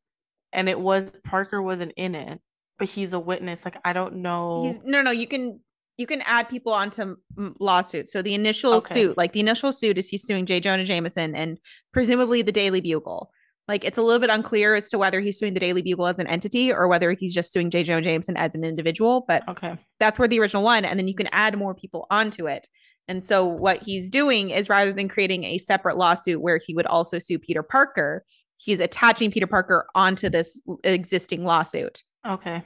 [0.53, 2.41] and it was Parker wasn't in it,
[2.79, 3.65] but he's a witness.
[3.65, 4.65] Like I don't know.
[4.65, 5.11] He's no, no.
[5.11, 5.61] You can
[5.97, 7.17] you can add people onto
[7.59, 8.13] lawsuits.
[8.13, 8.95] So the initial okay.
[8.95, 10.61] suit, like the initial suit, is he's suing J.
[10.61, 11.59] Jonah Jameson and
[11.93, 13.31] presumably the Daily Bugle.
[13.69, 16.19] Like it's a little bit unclear as to whether he's suing the Daily Bugle as
[16.19, 17.83] an entity or whether he's just suing J.
[17.83, 19.25] Jonah Jameson as an individual.
[19.27, 22.47] But okay, that's where the original one, and then you can add more people onto
[22.47, 22.69] it.
[23.09, 26.87] And so what he's doing is rather than creating a separate lawsuit where he would
[26.87, 28.25] also sue Peter Parker,
[28.57, 32.03] he's attaching Peter Parker onto this existing lawsuit.
[32.27, 32.63] Okay.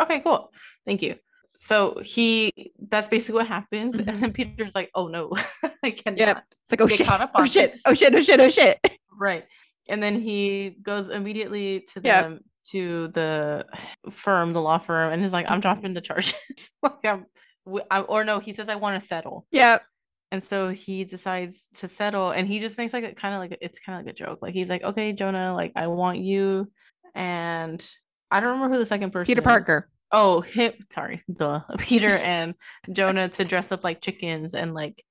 [0.00, 0.52] Okay, cool.
[0.86, 1.16] Thank you.
[1.56, 3.96] So he that's basically what happens.
[3.96, 4.08] Mm-hmm.
[4.08, 5.32] And then Peter's like, oh no,
[5.82, 6.18] I cannot.
[6.18, 6.40] Yeah.
[6.62, 7.08] It's like, oh shit.
[7.34, 7.74] oh shit.
[7.84, 8.14] Oh shit.
[8.14, 8.40] Oh shit.
[8.40, 8.78] Oh shit.
[9.18, 9.44] Right.
[9.88, 12.22] and then he goes immediately to Yep.
[12.22, 12.40] them
[12.70, 13.64] to the
[14.10, 16.34] firm, the law firm, and he's like, "I'm dropping the charges."
[16.82, 17.24] like I'm,
[17.64, 19.82] w- I, or no, he says, "I want to settle," Yep.
[20.30, 23.56] and so he decides to settle, and he just makes like a kind of like
[23.62, 24.40] it's kind of like a joke.
[24.42, 26.70] Like he's like, "Okay, Jonah, like I want you,"
[27.14, 27.80] and
[28.30, 29.26] I don't remember who the second person.
[29.26, 29.44] Peter is.
[29.44, 29.88] Parker.
[30.12, 30.76] Oh, hip.
[30.90, 32.54] Sorry, the Peter and
[32.92, 35.02] Jonah to dress up like chickens and like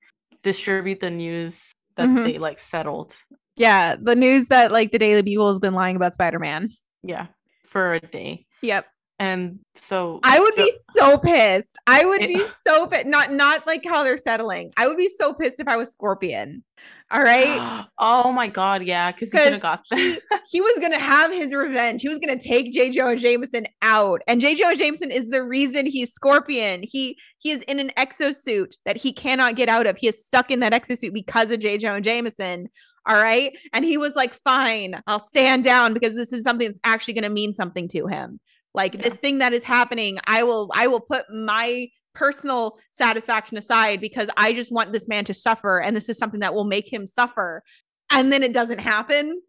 [0.42, 2.24] distribute the news that Mhm.
[2.24, 3.14] they like settled.
[3.56, 6.70] Yeah, the news that like the Daily Bugle has been lying about Spider-Man.
[7.02, 7.26] Yeah,
[7.68, 8.46] for a day.
[8.62, 8.86] Yep.
[9.20, 11.76] And so I would be so pissed.
[11.88, 13.06] I would It- be so pissed.
[13.06, 14.72] Not not like how they're settling.
[14.76, 16.62] I would be so pissed if I was Scorpion.
[17.10, 17.86] All right.
[17.98, 20.20] oh my god, yeah, because he 'Cause got that.
[20.48, 22.02] he was gonna have his revenge.
[22.02, 22.90] He was gonna take J.
[22.90, 24.54] Jonah Jameson out, and J.
[24.54, 26.82] Jonah Jameson is the reason he's Scorpion.
[26.84, 29.96] He he is in an exosuit that he cannot get out of.
[29.98, 31.78] He is stuck in that exosuit because of J.
[31.78, 32.68] Jonah Jameson.
[33.08, 36.80] All right, and he was like, "Fine, I'll stand down because this is something that's
[36.84, 38.38] actually gonna mean something to him.
[38.74, 39.02] Like Yeah.
[39.02, 44.28] this thing that is happening, I will I will put my." personal satisfaction aside because
[44.36, 47.06] I just want this man to suffer and this is something that will make him
[47.06, 47.62] suffer
[48.10, 49.40] and then it doesn't happen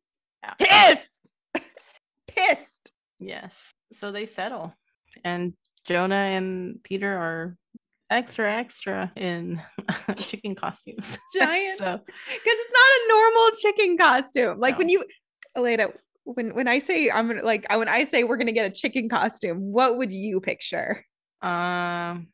[0.43, 0.53] Yeah.
[0.59, 1.33] pissed
[2.27, 3.55] pissed yes.
[3.93, 4.75] So they settle.
[5.23, 7.57] And Jonah and Peter are
[8.11, 9.59] extra extra in
[10.17, 11.17] chicken costumes.
[11.35, 11.79] Giant.
[11.79, 15.03] so because it's not a normal chicken costume like when you
[15.55, 15.87] Elena
[16.35, 19.09] when when I say I'm gonna like when I say we're gonna get a chicken
[19.09, 21.03] costume what would you picture
[21.41, 22.27] Um,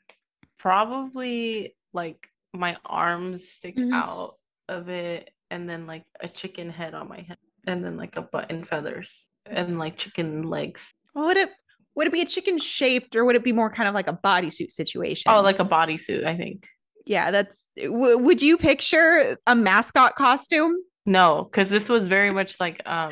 [0.57, 3.93] probably like my arms stick Mhm.
[3.93, 4.35] out
[4.67, 8.22] of it, and then like a chicken head on my head, and then like a
[8.22, 10.91] button feathers, and like chicken legs.
[11.13, 11.49] would it
[11.95, 14.19] would it be a chicken shaped or would it be more kind of like a
[14.23, 16.67] bodysuit situation Oh, like a bodysuit, I think.
[17.05, 22.59] yeah that's w- would you picture a mascot costume No, because this was very much
[22.59, 23.11] like um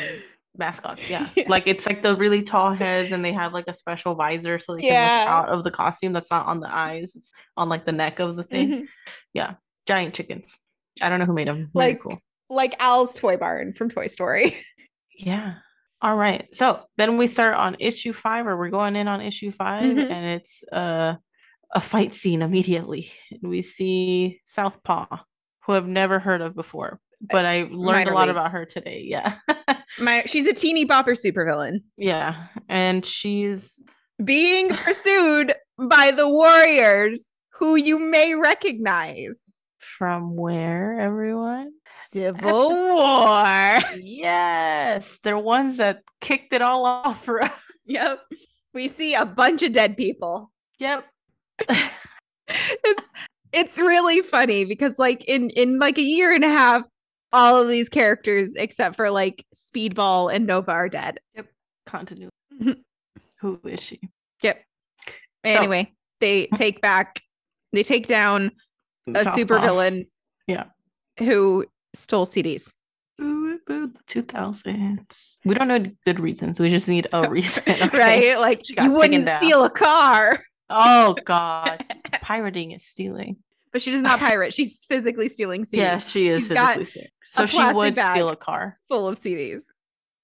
[0.57, 1.09] mascots.
[1.09, 1.27] Yeah.
[1.35, 1.45] Yeah.
[1.47, 4.75] like it's like the really tall heads, and they have like a special visor so
[4.75, 6.13] they can look out of the costume.
[6.13, 8.87] That's not on the eyes; it's on like the neck of the thing.
[9.35, 9.57] Mhm.
[9.85, 10.59] Giant chickens.
[11.01, 11.69] I don't know who made them.
[11.75, 12.19] Very Like- cool.
[12.49, 14.55] like Al's toy barn from Toy Story
[15.19, 15.55] Yeah.
[16.01, 16.47] All right.
[16.53, 20.09] So then we start on issue five, or we're going in on issue 5 Mhm.
[20.11, 21.15] and it's uh,
[21.73, 23.11] a fight scene immediately.
[23.31, 25.05] And we see Southpaw,
[25.65, 29.03] who I've never heard of before, but I learned a lot about her today.
[29.05, 29.35] Yeah.
[29.99, 32.47] my she's a teeny bopper supervillain yeah.
[32.69, 33.81] And she's
[34.23, 39.59] being pursued by the warriors who you may recognize.
[39.79, 41.71] from where, everyone?
[42.09, 43.79] Civil War.
[44.01, 45.19] yes.
[45.23, 47.51] They're ones that kicked it all off for us.
[47.85, 48.19] yep.
[48.73, 50.51] We see a bunch of dead people.
[50.79, 51.05] Yep.
[52.47, 53.09] It's
[53.53, 56.83] it's really funny because like in in like a year and a half
[57.33, 61.19] all of these characters except for like Speedball and Nova are dead.
[61.35, 61.47] Yep.
[61.85, 62.31] Continuity.
[62.61, 62.77] Mhm.
[63.41, 63.99] Who is she?
[64.41, 64.63] Yep.
[65.43, 65.91] Anyway,
[66.21, 67.19] they take back
[67.73, 68.51] they take down
[69.13, 69.35] a Southpaw.
[69.35, 70.07] supervillain
[70.47, 70.65] Yeah.
[71.19, 71.65] who
[71.95, 72.71] stole CDs.
[73.17, 75.39] Boo, boo, the 2000s.
[75.45, 76.59] We don't know good reasons.
[76.59, 77.63] We just need a reason.
[77.67, 77.89] okay?
[78.33, 78.39] Right?
[78.39, 80.43] Like you wouldn't steal a car.
[80.69, 81.83] Oh, God.
[82.21, 83.37] Pirating is stealing.
[83.73, 84.53] But she does not pirate.
[84.53, 87.11] She's physically stealing CDs Yeah, she is She's physically sick.
[87.25, 88.79] So she would steal a car.
[88.87, 89.63] full of CDs.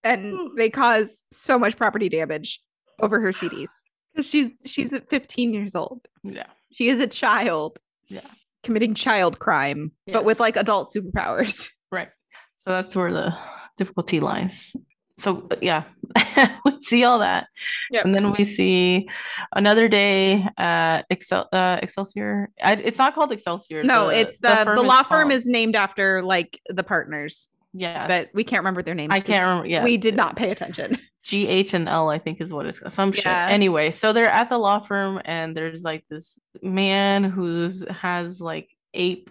[0.03, 0.53] And Ooh.
[0.55, 2.61] they cause so much property damage
[3.01, 3.67] over her CDs.
[4.15, 6.01] 'Cause She's she's at 15 years old.
[6.23, 6.45] Yeah.
[6.71, 7.79] She is a child.
[8.07, 8.21] Yeah.
[8.63, 11.67] Committing child crime, but with like adult superpowers.
[11.91, 12.09] Right.
[12.55, 13.35] So that's where the
[13.77, 14.75] difficulty lies.
[15.19, 15.83] So uh, yeah,
[16.65, 17.47] we see all that,
[17.91, 18.05] Yep.
[18.05, 19.09] and then we see
[19.55, 22.49] another day at Excel uh, Excelsior.
[22.63, 23.83] I, it's not called Excelsior.
[23.83, 28.07] No, it's the the, firm law firm called- is named after like the partners, yeah
[28.07, 29.13] but we can't remember their names.
[29.13, 29.67] I can't remember.
[29.67, 30.97] Yeah, We did not pay attention.
[31.23, 33.25] G H and L, I think is what it's some shit.
[33.25, 33.47] Yeah.
[33.51, 38.69] Anyway, so they're at the law firm and there's like this man who's has like
[38.93, 39.29] ape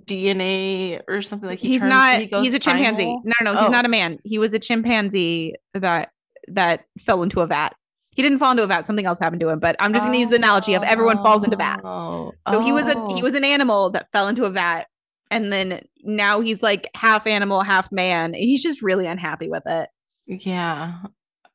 [0.00, 3.04] DNA or something like he he's turns- not he he's a chimpanzee.
[3.04, 3.72] No, no, no, he's Oh.
[3.72, 4.18] not a man.
[4.24, 6.10] He was a chimpanzee that
[6.48, 7.74] that fell into a vat.
[8.10, 10.18] He didn't fall into a vat, something else happened to him, but I'm just gonna
[10.18, 11.82] use the analogy of everyone falls into vats.
[11.84, 13.20] Oh, So he was a he oh.
[13.22, 14.84] was an animal that fell into a vat,
[15.30, 18.34] and then now he's like half animal, half man.
[18.34, 19.88] He's just really unhappy with it.
[20.26, 20.98] yeah.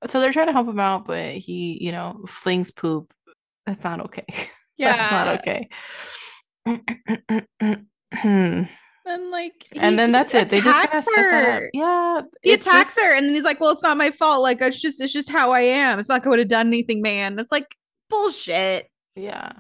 [0.08, 3.14] So they're trying to help him out, but he, you know, flings poop.
[3.66, 4.26] That's not okay.
[4.78, 5.68] Yeah, That's not okay.
[8.12, 8.68] And
[9.06, 10.50] And like, then that's it.
[10.50, 11.70] They just kind of attacks set that up.
[11.74, 12.22] Yeah.
[12.44, 14.42] He attacks just- her, and then he's like, "Well, it's not my fault.
[14.44, 16.00] Like, it's just it's just how I am.
[16.00, 17.76] It's not going to have done anything, man." It's like
[18.10, 18.88] bullshit.
[19.16, 19.52] Yeah.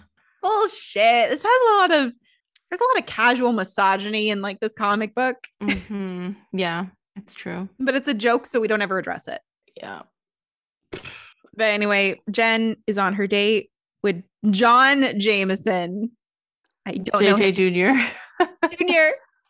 [0.42, 1.30] bullshit.
[1.30, 2.14] This has a lot of
[2.70, 5.38] there's a lot of casual misogyny in like this comic book.
[5.62, 6.86] hmm Yeah.
[7.16, 7.68] It's true.
[7.80, 9.42] but it's a joke, so we don't ever address it.
[9.76, 10.04] Yeah.
[10.92, 13.70] But anyway, Jen is on her date
[14.04, 16.12] with John Jameson.
[16.86, 18.14] I don't know JJ his Jr.
[18.78, 19.12] Junior.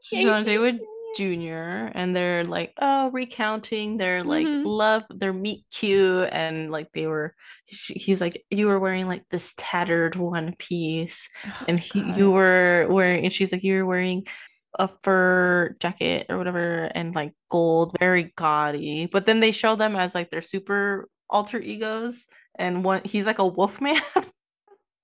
[0.00, 0.78] She's on a date with
[1.16, 4.62] Junior, and they're like, oh, recounting their like Mhm.
[4.64, 7.34] love, their meet cute, and like they were.
[7.66, 12.30] She, he's like, you were wearing like this tattered one piece, Oh, and he, you
[12.30, 14.26] were wearing, and she's like, you were wearing
[14.78, 19.06] a fur jacket or whatever, and like gold, very gaudy.
[19.06, 22.24] But then they show them as like their super alter egos,
[22.56, 24.00] and one he's like a wolf man.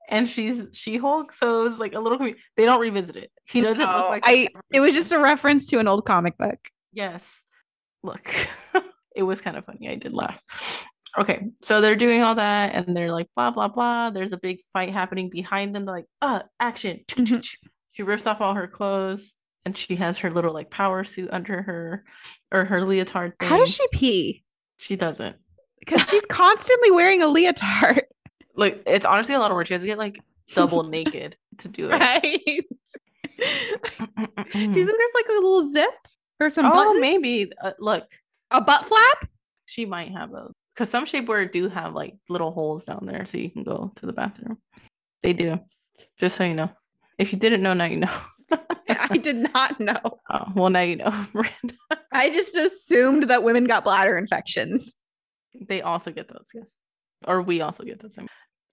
[0.09, 2.19] And she's She Hulk, so it was like a little.
[2.19, 3.33] They don't revisit it.
[3.45, 4.49] He doesn't look like I.
[4.73, 6.59] It was just a reference to an old comic book.
[6.93, 7.43] Yes.
[8.03, 8.33] Look,
[9.17, 9.89] it was kind of funny.
[9.89, 10.41] I did laugh.
[11.19, 14.11] Okay, so they're doing all that and they're like, blah, blah, blah.
[14.11, 15.87] There's a big fight happening behind them.
[15.87, 17.01] They're like, uh, action.
[17.09, 17.45] Mhm.
[17.93, 19.33] She rips off all her clothes
[19.65, 22.05] and she has her little like power suit under her
[22.53, 23.49] or her leotard thing.
[23.49, 24.45] How does she pee?
[24.79, 25.37] She doesn't.
[25.81, 28.03] Because she's constantly wearing a leotard,
[28.57, 29.67] Like, it's honestly a lot of work.
[29.67, 30.21] She has to get like
[30.55, 31.93] double naked to do it.
[31.93, 32.23] right?
[32.33, 33.45] Do
[34.59, 35.91] you think there's like a little zip
[36.41, 36.67] or some?
[36.67, 37.01] oh, buttons?
[37.01, 37.53] maybe.
[37.63, 38.05] Uh, look,
[38.51, 39.29] a butt flap.
[39.67, 43.39] she might have those because some shapewear do have like little holes down there so
[43.39, 44.59] you can go to the bathroom
[45.23, 45.59] they do
[46.19, 46.71] just so you know
[47.19, 48.15] if you didn't know now you know
[48.89, 49.99] I did not know.
[50.31, 51.75] oh, well now you know Miranda.
[52.13, 54.95] I just assumed that women got bladder infections.
[55.69, 56.77] they also get those yes
[57.27, 58.17] or we also get those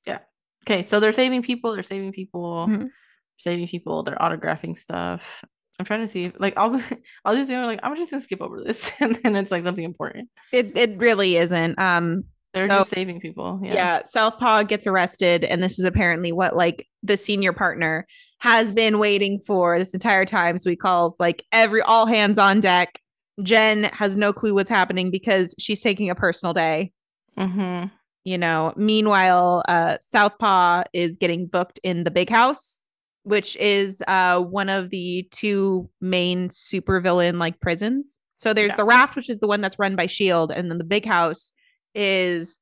[0.05, 0.19] yeah
[0.65, 2.89] okay so they're saving people they're saving people Mhm.
[3.37, 5.43] saving people they're autographing stuff
[5.79, 6.81] i'm trying to see if, like i'll
[7.25, 9.63] i'll just you know like i'm just gonna skip over this and then it's like
[9.63, 11.77] something important It it really isn't.
[11.79, 12.23] Um,
[12.53, 14.01] they're So- just saving people yeah yeah.
[14.05, 18.05] Southpaw gets arrested, and this is apparently what like the senior partner
[18.41, 20.59] has been waiting for this entire time.
[20.59, 22.99] So he calls like every all hands on deck.
[23.41, 26.91] Jen has no clue what's happening because she's taking a personal day.
[27.39, 27.87] mm-hmm.
[28.25, 32.79] You know, meanwhile, uh, Southpaw is getting booked in the big house,
[33.23, 38.19] which is uh, one of the two main supervillain like prisons.
[38.37, 38.77] So there's Yeah.
[38.77, 41.51] the raft, which is the one that's run by Shield, and then the big house
[41.93, 42.57] is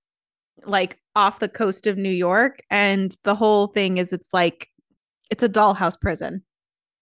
[0.66, 2.62] like off the coast of New York.
[2.70, 4.68] And the whole thing is it's like
[5.30, 6.44] it's a dollhouse prison.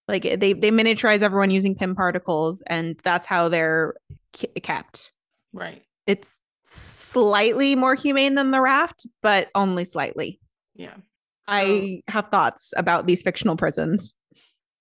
[0.08, 3.94] Like they they miniaturize everyone using Pym particles, and that's how they're
[4.34, 5.12] ki- kept
[5.54, 6.38] right it's
[6.72, 10.40] slightly more humane than the raft, but only slightly.
[10.76, 11.02] yeah So,
[11.48, 14.14] I have thoughts about these fictional prisons.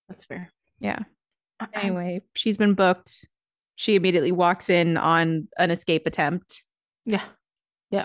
[0.08, 0.50] that's fair
[0.80, 1.00] Yeah.
[1.74, 3.26] Anyway, she's been booked.
[3.76, 6.62] She immediately walks in on an escape attempt.
[7.04, 7.24] Yeah.
[7.90, 8.04] Yeah.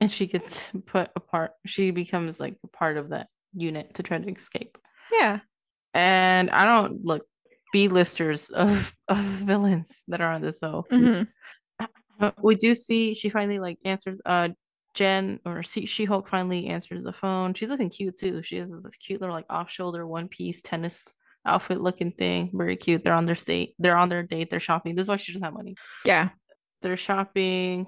[0.00, 1.52] And she gets put apart.
[1.66, 4.78] She becomes like a part of that unit to try to escape.
[5.12, 5.40] Yeah.
[5.94, 7.26] And I don't look
[7.72, 10.84] B-listers of, of villains that are on this show.
[10.92, 11.26] Mhm.
[12.20, 14.48] Uh, we do see she finally like answers uh
[14.94, 17.54] Jen or She Hulk finally answers the phone.
[17.54, 18.42] She's looking cute too.
[18.42, 21.06] She has this cute little like off shoulder one piece tennis
[21.46, 22.50] outfit looking thing.
[22.52, 23.02] Very cute.
[23.02, 23.74] They're on their date.
[23.78, 24.50] They're on their date.
[24.50, 24.94] They're shopping.
[24.94, 25.76] This is why she doesn't have money.
[26.04, 26.28] Yeah.
[26.82, 27.86] They're shopping.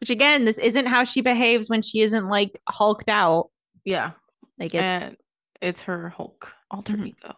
[0.00, 3.50] Which again, this isn't how she behaves when she isn't like hulked out.
[3.84, 4.10] Yeah.
[4.58, 5.16] Like it's and
[5.62, 7.08] it's her Hulk alter Mhm.
[7.08, 7.34] ego.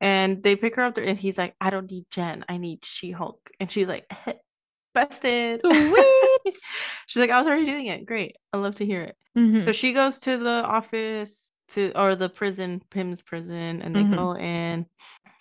[0.00, 2.44] And they pick her up there, and he's like, "I don't need Jen.
[2.48, 4.10] I need She Hulk." And she's like,
[4.94, 6.54] "Busted." Sweet.
[7.06, 8.06] she's like, "I was already doing it.
[8.06, 8.36] Great.
[8.52, 9.64] I love to hear it." Mhm.
[9.64, 14.16] So she goes to the office to or the prison, Pym's prison, and they Mhm.
[14.16, 14.86] go in.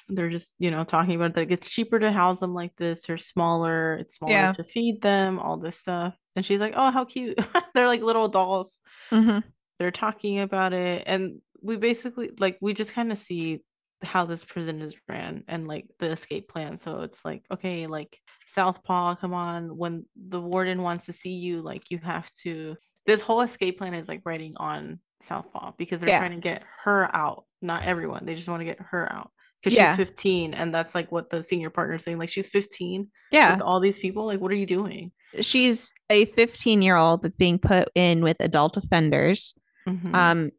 [0.10, 3.06] They're just, you know, talking about that it gets cheaper to house them like this.
[3.06, 3.96] They're smaller.
[3.98, 4.52] It's smaller Yeah.
[4.54, 5.40] to feed them.
[5.40, 6.16] All this stuff.
[6.36, 7.38] And she's like, "Oh, how cute!
[7.76, 8.80] They're like little dolls."
[9.12, 9.44] Mhm.
[9.80, 13.62] they're talking about it and we basically like we just kind of see
[14.02, 18.18] how this prison is ran and like the escape plan so it's like okay like
[18.48, 23.22] southpaw come on when the warden wants to see you like you have to this
[23.22, 26.20] whole escape plan is like writing on southpaw because they're Yeah.
[26.20, 29.32] trying to get her out not everyone they just want to get her out
[29.62, 29.92] because Yeah.
[29.96, 33.54] she's 15 and that's like what the senior partner is saying like she's 15 Yeah.
[33.54, 35.12] with all these people like what are you doing
[35.42, 39.54] She's a 15 year old that's being put in with adult offenders.
[39.88, 40.16] Mhm.
[40.16, 40.52] um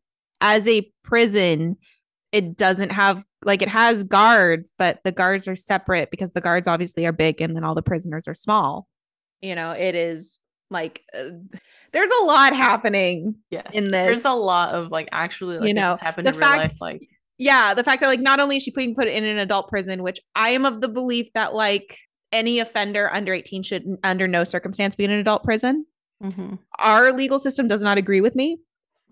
[0.43, 1.77] as a prison
[2.33, 6.67] it doesn't have like it has guards but the guards are separate because the guards
[6.69, 8.87] obviously are big and then all the prisoners are small.
[9.41, 10.39] You know it is
[10.71, 11.31] like uh,
[11.93, 14.07] there's a lot happening yes in this.
[14.07, 16.77] there's a lot of like actually like You know, happened the in real fact- life
[16.81, 17.03] like
[17.39, 20.03] yeah the fact that like not only is she being put in an adult prison
[20.03, 21.97] which i am of the belief that like
[22.33, 25.85] any offender under 18 should under no circumstance be in an adult prison.
[26.23, 28.59] Mhm, our legal system does not agree with me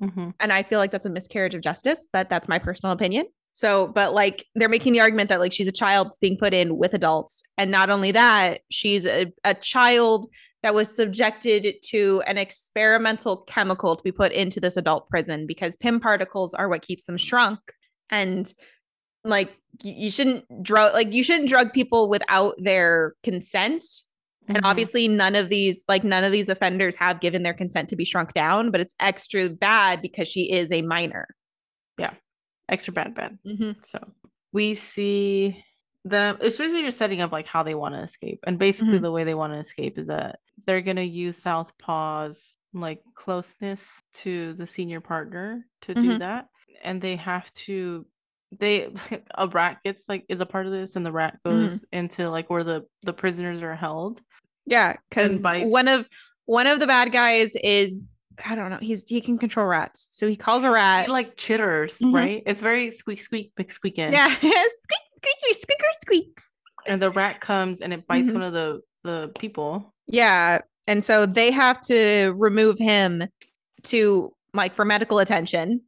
[0.00, 0.34] mhm.
[0.40, 3.26] and I feel like that's a miscarriage of justice, but that's my personal opinion.
[3.52, 6.54] So, but like they're making the argument that like she's a child that's being put
[6.54, 7.42] in with adults.
[7.56, 10.26] And not only that, she's a, a child
[10.62, 15.76] that was subjected to an experimental chemical to be put into this adult prison because
[15.76, 17.58] Pym particles are what keeps them shrunk.
[18.10, 18.52] And
[19.24, 23.84] like you shouldn't drug like you shouldn't drug people without their consent.
[24.48, 24.56] Mm-hmm.
[24.56, 27.96] And obviously none of these like none of these offenders have given their consent to
[27.96, 31.28] be shrunk down, but it's extra bad because she is a minor.
[31.98, 32.14] Yeah.
[32.68, 33.38] Extra bad bad.
[33.46, 33.72] Mm-hmm.
[33.84, 33.98] So
[34.52, 35.62] we see
[36.04, 38.40] them it's really just setting up like how they want to escape.
[38.46, 39.02] And basically mm-hmm.
[39.02, 44.54] the way they want to escape is that they're gonna use Southpaw's like closeness to
[44.54, 46.18] the senior partner to do mm-hmm.
[46.18, 46.46] that.
[46.82, 48.06] And they have to
[48.56, 48.88] they
[49.36, 51.60] a rat gets like is a part of this and the rat mm-hmm.
[51.60, 51.98] goes mm-hmm.
[51.98, 54.20] into like where the the prisoners are held
[54.68, 56.08] yeah because one of
[56.46, 60.28] one of the bad guys is i don't know he's he can control rats so
[60.28, 62.14] he calls a rat he like chitters mm-hmm.
[62.14, 64.52] right it's very squeak squeak big squeak in yeah squeak
[65.16, 66.50] squeaky squeaker squeaks
[66.86, 68.40] and the rat comes and it bites mm-hmm.
[68.40, 73.24] one of the the people yeah and so they have to remove him
[73.82, 75.80] to like for medical attention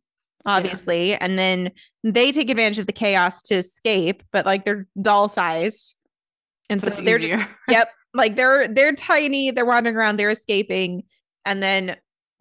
[0.46, 1.10] obviously.
[1.10, 1.18] Yeah.
[1.20, 5.94] And then they take advantage of the chaos to escape, but like they're doll sized.
[6.68, 7.38] And so, so they're easier.
[7.38, 11.02] just yep, like they're they're tiny, they're wandering around, they're escaping.
[11.44, 11.96] And then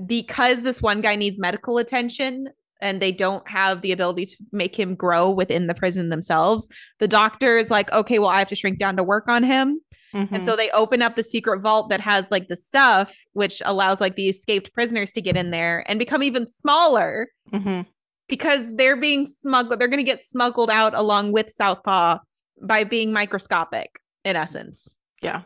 [0.06, 2.50] because this one guy needs medical attention
[2.82, 6.70] and they don't have the ability to make him grow within the prison themselves,
[7.00, 9.82] the doctor is like, okay, well, I have to shrink down to work on him.
[10.14, 10.36] Mm-hmm.
[10.36, 14.02] And so they open up the secret vault that has like the stuff, which allows
[14.02, 17.82] like the escaped prisoners to get in there and become even smaller mm-hmm.
[18.28, 19.80] because they're being smuggled.
[19.80, 22.20] They're going to get smuggled out along with Southpaw
[22.62, 24.96] by being microscopic, in essence.
[25.22, 25.44] Yeah.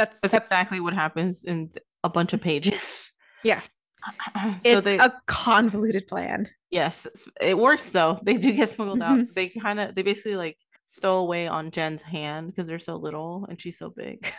[0.00, 1.70] That's, that's, that's exactly what happens in
[2.02, 3.12] a bunch of pages.
[3.42, 3.60] Yeah.
[4.58, 6.48] so it's they, a convoluted plan.
[6.70, 7.06] Yes,
[7.40, 8.18] it works though.
[8.22, 9.34] They do get smuggled out.
[9.34, 10.56] They kind of, they basically like
[10.86, 14.32] stow away on Jen's hand because they're so little and she's so big.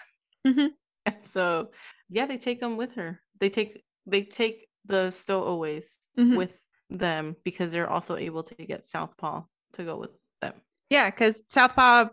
[0.48, 0.68] Mm-hmm.
[1.06, 1.70] and so,
[2.10, 3.22] yeah, they take them with her.
[3.40, 6.36] They take they take the stowaways mm-hmm.
[6.36, 6.60] with
[6.90, 9.44] them because they're also able to get Southpaw
[9.74, 10.12] to go with
[10.42, 10.54] them.
[10.90, 12.10] Yeah, because Southpaw,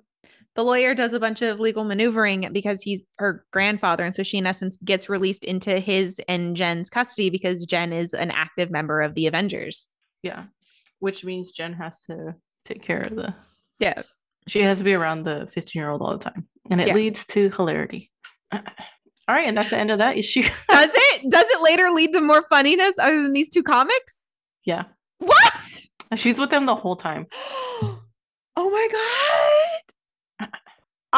[0.59, 4.05] the lawyer does a bunch of legal maneuvering because he's her grandfather.
[4.05, 8.13] And so she, in essence, gets released into his and Jen's custody because Jen is
[8.13, 9.87] an active member of the Avengers.
[10.25, 10.47] Yeah.
[10.99, 13.33] Which means Jen has to take care of the
[13.79, 14.03] yeah
[14.49, 16.49] she has to be around the 15 year old all the time.
[16.69, 16.95] And it yeah.
[16.95, 18.11] leads to hilarity.
[18.53, 18.61] All
[19.29, 20.43] right, and that's the end of that issue.
[20.71, 21.31] Does it?
[21.31, 24.33] Does it later lead to more funniness other than these two comics?
[24.65, 24.85] Yeah.
[25.19, 25.87] What?
[26.17, 27.27] She's with them the whole time.
[27.33, 28.01] oh
[28.57, 29.28] my god.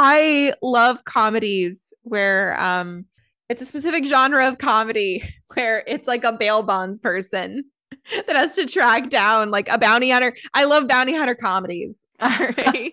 [0.02, 3.04] I love comedies where um
[3.48, 5.22] it's a specific genre of comedy
[5.54, 7.64] where it's like a bail bonds person
[8.26, 10.34] that has to track down like a bounty hunter.
[10.54, 12.06] I love bounty hunter comedies.
[12.20, 12.92] All right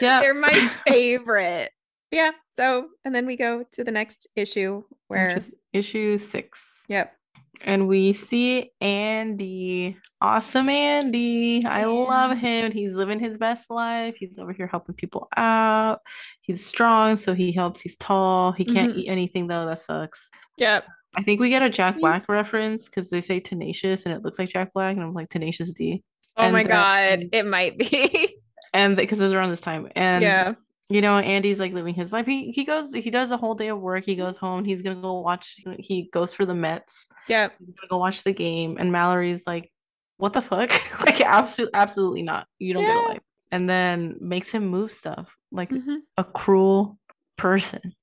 [0.00, 0.20] yeah.
[0.20, 1.70] They're my favorite.
[2.10, 2.30] Yeah.
[2.50, 5.40] So, and then we go to the next issue where
[5.72, 6.82] issue six.
[6.88, 7.14] Yep.
[7.62, 9.96] And we see Andy.
[10.20, 11.64] Awesome Andy.
[11.64, 12.72] I love him.
[12.72, 14.16] He's living his best life.
[14.16, 16.00] He's over here helping people out.
[16.40, 17.80] He's strong, so he helps.
[17.80, 18.52] He's tall.
[18.52, 19.00] He can't mm-hmm.
[19.00, 19.66] eat anything though.
[19.66, 20.30] That sucks.
[20.56, 20.86] Yep.
[21.16, 24.38] I think we get a Jack Black reference because they say tenacious and it looks
[24.38, 26.02] like Jack Black, and I'm like tenacious D.
[26.36, 28.36] Oh and my god, it might be.
[28.72, 30.54] and because it was around this time and yeah
[30.90, 32.26] you know andy's like living his life.
[32.26, 34.04] He, he goes he does a whole day of work.
[34.04, 34.64] He goes home.
[34.64, 37.06] He's gonna go watch he goes for the mets.
[37.28, 39.70] Yeah he's gonna go watch the game and mallory's like
[40.16, 40.70] what the fuck?
[41.06, 42.46] Like absolutely absolutely not.
[42.58, 42.94] You don't yeah.
[42.94, 43.20] get a life.
[43.52, 45.96] And then makes him move stuff like mm-hmm.
[46.16, 46.98] a cruel
[47.36, 47.94] person.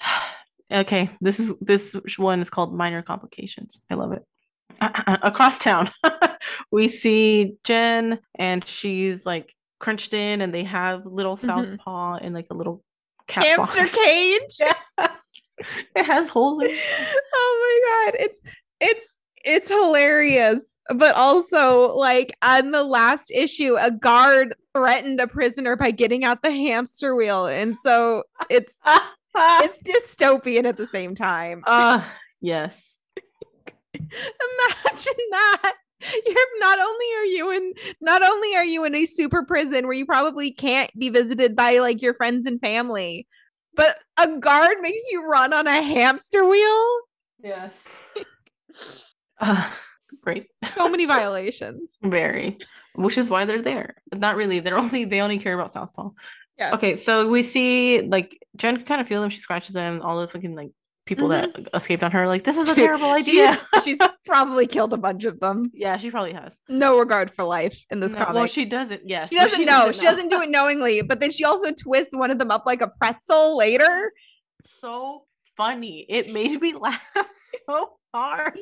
[0.72, 3.80] Okay this is this one is called minor complications.
[3.90, 4.22] I love it.
[4.80, 5.90] Across town
[6.72, 11.46] we see jen and she's like crunched in and they have little mm-hmm.
[11.46, 12.82] southpaw in like a little
[13.26, 13.96] cat hamster box.
[14.04, 14.60] cage.
[15.96, 16.78] it has holes in it.
[17.34, 18.20] Oh my god.
[18.24, 18.40] It's
[18.80, 20.80] it's it's hilarious.
[20.94, 26.42] But also, like on the last issue, a guard threatened a prisoner by getting out
[26.42, 27.46] the hamster wheel.
[27.46, 28.78] And so it's
[29.36, 31.62] it's dystopian at the same time.
[31.66, 32.02] Uh
[32.40, 32.96] yes.
[33.94, 35.74] Imagine that.
[36.26, 39.94] you're not only are you in not only are you in a super prison where
[39.94, 43.26] you probably can't be visited by like your friends and family,
[43.74, 47.00] but a guard makes you run on a hamster wheel.
[47.42, 47.84] Yes.
[49.40, 49.70] uh,
[50.22, 50.46] great.
[50.76, 51.98] So many violations.
[52.02, 52.58] Very.
[52.94, 53.96] Which is why they're there.
[54.14, 54.60] Not really.
[54.60, 56.10] They're only they only care about Southpaw.
[56.58, 56.74] Yeah.
[56.74, 59.30] Okay, so we see like Jen can kind of feel them.
[59.30, 60.00] She scratches them.
[60.02, 60.70] All the fucking like
[61.06, 61.52] people Mhm.
[61.54, 62.26] that escaped on her.
[62.26, 63.60] Like, this is a terrible idea.
[63.84, 65.70] She's probably killed a bunch of them.
[65.74, 66.58] yeah, she probably has.
[66.68, 68.34] No regard for life in this No, comic.
[68.34, 69.02] well, she doesn't.
[69.08, 69.92] Yes, she doesn't know.
[69.92, 72.80] She doesn't do it knowingly, but then she also twists one of them up like
[72.80, 74.12] a pretzel later.
[74.62, 75.24] so
[75.56, 76.04] funny.
[76.08, 77.02] It made me laugh
[77.66, 78.58] so hard.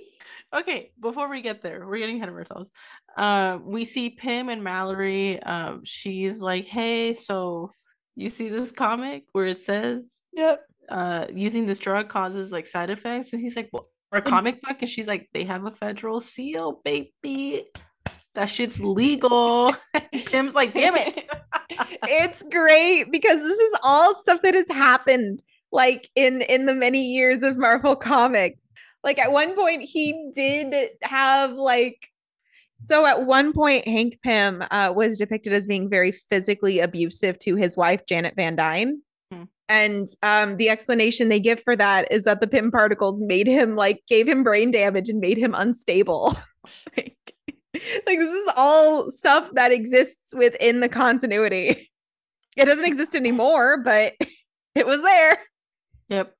[0.55, 2.71] Okay, before we get there, we're getting ahead of ourselves.
[3.17, 5.43] Um, we see Pym and Mallory.
[5.43, 7.71] Um, she's like, "Hey, so
[8.17, 10.03] you see this comic where it says
[10.35, 10.61] Yep.
[10.93, 14.61] Uh using this drug causes like side effects?" And he's like, "Well, or a comic
[14.63, 17.65] book," and she's like, "They have a federal seal, baby.
[18.35, 19.75] That shit's legal."
[20.27, 21.25] Pym's like, "Damn it."
[22.05, 25.43] it's great because this is all stuff that has happened
[25.73, 28.73] like in in the many years of Marvel comics.
[29.03, 32.09] Like at one point he did have like
[32.77, 37.57] so at one point Hank Pym uh, was depicted as being very physically abusive to
[37.57, 39.03] his wife Janet Van Dyne.
[39.73, 43.75] And um, the explanation they give for that is that the Pym particles made him
[43.75, 46.37] like gave him brain damage and made him unstable.
[46.97, 47.17] like,
[47.75, 51.89] like this is all stuff that exists within the continuity.
[52.55, 54.13] It doesn't exist anymore, but
[54.75, 55.39] it was there.
[56.11, 56.35] Yep.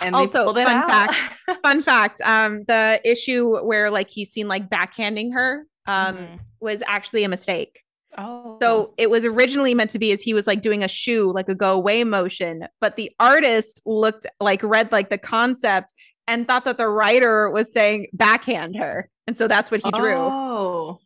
[0.00, 1.14] And Also, they pulled it fun out.
[1.62, 6.38] Fun fact: um, the issue where like he's seen like backhanding her um Mhm.
[6.60, 7.83] was actually a mistake.
[8.18, 11.32] Oh, So it was originally meant to be as he was like doing a shoe,
[11.32, 15.92] like a go away motion, but the artist looked like read like the concept
[16.26, 19.10] and thought that the writer was saying backhand her.
[19.26, 20.16] And so that's what he drew.
[20.16, 20.98] Oh,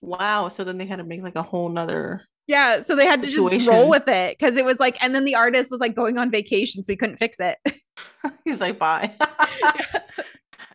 [0.00, 0.48] wow.
[0.48, 2.22] So then they had to make like a whole nother.
[2.46, 2.80] Yeah.
[2.80, 5.36] So they had to just roll with it because it was like, and then the
[5.36, 7.58] artist was like going on vacation, so we couldn't fix it.
[8.44, 9.14] He's like, bye.
[9.20, 9.92] I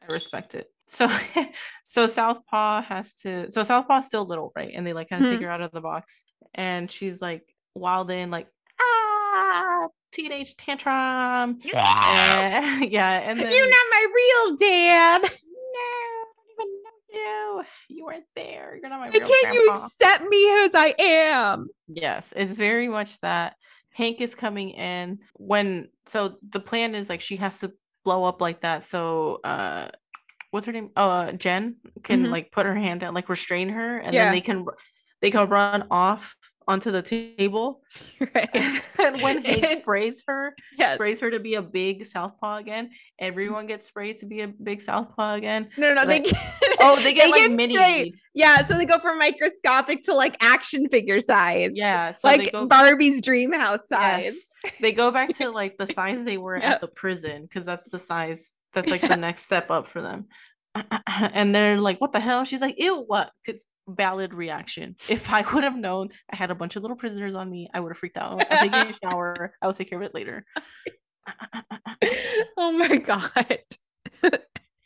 [0.07, 0.72] respect it.
[0.88, 1.10] So,
[1.84, 3.52] so Southpaw has to.
[3.52, 4.72] So Southpaw's still little, right?
[4.76, 5.34] And they like kind of Mhm.
[5.36, 7.44] take her out of the box, and she's like
[7.74, 8.48] wild in like
[8.82, 10.94] ah teenage tantrum.
[10.94, 11.62] And-
[12.91, 15.22] yeah, and then You're not my real dad.
[15.22, 17.64] no, I don't even know you.
[17.95, 18.78] You weren't there.
[18.82, 21.68] You're not my Why real can't you accept me as I am?
[21.88, 23.56] Yes, it's very much that.
[23.91, 27.72] Hank is coming in when so the plan is like she has to
[28.03, 29.88] blow up like that so uh
[30.52, 30.90] what's her name?
[30.96, 32.32] Uh, Jen can Mhm.
[32.32, 34.26] like put her hand down like restrain her and Yeah.
[34.26, 34.66] then they can
[35.22, 36.36] they can run off
[36.68, 37.82] onto the table
[38.20, 38.50] Right.
[39.00, 40.96] and when Hank sprays her yes.
[40.96, 42.90] sprays her to be a big southpaw again
[43.20, 46.06] everyone gets sprayed to be a big southpaw again No, no, no.
[46.08, 46.34] They get,
[46.80, 48.16] oh they get like get mini straight.
[48.34, 51.72] Yeah, so they go from microscopic to like action figure size.
[51.74, 54.36] yeah so like go Barbie's dream house size.
[54.64, 54.74] Yes.
[54.82, 56.64] they go back to like the size they were Yep.
[56.64, 59.07] at the prison because that's the size that's like Yeah.
[59.10, 60.27] the next step up for them.
[61.07, 62.43] And they're like what the hell?
[62.45, 63.31] She's like ew what?
[63.45, 64.95] Because valid reaction.
[65.07, 67.80] If i would have known i had a bunch of little prisoners on me i
[67.80, 68.45] would have freaked out.
[68.52, 69.53] I'm taking a shower.
[69.61, 70.45] I will take care of it later.
[72.57, 73.60] Oh my god.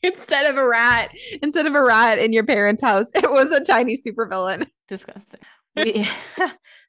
[0.03, 1.11] instead of a rat,
[1.41, 4.67] instead of a rat in your parents' house, it was a tiny supervillain.
[4.87, 5.39] disgusting.
[5.75, 6.07] We-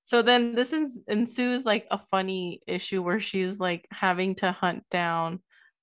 [0.04, 4.84] so then this is ensues like a funny issue where she's like having to hunt
[4.90, 5.40] down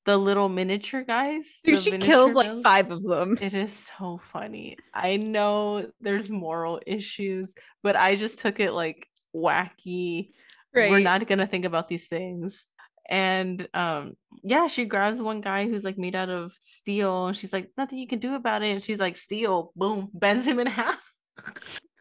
[0.08, 3.38] the little miniature guys Dude, she kills like five of them.
[3.42, 4.78] It is so funny.
[4.94, 7.54] I know there's moral issues,
[7.84, 9.06] but I just took it like
[9.36, 10.30] wacky.
[10.74, 10.90] Right.
[10.90, 12.64] We're not gonna think about these things.
[13.10, 14.14] And um,
[14.44, 18.00] yeah, she grabs one guy who's like made out of steel, and she's like, "Nothing
[18.00, 21.00] you can do about it." And she's like, "Steel, boom, bends him in half."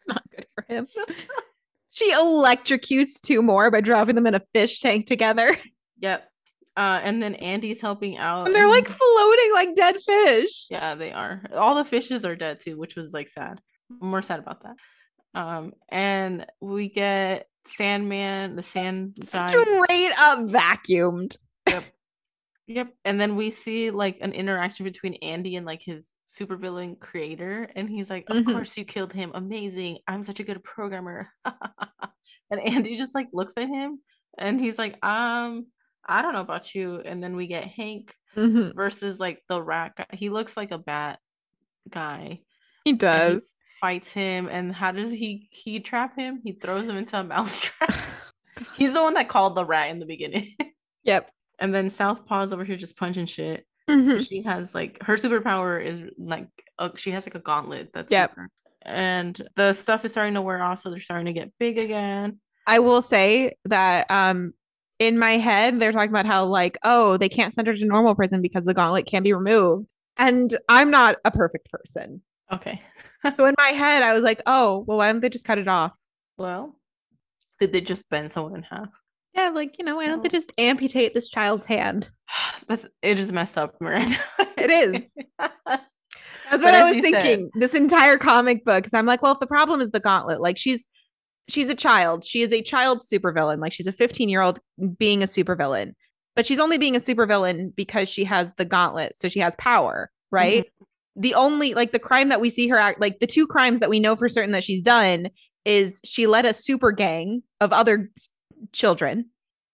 [0.07, 0.87] not good for him.
[1.91, 5.57] she electrocutes two more by dropping them in a fish tank together.
[5.99, 6.29] Yep.
[6.77, 10.67] Uh, and then Andy's helping out, And they're like floating like dead fish.
[10.69, 11.41] Yeah, they are.
[11.55, 13.59] All the fishes are dead too, which was like sad.
[14.01, 14.75] I'm more sad about that.
[15.33, 19.49] Um, and we get Sandman, the sand guy.
[19.49, 21.35] Straight up vacuumed.
[21.67, 21.83] Yep.
[22.67, 22.93] Yep.
[23.05, 27.69] And then we see like an interaction between Andy and like his supervillain creator.
[27.75, 28.45] And he's like, Of Mhm.
[28.53, 29.31] course you killed him.
[29.33, 29.97] Amazing.
[30.07, 31.29] I'm such a good programmer.
[32.51, 33.99] and Andy just like looks at him
[34.37, 35.67] and he's like, um,
[36.07, 37.01] I don't know about you.
[37.03, 38.73] And then we get Hank Mhm.
[38.75, 40.05] versus like the rat guy.
[40.13, 41.19] He looks like a bat
[41.89, 42.41] guy.
[42.85, 43.53] He does.
[43.81, 46.41] Fights him, and how does he he trap him?
[46.43, 47.93] He throws him into a mouse trap.
[48.73, 50.53] He's the one that called the rat in the beginning.
[51.03, 51.31] Yep.
[51.59, 53.65] and then Southpaw's over here just punching shit.
[53.89, 54.27] Mhm.
[54.27, 58.31] She has like her superpower is like uh, she has like a gauntlet that's Yep.
[58.31, 58.49] super.
[58.81, 62.39] And the stuff is starting to wear off, so they're starting to get big again.
[62.65, 64.53] I will say that um
[64.99, 68.15] in my head they're talking about how like oh they can't send her to normal
[68.15, 69.87] prison because the gauntlet can be removed
[70.17, 72.21] and I'm not a perfect person.
[72.51, 72.81] Okay.
[73.37, 75.67] So in my head I was like oh well why don't they just cut it
[75.67, 75.97] off?
[76.37, 76.75] Well,
[77.59, 78.89] did they just bend someone in half?
[79.33, 82.09] Yeah, like, you know, why don't they just amputate this child's hand?
[82.67, 84.15] That's it is messed up, Miranda.
[84.57, 85.15] It is.
[85.39, 85.83] That's
[86.49, 87.49] But what I was you said- thinking.
[87.55, 88.83] This entire comic book.
[88.83, 90.87] Cause I'm like, well, if the problem is the gauntlet, like she's
[91.49, 92.25] she's a child.
[92.25, 93.59] She is a child supervillain.
[93.59, 94.59] Like she's a 15 year old
[94.97, 95.93] being a supervillain.
[96.35, 99.17] But she's only being a supervillain because she has the gauntlet.
[99.17, 100.65] So she has power, right?
[101.15, 103.89] The only like the crime that we see her act like the two crimes that
[103.89, 105.29] we know for certain that she's done
[105.65, 108.11] is she led a super gang of other
[108.71, 109.25] children,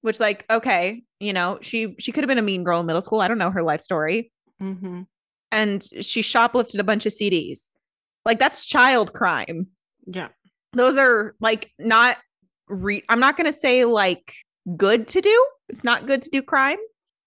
[0.02, 3.02] which like, okay, you know, she she could have been a mean girl in middle
[3.02, 3.20] school.
[3.22, 4.32] I don't know her life story
[4.62, 5.06] Mhm.
[5.52, 7.70] and she shoplifted a bunch of CDs.
[8.26, 9.68] Like that's child crime.
[10.08, 10.30] Yeah.
[10.74, 12.18] Those are like not
[12.68, 14.34] re- I'm not going to say like
[14.76, 15.48] good to do.
[15.70, 16.78] It's not good to do crime,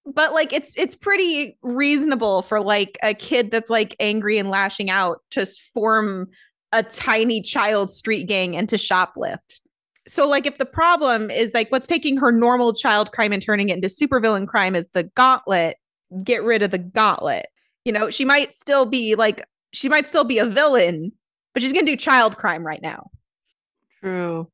[0.07, 4.91] but like it's it's pretty reasonable for like a kid that's like angry and lashing
[4.91, 6.29] out to form
[6.73, 9.61] a tiny child street gang and to shoplift.
[10.09, 13.71] So like if the problem is like what's taking her normal child crime and turning
[13.71, 15.77] it into supervillain crime is the gauntlet,
[16.23, 17.47] get rid of the gauntlet.
[17.85, 21.13] You know, she might still be like she might still be a villain,
[21.53, 23.11] but she's going to do child crime right now.
[24.07, 24.49] True.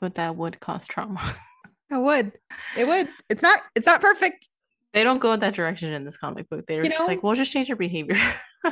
[0.00, 1.20] But that would cause trauma.
[1.90, 2.32] It would.
[2.76, 3.08] It would.
[3.28, 4.48] It's not it's not perfect.
[4.94, 6.66] they don't go in that direction in this comic book.
[6.66, 8.16] They're You just know- like, we'll just change your behavior.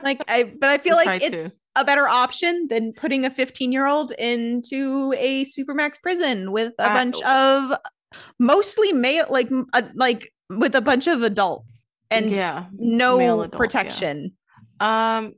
[0.02, 1.24] Like I but I feel like try to.
[1.26, 6.94] it's a better option than putting a 15-year-old into a supermax prison with a I-
[6.94, 7.78] bunch of
[8.40, 12.64] mostly male like uh, like with a bunch of adults and yeah.
[12.72, 13.56] no adults, yeah.
[13.58, 14.32] protection.
[14.80, 15.34] Um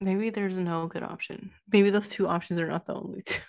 [0.00, 1.50] maybe there's no good option.
[1.72, 3.42] Maybe those two options are not the only two.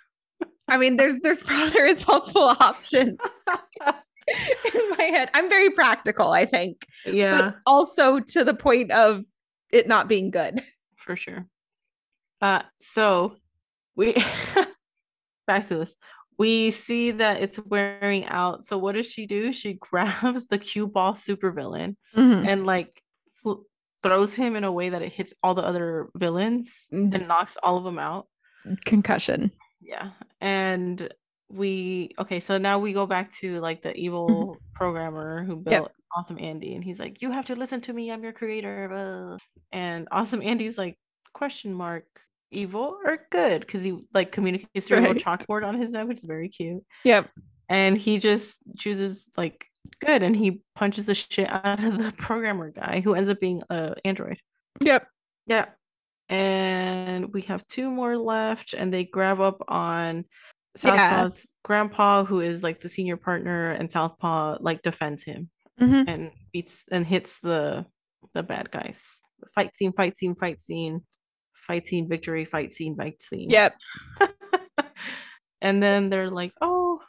[0.67, 3.17] I mean, there's there's there is multiple options
[3.87, 5.29] in my head.
[5.33, 9.23] I'm very practical, I think, yeah, but also to the point of
[9.71, 10.61] it not being good.
[10.97, 11.45] for sure.
[12.41, 13.35] Uh so
[13.95, 14.13] we
[15.47, 15.95] back to this.
[16.37, 18.63] We see that it's wearing out.
[18.63, 19.51] So what does she do?
[19.51, 23.01] She grabs the cue ball supervillain and like
[23.33, 23.63] fl-
[24.03, 27.15] throws him in a way that it hits all the other villains Mm.
[27.15, 28.27] and knocks all of them out.
[28.85, 29.51] Concussion.
[29.87, 30.09] Yeah.
[30.41, 31.11] And
[31.49, 33.99] we okay, so now we go back to like the mm-hmm.
[33.99, 38.11] evil programmer who built Awesome Andy and he's like, You have to listen to me,
[38.11, 38.87] I'm your creator.
[38.89, 39.37] blah."
[39.71, 40.97] And Awesome Andy's like,
[41.33, 42.05] question mark,
[42.51, 43.61] evil or good?
[43.61, 45.13] Because he like communicates through a Right.
[45.15, 46.83] little chalkboard on his neck, which is very cute.
[47.05, 47.29] Yep.
[47.69, 49.67] And he just chooses like
[50.05, 53.63] good and he punches the shit out of the programmer guy who ends up being
[53.69, 54.37] a android.
[54.81, 55.07] Yep.
[55.45, 55.65] Yeah.
[56.29, 60.25] And we have two more left, and they grab up on
[60.83, 60.91] Yeah.
[61.25, 65.49] Southpaw's grandpa, who is like the senior partner, and Southpaw like defends him
[65.79, 66.05] Mhm.
[66.07, 67.85] and beats and hits the
[68.33, 69.03] the bad guys.
[69.55, 71.01] Fight scene, fight scene, fight scene,
[71.67, 73.49] fight scene, victory, fight scene, fight scene.
[73.49, 73.75] Yep.
[75.61, 77.01] and then they're like, oh,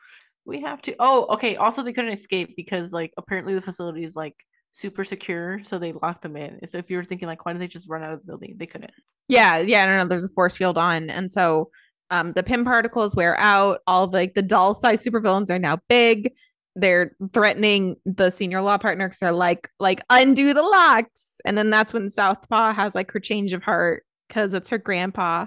[0.44, 0.94] we have to.
[0.98, 1.56] Oh, okay.
[1.56, 4.36] Also, they couldn't escape because like apparently the facility is like
[4.70, 6.66] super secure, so they locked them in.
[6.68, 8.54] So if you were thinking like, why did they just run out of the building?
[8.56, 8.92] They couldn't.
[9.28, 9.58] Yeah.
[9.58, 9.84] Yeah.
[9.84, 10.08] No, no.
[10.08, 11.70] There's a force field on, and so
[12.10, 13.80] um, the Pym particles wear out.
[13.86, 16.32] All the, like the doll size supervillains are now big.
[16.74, 21.70] They're threatening the senior law partner because they're like, like undo the locks, and then
[21.70, 25.46] that's when Southpaw has like her change of heart because it's her grandpa.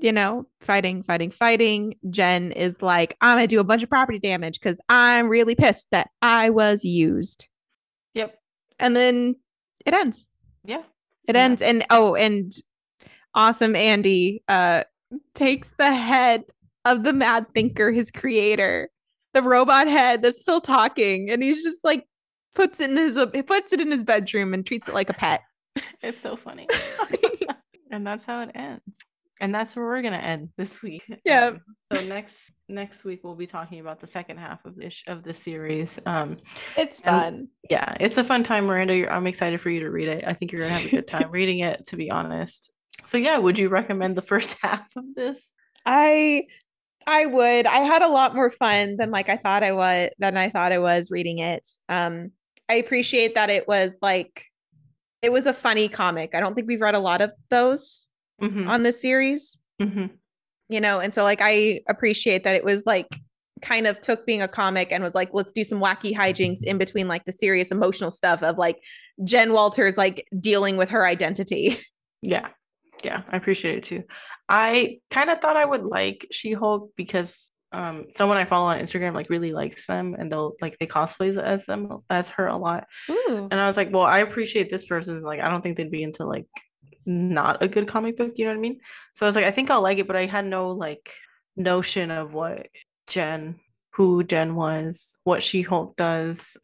[0.00, 1.96] You know, fighting, fighting, fighting.
[2.10, 5.88] Jen is like, I'm gonna do a bunch of property damage because I'm really pissed
[5.90, 7.47] that I was used.
[8.78, 9.36] And then
[9.84, 10.26] it ends.
[10.64, 10.82] Yeah.
[11.26, 11.42] It Yeah.
[11.42, 12.52] ends and oh, and
[13.34, 14.84] awesome Andy uh
[15.34, 16.44] takes the head
[16.84, 18.90] of the mad thinker, his creator,
[19.34, 22.06] the robot head that's still talking, and he's just like
[22.54, 25.14] puts it in his he puts it in his bedroom and treats it like a
[25.14, 25.42] pet.
[26.02, 26.66] It's so funny.
[27.90, 28.82] and that's how it ends.
[29.40, 31.02] And that's where we're gonna end this week.
[31.24, 31.46] Yeah.
[31.48, 31.60] Um,
[31.92, 35.32] so next next week we'll be talking about the second half of this of the
[35.34, 35.98] series.
[36.06, 36.38] Um
[36.76, 37.48] It's And- fun.
[37.70, 38.96] yeah, it's a fun time, Miranda.
[38.96, 40.24] You're, I'm excited for you to read it.
[40.26, 42.70] I think you're gonna have a good time reading it, to be honest.
[43.04, 45.50] So yeah, would you recommend the first half of this?
[45.86, 46.46] I
[47.06, 47.66] I would.
[47.66, 50.72] I had a lot more fun than like I thought I was than I thought
[50.72, 51.66] I was reading it.
[51.88, 52.32] Um
[52.68, 54.44] I appreciate that it was like
[55.22, 56.34] it was a funny comic.
[56.34, 58.04] I don't think we've read a lot of those
[58.40, 59.58] Mhm, on this series.
[59.80, 60.10] mhm.
[60.68, 63.06] you know and so like i appreciate that it was like
[63.62, 66.78] kind of took being a comic and was like let's do some wacky hijinks in
[66.78, 68.76] between like the serious emotional stuff of like
[69.24, 71.78] jen walters like dealing with her identity
[72.22, 72.48] Yeah,
[73.04, 74.02] yeah, I appreciate it too.
[74.48, 79.14] I kind of thought I would like She-Hulk because um someone I follow on Instagram
[79.14, 82.86] like really likes them and they'll like they cosplays as them as her a lot.
[83.08, 83.46] Ooh.
[83.50, 86.02] And I was like, well, I appreciate this person's like, I don't think they'd be
[86.02, 86.46] into like
[87.08, 88.80] not a good comic book, you know what I mean?
[89.14, 91.12] So I was like, I think I'll like it, but I had no like
[91.56, 92.68] notion of what
[93.08, 93.56] Jen,
[93.94, 96.56] who Jen was, what She Hulk does.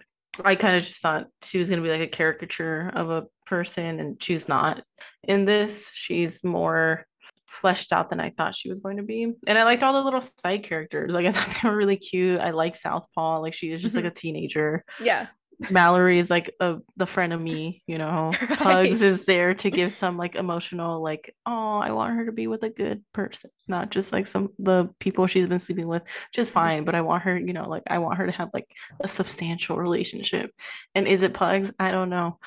[0.45, 3.27] I kind of just thought she was going to be like a caricature of a
[3.47, 4.83] person, and she's not
[5.23, 5.91] in this.
[5.93, 7.07] She's more
[7.47, 9.33] fleshed out than I thought she was going to be.
[9.47, 11.13] And I liked all the little side characters.
[11.13, 12.41] Like I thought they were really cute.
[12.41, 13.41] I like Southpaw.
[13.41, 14.11] Like she is just like mm-hmm.
[14.11, 14.85] a teenager.
[15.01, 15.29] Yeah.
[15.71, 18.33] Mallory is like a the friend of me, you know.
[18.65, 18.87] Right.
[18.87, 22.47] Hugs is there to give some like emotional, like, oh, I want her to be
[22.47, 26.39] with a good person, not just like some the people she's been sleeping with, which
[26.39, 26.85] is fine.
[26.85, 28.69] But I want her, you know, like I want her to have like
[29.01, 30.51] a substantial relationship.
[30.95, 31.73] And is it Pugs?
[31.79, 32.39] I don't know.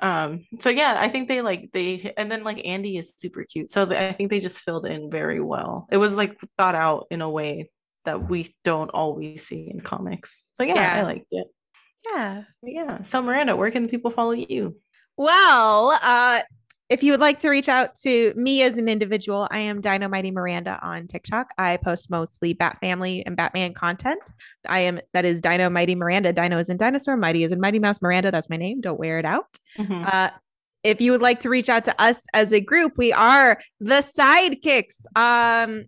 [0.00, 3.70] Um, so yeah, I think they like they and then like Andy is super cute.
[3.70, 5.86] So I think they just filled in very well.
[5.90, 7.70] It was like thought out in a way
[8.04, 10.44] that we don't always see in comics.
[10.54, 10.94] So yeah, Yeah.
[10.96, 11.46] I liked it.
[12.12, 13.02] Yeah, yeah.
[13.02, 14.76] So Miranda, where can people follow you?
[15.16, 16.42] Well, uh,
[16.88, 20.08] if you would like to reach out to me as an individual, I am Dino
[20.08, 21.48] Mighty Miranda on TikTok.
[21.58, 24.20] I post mostly Bat Family and Batman content.
[24.68, 26.32] I am that is Dino Mighty Miranda.
[26.32, 28.00] Dino is in dinosaur, Mighty is in Mighty Mouse.
[28.00, 28.80] Miranda, that's my name.
[28.80, 29.58] Don't wear it out.
[29.78, 30.12] Mhm.
[30.12, 30.30] Uh,
[30.84, 34.00] if you would like to reach out to us as a group, we are the
[34.02, 35.06] Seid-Kicks.
[35.16, 35.86] Um,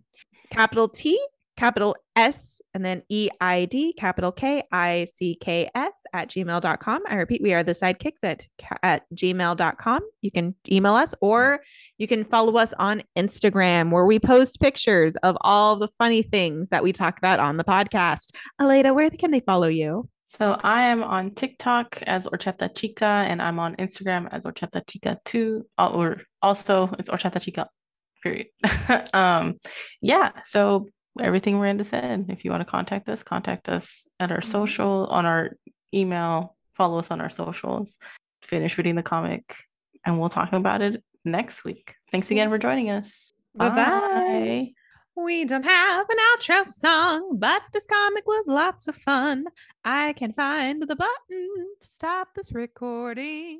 [0.49, 1.17] capital T,
[1.59, 7.03] capital S, and then E I D, capital K I C K S at gmail.com.
[7.05, 8.47] I repeat, we are the Seid-Kicks at,
[8.81, 9.99] at gmail.com.
[10.21, 11.59] You can email us or
[11.97, 16.69] you can follow us on Instagram where we post pictures of all the funny things
[16.69, 18.33] that we talk about on the podcast.
[18.61, 20.07] Aleda, where can they follow you?
[20.27, 25.19] So I am on TikTok as Orchata Chica, and I'm on Instagram as Orchata Chica
[25.25, 25.65] too.
[25.77, 27.67] uh, Or also it's Orchata Chica,
[28.23, 28.47] period.
[29.13, 29.55] um,
[30.01, 30.31] yeah.
[30.45, 30.87] So
[31.19, 32.25] everything Miranda said.
[32.29, 34.45] If you want to contact us, contact us at our Mhm.
[34.45, 35.51] social, on our
[35.93, 37.97] email, follow us on our socials.
[38.43, 39.55] Finish reading the comic,
[40.05, 41.95] and we'll talk about it next week.
[42.11, 43.33] Thanks again for joining us.
[43.55, 43.75] Bye-bye.
[43.75, 44.73] Bye.
[45.15, 49.45] We don't have an outro song, but this comic was lots of fun.
[49.83, 53.59] I can find the button to stop this recording.